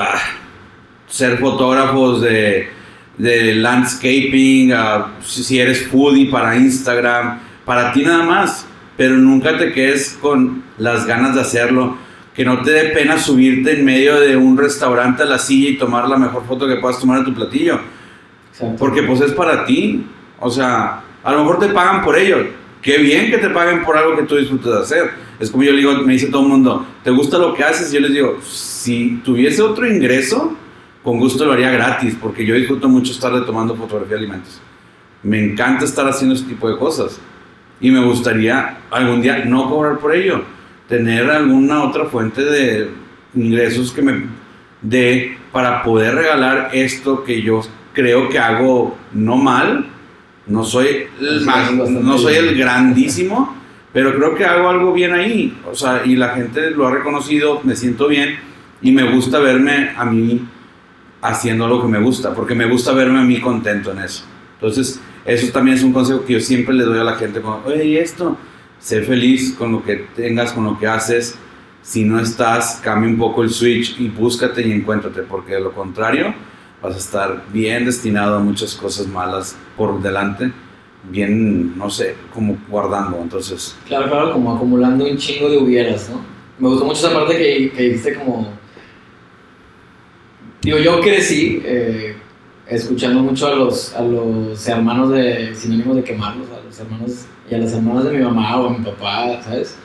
ser 1.07 1.39
fotógrafos 1.39 2.23
de 2.23 2.75
de 3.19 3.55
landscaping, 3.55 4.73
uh, 4.73 5.05
si 5.23 5.61
eres 5.61 5.87
foodie 5.87 6.31
para 6.31 6.57
Instagram, 6.57 7.39
para 7.65 7.93
ti 7.93 8.03
nada 8.03 8.25
más, 8.25 8.67
pero 8.97 9.17
nunca 9.17 9.57
te 9.57 9.73
quedes 9.73 10.19
con 10.21 10.63
las 10.79 11.07
ganas 11.07 11.35
de 11.35 11.41
hacerlo, 11.41 11.97
que 12.35 12.45
no 12.45 12.63
te 12.63 12.73
dé 12.73 12.85
pena 12.91 13.19
subirte 13.19 13.79
en 13.79 13.85
medio 13.85 14.19
de 14.19 14.37
un 14.37 14.57
restaurante 14.57 15.23
a 15.23 15.27
la 15.27 15.39
silla 15.39 15.71
y 15.71 15.79
tomar 15.79 16.09
la 16.09 16.17
mejor 16.17 16.45
foto 16.47 16.67
que 16.67 16.77
puedas 16.77 16.99
tomar 16.99 17.21
de 17.21 17.25
tu 17.25 17.35
platillo, 17.35 17.81
porque 18.79 19.03
pues 19.05 19.21
es 19.21 19.33
para 19.33 19.65
ti, 19.65 20.05
o 20.41 20.51
sea, 20.51 21.01
a 21.23 21.33
lo 21.33 21.39
mejor 21.39 21.61
te 21.61 21.69
pagan 21.69 22.03
por 22.03 22.19
ello, 22.19 22.45
qué 22.85 22.99
bien 22.99 23.31
que 23.31 23.39
te 23.39 23.49
paguen 23.49 23.83
por 23.83 23.97
algo 23.97 24.15
que 24.15 24.25
tú 24.25 24.37
disfrutas 24.37 24.83
hacer, 24.83 25.11
es 25.41 25.51
como 25.51 25.65
yo 25.65 25.73
le 25.73 25.79
digo, 25.79 25.93
me 26.05 26.13
dice 26.13 26.27
todo 26.27 26.43
el 26.43 26.49
mundo, 26.49 26.87
¿te 27.03 27.11
gusta 27.11 27.39
lo 27.39 27.55
que 27.55 27.65
haces? 27.65 27.91
Y 27.91 27.95
yo 27.95 28.01
les 28.01 28.13
digo, 28.13 28.39
si 28.45 29.21
tuviese 29.25 29.63
otro 29.63 29.87
ingreso, 29.91 30.55
con 31.03 31.19
gusto 31.19 31.47
lo 31.47 31.55
haría 31.55 31.71
gratis, 31.71 32.15
porque 32.21 32.45
yo 32.45 32.55
disfruto 32.55 32.89
mucho 32.89 33.13
estar 33.13 33.45
tomando 33.47 33.75
fotografía 33.75 34.17
de 34.17 34.25
alimentos. 34.25 34.61
Me 35.23 35.43
encanta 35.43 35.87
estar 35.87 36.07
haciendo 36.07 36.35
ese 36.35 36.45
tipo 36.45 36.69
de 36.69 36.77
cosas. 36.77 37.19
Y 37.81 37.91
me 37.91 38.05
gustaría 38.05 38.79
algún 38.91 39.23
día 39.23 39.45
no 39.47 39.69
cobrar 39.69 39.99
por 39.99 40.15
ello, 40.15 40.43
tener 40.87 41.29
alguna 41.31 41.83
otra 41.85 42.05
fuente 42.05 42.45
de 42.45 42.91
ingresos 43.35 43.93
que 43.93 44.03
me 44.03 44.27
dé 44.83 45.39
para 45.51 45.83
poder 45.83 46.15
regalar 46.15 46.71
esto 46.75 47.25
que 47.25 47.41
yo 47.41 47.63
creo 47.95 48.29
que 48.29 48.39
hago 48.39 48.97
no 49.13 49.37
mal. 49.37 49.87
No 50.47 50.65
soy 50.65 51.07
el, 51.21 51.41
más, 51.43 51.73
no 51.73 52.19
soy 52.19 52.35
el 52.35 52.57
grandísimo, 52.57 53.57
pero 53.93 54.15
creo 54.15 54.35
que 54.35 54.45
hago 54.45 54.69
algo 54.69 54.93
bien 54.93 55.15
ahí. 55.15 55.57
O 55.71 55.75
sea, 55.75 56.03
y 56.05 56.17
la 56.17 56.31
gente 56.31 56.71
lo 56.71 56.87
ha 56.87 56.91
reconocido, 56.91 57.61
me 57.65 57.77
siento 57.77 58.09
bien 58.09 58.37
y 58.83 58.93
me 58.93 59.11
gusta 59.11 59.39
verme 59.39 59.93
a 59.97 60.05
mí 60.05 60.47
haciendo 61.23 61.67
lo 61.67 61.81
que 61.81 61.89
me 61.89 61.99
gusta, 61.99 62.35
porque 62.35 62.55
me 62.55 62.67
gusta 62.67 62.93
verme 62.93 63.21
a 63.21 63.23
mí 63.23 63.41
contento 63.41 63.93
en 63.93 64.01
eso. 64.01 64.25
Entonces, 64.55 65.01
eso 65.25 65.51
también 65.53 65.79
es 65.79 65.83
un 65.83 65.93
consejo 65.93 66.25
que 66.25 66.35
yo 66.35 66.41
siempre 66.41 66.75
le 66.75 66.85
doy 66.85 66.99
a 66.99 67.05
la 67.05 67.15
gente, 67.17 67.41
como, 67.41 67.63
oye, 67.65 68.01
esto, 68.01 68.37
sé 68.79 69.01
feliz 69.03 69.55
con 69.59 69.73
lo 69.73 69.83
que 69.83 70.07
tengas, 70.15 70.53
con 70.53 70.65
lo 70.65 70.79
que 70.79 70.87
haces. 70.87 71.39
Si 71.81 72.05
no 72.05 72.21
estás, 72.21 72.81
cambia 72.83 73.09
un 73.09 73.17
poco 73.17 73.43
el 73.43 73.51
switch 73.51 73.99
y 73.99 74.09
búscate 74.09 74.67
y 74.67 74.73
encuéntrate, 74.73 75.23
porque 75.23 75.55
de 75.55 75.61
lo 75.61 75.73
contrario, 75.73 76.35
vas 76.85 76.97
a 76.97 76.99
estar 76.99 77.43
bien 77.51 77.87
destinado 77.87 78.37
a 78.37 78.41
muchas 78.41 78.75
cosas 78.75 79.07
malas 79.07 79.57
por 79.75 80.03
delante, 80.03 80.53
bien, 81.11 81.77
no 81.79 81.89
sé, 81.89 82.15
como 82.33 82.59
guardando, 82.69 83.19
entonces... 83.23 83.75
Claro, 83.87 84.11
claro, 84.11 84.33
como 84.35 84.55
acumulando 84.55 85.07
un 85.07 85.17
chingo 85.17 85.49
de 85.49 85.57
hubieras, 85.57 86.11
¿no? 86.11 86.21
Me 86.59 86.69
gustó 86.69 86.85
mucho 86.85 87.07
esa 87.07 87.19
parte 87.19 87.39
que, 87.39 87.73
que 87.73 87.83
dijiste 87.85 88.15
como... 88.17 88.53
Digo, 90.61 90.79
yo 90.79 91.01
crecí 91.01 91.63
eh, 91.65 92.17
escuchando 92.69 93.21
mucho 93.21 93.47
a 93.47 93.55
los, 93.55 93.95
a 93.95 94.03
los 94.03 94.69
hermanos 94.69 95.11
de 95.11 95.55
sinónimos 95.55 95.97
de 95.97 96.05
quemarlos, 96.05 96.49
a 96.51 96.63
los 96.65 96.79
hermanos 96.79 97.27
y 97.51 97.55
a 97.55 97.59
las 97.59 97.73
hermanas 97.73 98.05
de 98.05 98.13
mi 98.13 98.23
mamá 98.23 98.61
o 98.61 98.69
a 98.69 98.79
mi 98.79 98.85
papá, 98.85 99.43
¿sabes? 99.43 99.77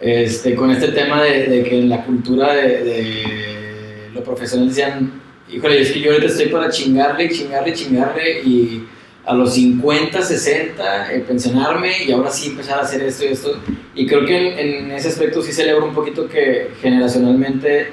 Este, 0.00 0.54
con 0.54 0.70
este 0.70 0.88
tema 0.88 1.22
de, 1.22 1.48
de 1.48 1.62
que 1.64 1.80
en 1.80 1.90
la 1.90 2.04
cultura 2.04 2.54
de, 2.54 2.84
de 2.84 4.10
lo 4.14 4.22
profesional 4.24 4.68
decían, 4.68 5.23
híjole, 5.54 5.80
es 5.80 5.92
que 5.92 6.00
yo 6.00 6.12
ahorita 6.12 6.26
estoy 6.26 6.46
para 6.46 6.70
chingarle, 6.70 7.30
chingarle, 7.30 7.72
chingarle 7.72 8.40
y 8.42 8.84
a 9.26 9.32
los 9.32 9.54
50, 9.54 10.20
60, 10.20 11.12
eh, 11.12 11.20
pensionarme 11.20 12.04
y 12.04 12.12
ahora 12.12 12.30
sí 12.30 12.48
empezar 12.48 12.78
a 12.78 12.82
hacer 12.82 13.02
esto 13.02 13.24
y 13.24 13.28
esto. 13.28 13.58
Y 13.94 14.06
creo 14.06 14.26
que 14.26 14.36
en, 14.36 14.58
en 14.58 14.92
ese 14.92 15.08
aspecto 15.08 15.42
sí 15.42 15.52
celebro 15.52 15.86
un 15.86 15.94
poquito 15.94 16.28
que 16.28 16.70
generacionalmente 16.80 17.88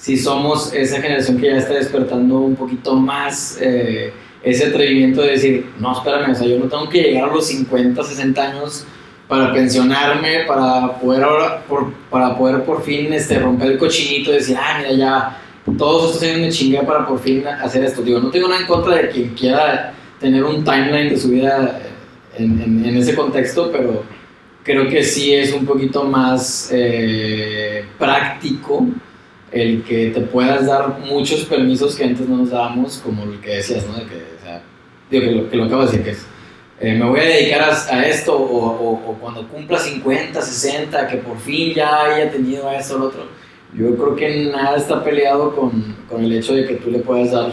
sí 0.00 0.16
somos 0.16 0.72
esa 0.72 1.00
generación 1.00 1.38
que 1.38 1.48
ya 1.48 1.58
está 1.58 1.74
despertando 1.74 2.38
un 2.38 2.56
poquito 2.56 2.94
más 2.94 3.58
eh, 3.60 4.12
ese 4.42 4.68
atrevimiento 4.68 5.20
de 5.20 5.32
decir, 5.32 5.66
no, 5.78 5.92
espérame, 5.92 6.30
o 6.30 6.34
sea, 6.34 6.46
yo 6.46 6.58
no 6.58 6.66
tengo 6.66 6.88
que 6.88 7.02
llegar 7.02 7.28
a 7.28 7.34
los 7.34 7.46
50, 7.46 8.02
60 8.02 8.42
años 8.42 8.86
para 9.28 9.52
pensionarme, 9.52 10.44
para 10.46 10.98
poder 10.98 11.22
ahora, 11.22 11.62
por, 11.68 11.92
para 12.10 12.36
poder 12.36 12.64
por 12.64 12.82
fin 12.82 13.12
este, 13.12 13.38
romper 13.38 13.72
el 13.72 13.78
cochinito 13.78 14.30
y 14.30 14.36
decir, 14.36 14.56
ah, 14.58 14.78
mira, 14.78 14.92
ya 14.92 15.42
todos 15.78 16.14
estos 16.14 16.28
años 16.28 16.40
me 16.40 16.50
chingué 16.50 16.82
para 16.82 17.06
por 17.06 17.18
fin 17.18 17.46
hacer 17.46 17.84
esto. 17.84 18.02
Digo, 18.02 18.20
no 18.20 18.30
tengo 18.30 18.48
nada 18.48 18.60
en 18.60 18.66
contra 18.66 18.96
de 18.96 19.08
quien 19.08 19.34
quiera 19.34 19.92
tener 20.18 20.44
un 20.44 20.64
timeline 20.64 21.08
de 21.08 21.16
su 21.16 21.28
vida 21.28 21.80
en, 22.36 22.96
ese 22.96 23.14
contexto, 23.14 23.70
pero 23.72 24.04
creo 24.62 24.88
que 24.88 25.02
sí 25.02 25.34
es 25.34 25.52
un 25.52 25.66
poquito 25.66 26.04
más 26.04 26.70
eh, 26.72 27.84
práctico 27.98 28.86
el 29.52 29.82
que 29.82 30.10
te 30.10 30.20
puedas 30.20 30.66
dar 30.66 31.00
muchos 31.00 31.44
permisos 31.44 31.96
que 31.96 32.04
antes 32.04 32.28
no 32.28 32.38
nos 32.38 32.50
dábamos, 32.50 32.98
como 33.04 33.24
el 33.24 33.40
que 33.40 33.56
decías, 33.56 33.84
¿no? 33.86 33.94
De 33.94 34.06
que, 34.06 34.14
o 34.16 34.44
sea, 34.44 34.62
digo 35.10 35.24
que 35.24 35.30
lo, 35.32 35.50
que 35.50 35.56
lo 35.56 35.64
acabo 35.64 35.82
de 35.82 35.86
decir, 35.88 36.04
que 36.04 36.10
es, 36.10 36.26
eh, 36.80 36.94
me 36.94 37.04
voy 37.04 37.20
a 37.20 37.24
dedicar 37.24 37.62
a, 37.62 38.06
esto, 38.06 38.34
o, 38.34 39.18
cuando 39.20 39.46
cumpla 39.48 39.78
50, 39.78 40.40
60, 40.40 41.08
que 41.08 41.16
por 41.18 41.38
fin 41.38 41.74
ya 41.74 42.04
haya 42.04 42.30
tenido 42.30 42.70
esto 42.70 42.94
o 42.94 42.98
lo 42.98 43.04
otro. 43.06 43.39
Yo 43.74 43.94
creo 43.96 44.16
que 44.16 44.50
nada 44.52 44.76
está 44.76 45.02
peleado 45.04 45.54
con, 45.54 45.96
con 46.08 46.24
el 46.24 46.32
hecho 46.32 46.54
de 46.54 46.66
que 46.66 46.74
tú 46.74 46.90
le 46.90 46.98
puedas 46.98 47.30
dar 47.30 47.52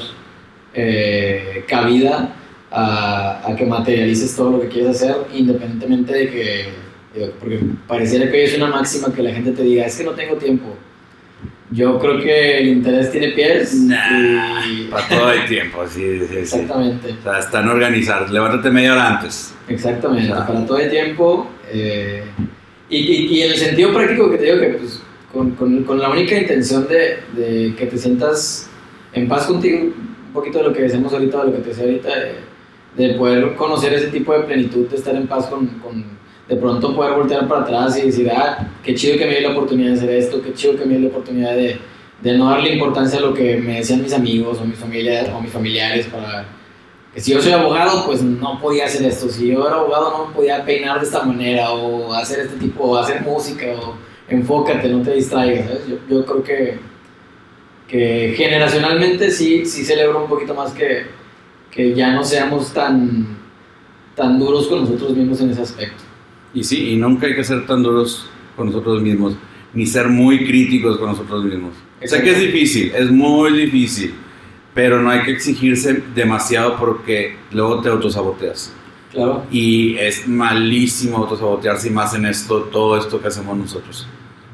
eh, 0.74 1.64
cabida 1.68 2.36
a, 2.72 3.48
a, 3.48 3.56
que 3.56 3.66
materialices 3.66 4.36
todo 4.36 4.52
lo 4.52 4.62
que 4.62 4.68
quieres 4.68 4.96
hacer, 4.98 5.16
independientemente 5.34 6.14
de 6.14 6.30
que, 6.30 6.66
porque 7.40 7.60
pareciera 7.88 8.32
que 8.32 8.44
es 8.44 8.58
una 8.58 8.68
máxima 8.68 9.14
que 9.14 9.22
la 9.22 9.32
gente 9.32 9.52
te 9.52 9.64
diga, 9.64 9.86
es 9.86 9.98
que 9.98 10.04
no 10.04 10.12
tengo 10.12 10.36
tiempo 10.36 10.76
yo 11.72 12.00
creo 12.00 12.20
que 12.22 12.60
el 12.60 12.68
interés 12.70 13.12
tiene 13.12 13.30
pies. 13.30 13.74
Nah, 13.76 14.66
y... 14.66 14.86
Para 14.86 15.08
todo 15.08 15.32
el 15.32 15.46
tiempo, 15.48 15.86
sí, 15.88 16.20
sí, 16.28 16.38
Exactamente. 16.38 17.10
Sí. 17.10 17.16
O 17.20 17.24
sea, 17.24 17.40
están 17.40 17.68
organizados. 17.68 18.32
Levántate 18.32 18.72
media 18.72 18.94
hora 18.94 19.18
antes. 19.18 19.54
Exactamente, 19.68 20.32
o 20.32 20.36
sea, 20.36 20.48
para 20.48 20.66
todo 20.66 20.80
el 20.80 20.90
tiempo. 20.90 21.50
Eh, 21.70 22.24
y, 22.90 22.98
y, 22.98 23.38
y, 23.38 23.42
en 23.42 23.52
el 23.52 23.58
sentido 23.58 23.94
práctico 23.94 24.32
que 24.32 24.38
te 24.38 24.46
digo 24.46 24.60
que 24.62 24.68
pues, 24.68 25.04
con, 25.32 25.52
con, 25.52 25.84
con 25.84 26.00
la 26.00 26.10
única 26.10 26.38
intención 26.38 26.88
de, 26.88 27.20
de, 27.34 27.76
que 27.76 27.86
te 27.86 27.98
sientas 27.98 28.70
en 29.14 29.28
paz 29.28 29.46
contigo, 29.46 29.80
un 29.80 30.34
poquito 30.34 30.60
de 30.60 30.66
lo 30.66 30.74
que 30.74 30.84
decimos 30.84 31.14
ahorita, 31.14 31.40
de 31.40 31.46
lo 31.46 31.52
que 31.54 31.60
te 31.60 31.70
decía 31.70 31.86
ahorita, 31.86 32.10
de, 32.20 33.08
de 33.08 33.14
poder 33.16 33.56
conocer 33.56 33.94
ese 33.94 34.08
tipo 34.08 34.34
de 34.34 34.40
plenitud, 34.40 34.88
de 34.88 34.96
estar 34.96 35.16
en 35.16 35.28
paz 35.28 35.48
con, 35.48 35.68
con 35.80 36.18
de 36.48 36.56
pronto 36.56 36.96
poder 36.96 37.14
voltear 37.14 37.48
para 37.48 37.62
atrás 37.62 37.98
y 37.98 38.04
decir, 38.04 38.32
ah, 38.32 38.72
qué 38.84 38.96
chido 38.96 39.18
que 39.18 39.26
me 39.26 39.40
dio 39.40 39.50
la 39.50 39.56
oportunidad 39.56 39.90
de 39.90 39.98
hacer 39.98 40.10
esto, 40.12 40.42
qué 40.42 40.54
chido 40.54 40.78
que 40.78 40.86
me 40.86 40.98
dio 40.98 41.02
la 41.02 41.08
oportunidad 41.08 41.56
de, 41.56 41.78
de 42.22 42.38
no 42.38 42.50
darle 42.50 42.74
importancia 42.74 43.20
a 43.20 43.22
lo 43.22 43.34
que 43.34 43.58
me 43.58 43.78
decían 43.78 44.02
mis 44.02 44.14
amigos 44.14 44.60
o 44.62 44.66
mis, 44.66 44.78
familia, 44.78 45.34
o 45.36 45.42
mis 45.42 45.52
familiares 45.52 46.08
para 46.08 46.46
que 47.14 47.22
si 47.22 47.32
yo 47.32 47.42
soy 47.42 47.52
abogado, 47.52 48.06
pues 48.06 48.22
no 48.22 48.60
podía 48.60 48.86
hacer 48.86 49.06
esto, 49.06 49.28
si 49.28 49.48
yo 49.48 49.68
era 49.68 49.78
abogado 49.78 50.26
no 50.28 50.34
podía 50.34 50.64
peinar 50.64 51.00
de 51.00 51.06
esta 51.06 51.24
manera 51.24 51.72
o 51.72 52.14
hacer 52.14 52.42
este 52.42 52.58
tipo, 52.58 52.84
o 52.84 52.98
hacer 52.98 53.22
música 53.22 53.66
o 53.82 53.96
enfócate, 54.30 54.90
no 54.90 55.02
te 55.02 55.14
distraigas, 55.14 55.68
¿sabes? 55.68 55.88
Yo, 55.88 55.98
yo 56.10 56.26
creo 56.26 56.44
que, 56.44 56.80
que 57.88 58.34
generacionalmente 58.36 59.32
sí, 59.32 59.66
sí 59.66 59.86
celebro 59.86 60.24
un 60.24 60.30
poquito 60.30 60.54
más 60.54 60.72
que, 60.74 61.06
que 61.72 61.94
ya 61.94 62.14
no 62.14 62.24
seamos 62.24 62.74
tan, 62.74 63.28
tan 64.16 64.40
duros 64.40 64.68
con 64.68 64.82
nosotros 64.82 65.16
mismos 65.16 65.40
en 65.42 65.52
ese 65.52 65.62
aspecto. 65.62 66.04
Y 66.54 66.64
sí, 66.64 66.92
y 66.92 66.96
nunca 66.96 67.28
hay 67.28 67.36
que 67.36 67.44
ser 67.44 67.66
tan 67.66 67.84
duros 67.84 68.30
con 68.56 68.68
nosotros 68.68 69.02
mismos, 69.02 69.36
ni 69.74 69.86
ser 69.86 70.08
muy 70.08 70.46
críticos 70.46 70.98
con 70.98 71.10
nosotros 71.10 71.44
mismos. 71.46 71.76
Sé 72.04 72.22
que 72.22 72.32
es 72.32 72.40
difícil, 72.40 72.92
es 72.96 73.12
muy 73.12 73.54
difícil, 73.54 74.14
pero 74.74 75.02
no 75.02 75.10
hay 75.10 75.24
que 75.24 75.32
exigirse 75.32 76.04
demasiado 76.14 76.78
porque 76.78 77.36
luego 77.52 77.82
te 77.82 77.90
autosaboteas. 77.90 78.74
Claro. 79.12 79.46
Y 79.52 79.96
es 79.98 80.28
malísimo 80.28 81.18
autosabotearse 81.18 81.88
y 81.88 81.92
más 81.92 82.14
en 82.14 82.26
esto, 82.26 82.64
todo 82.64 82.98
esto 82.98 83.22
que 83.22 83.28
hacemos 83.28 83.58
nosotros. 83.58 84.08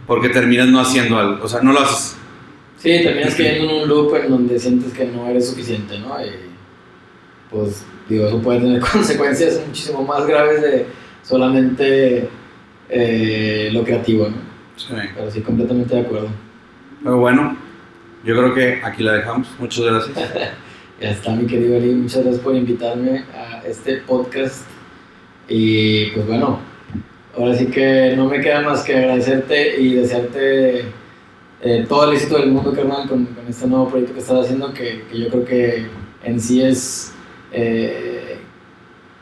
Porque 0.06 0.30
terminas 0.30 0.68
no 0.68 0.80
haciendo 0.80 1.18
algo, 1.18 1.43
o 1.43 1.47
sea, 1.47 1.62
no 1.62 1.74
lo 1.74 1.80
haces. 1.80 2.18
Sí, 2.78 3.01
terminas 3.01 3.36
cayendo 3.36 3.70
en 3.70 3.82
un 3.82 3.88
loop 3.88 4.16
en 4.16 4.30
donde 4.30 4.60
sientes 4.60 4.93
que 4.93 5.06
no 5.06 5.28
eres 5.28 5.49
suficiente, 5.49 5.97
¿no? 5.99 6.16
Y 6.24 6.30
pues, 7.49 7.86
digo, 8.10 8.28
eso 8.28 8.41
puede 8.41 8.60
tener 8.60 8.82
consecuencias 8.91 9.62
muchísimo 9.66 10.04
más 10.04 10.28
graves 10.28 10.62
de 10.62 10.86
solamente 11.24 12.30
eh, 12.89 13.70
lo 13.72 13.84
creativo, 13.84 14.28
¿no? 14.28 14.36
Sí. 14.76 14.93
Pero 15.16 15.32
sí, 15.32 15.41
completamente 15.41 15.95
de 15.95 16.01
acuerdo. 16.01 16.28
Pero 17.01 17.18
bueno, 17.18 17.58
yo 18.24 18.36
creo 18.36 18.54
que 18.54 18.82
aquí 18.84 19.04
la 19.04 19.14
dejamos. 19.14 19.47
Muchas 19.60 19.86
gracias. 19.86 20.18
ya 21.02 21.12
está, 21.12 21.36
mi 21.36 21.46
querido 21.46 21.78
Eli. 21.78 21.96
Muchas 21.96 22.24
gracias 22.24 22.44
por 22.44 22.56
invitarme 22.56 23.24
a 23.34 23.62
este 23.66 23.98
podcast. 23.98 24.66
Y 25.48 26.08
pues 26.12 26.28
bueno, 26.28 26.60
ahora 27.38 27.56
sí 27.56 27.68
que 27.68 28.14
no 28.16 28.28
me 28.30 28.39
queda 28.39 28.62
más 28.62 28.84
que 28.84 28.96
agradecerte 28.96 29.82
y 29.82 29.96
desearte 29.96 30.86
eh, 31.62 31.86
todo 31.88 32.10
el 32.10 32.16
éxito 32.16 32.38
del 32.38 32.52
mundo, 32.52 32.74
carnal, 32.74 33.08
con, 33.08 33.26
con, 33.26 33.48
este 33.48 33.68
nuevo 33.68 33.89
proyecto 33.89 34.14
que 34.14 34.20
estás 34.20 34.46
haciendo, 34.46 34.74
que, 34.74 35.04
que 35.10 35.20
yo 35.20 35.30
creo 35.30 35.46
que 35.46 35.88
en 36.24 36.39
sí 36.39 36.62
es 36.62 37.14
eh, 37.52 38.38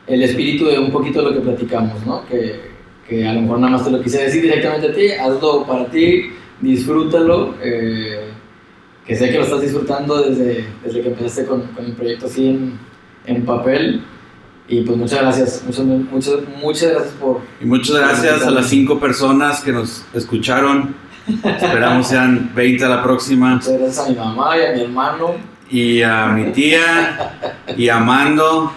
el 0.08 0.24
espíritu 0.24 0.66
de 0.66 0.80
un 0.80 0.92
poquito 0.92 1.22
lo 1.22 1.34
que 1.34 1.40
platicamos, 1.40 2.06
¿no? 2.06 2.26
Que, 2.26 2.72
que, 3.08 3.28
a 3.28 3.34
lo 3.34 3.42
mejor 3.42 3.60
nada 3.60 3.74
más 3.74 3.86
te 3.86 3.92
lo 3.92 4.02
quise 4.02 4.24
decir 4.24 4.42
directamente 4.42 4.88
a 4.88 4.94
ti, 4.94 5.12
hazlo 5.12 5.66
para 5.66 5.86
ti, 5.90 6.32
disfrútalo, 6.62 7.56
eh, 7.62 8.32
que 9.06 9.16
sé 9.16 9.30
que 9.30 9.38
lo 9.38 9.44
estás 9.44 9.62
disfrutando 9.62 10.22
desde, 10.22 10.68
desde 10.84 11.02
que 11.02 11.10
empezaste 11.10 11.46
con, 11.46 11.62
con 11.68 11.86
el 11.86 11.94
proyecto 11.94 12.28
así 12.28 12.48
en, 12.48 12.80
en, 13.26 13.46
papel. 13.46 14.04
Y 14.68 14.82
pues 14.82 14.98
muchas 14.98 15.22
gracias, 15.22 15.64
muchas, 15.66 15.86
muchas, 15.86 16.36
muchas 16.62 16.92
gracias 16.92 17.14
por... 17.20 17.42
Y 17.60 17.66
muchas 17.66 17.98
gracias 17.98 18.46
a 18.46 18.52
las 18.52 18.68
cinco 18.68 19.00
personas 19.00 19.62
que 19.62 19.72
nos 19.72 20.06
escucharon. 20.14 20.96
Esperamos 21.28 22.08
sean 22.08 22.52
20 22.56 22.86
a 22.86 22.90
la 22.90 23.04
próxima. 23.04 23.56
Muchas 23.56 23.78
gracias 23.78 24.06
a 24.06 24.10
mi 24.10 24.16
mamá 24.16 24.58
y 24.58 24.66
a 24.66 24.72
mi 24.74 24.82
hermano 24.82 25.52
y 25.72 26.02
a 26.02 26.28
mi 26.28 26.52
tía, 26.52 27.38
y 27.78 27.88
a 27.88 27.98
Mando, 28.00 28.74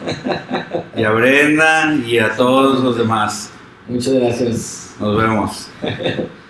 y 0.96 1.02
a 1.02 1.10
Brenda, 1.10 1.92
y 2.06 2.18
a 2.18 2.36
todos 2.36 2.84
los 2.84 2.96
demás. 2.96 3.50
Muchas 3.88 4.14
gracias. 4.14 4.94
Nos 5.00 5.16
vemos. 5.16 5.68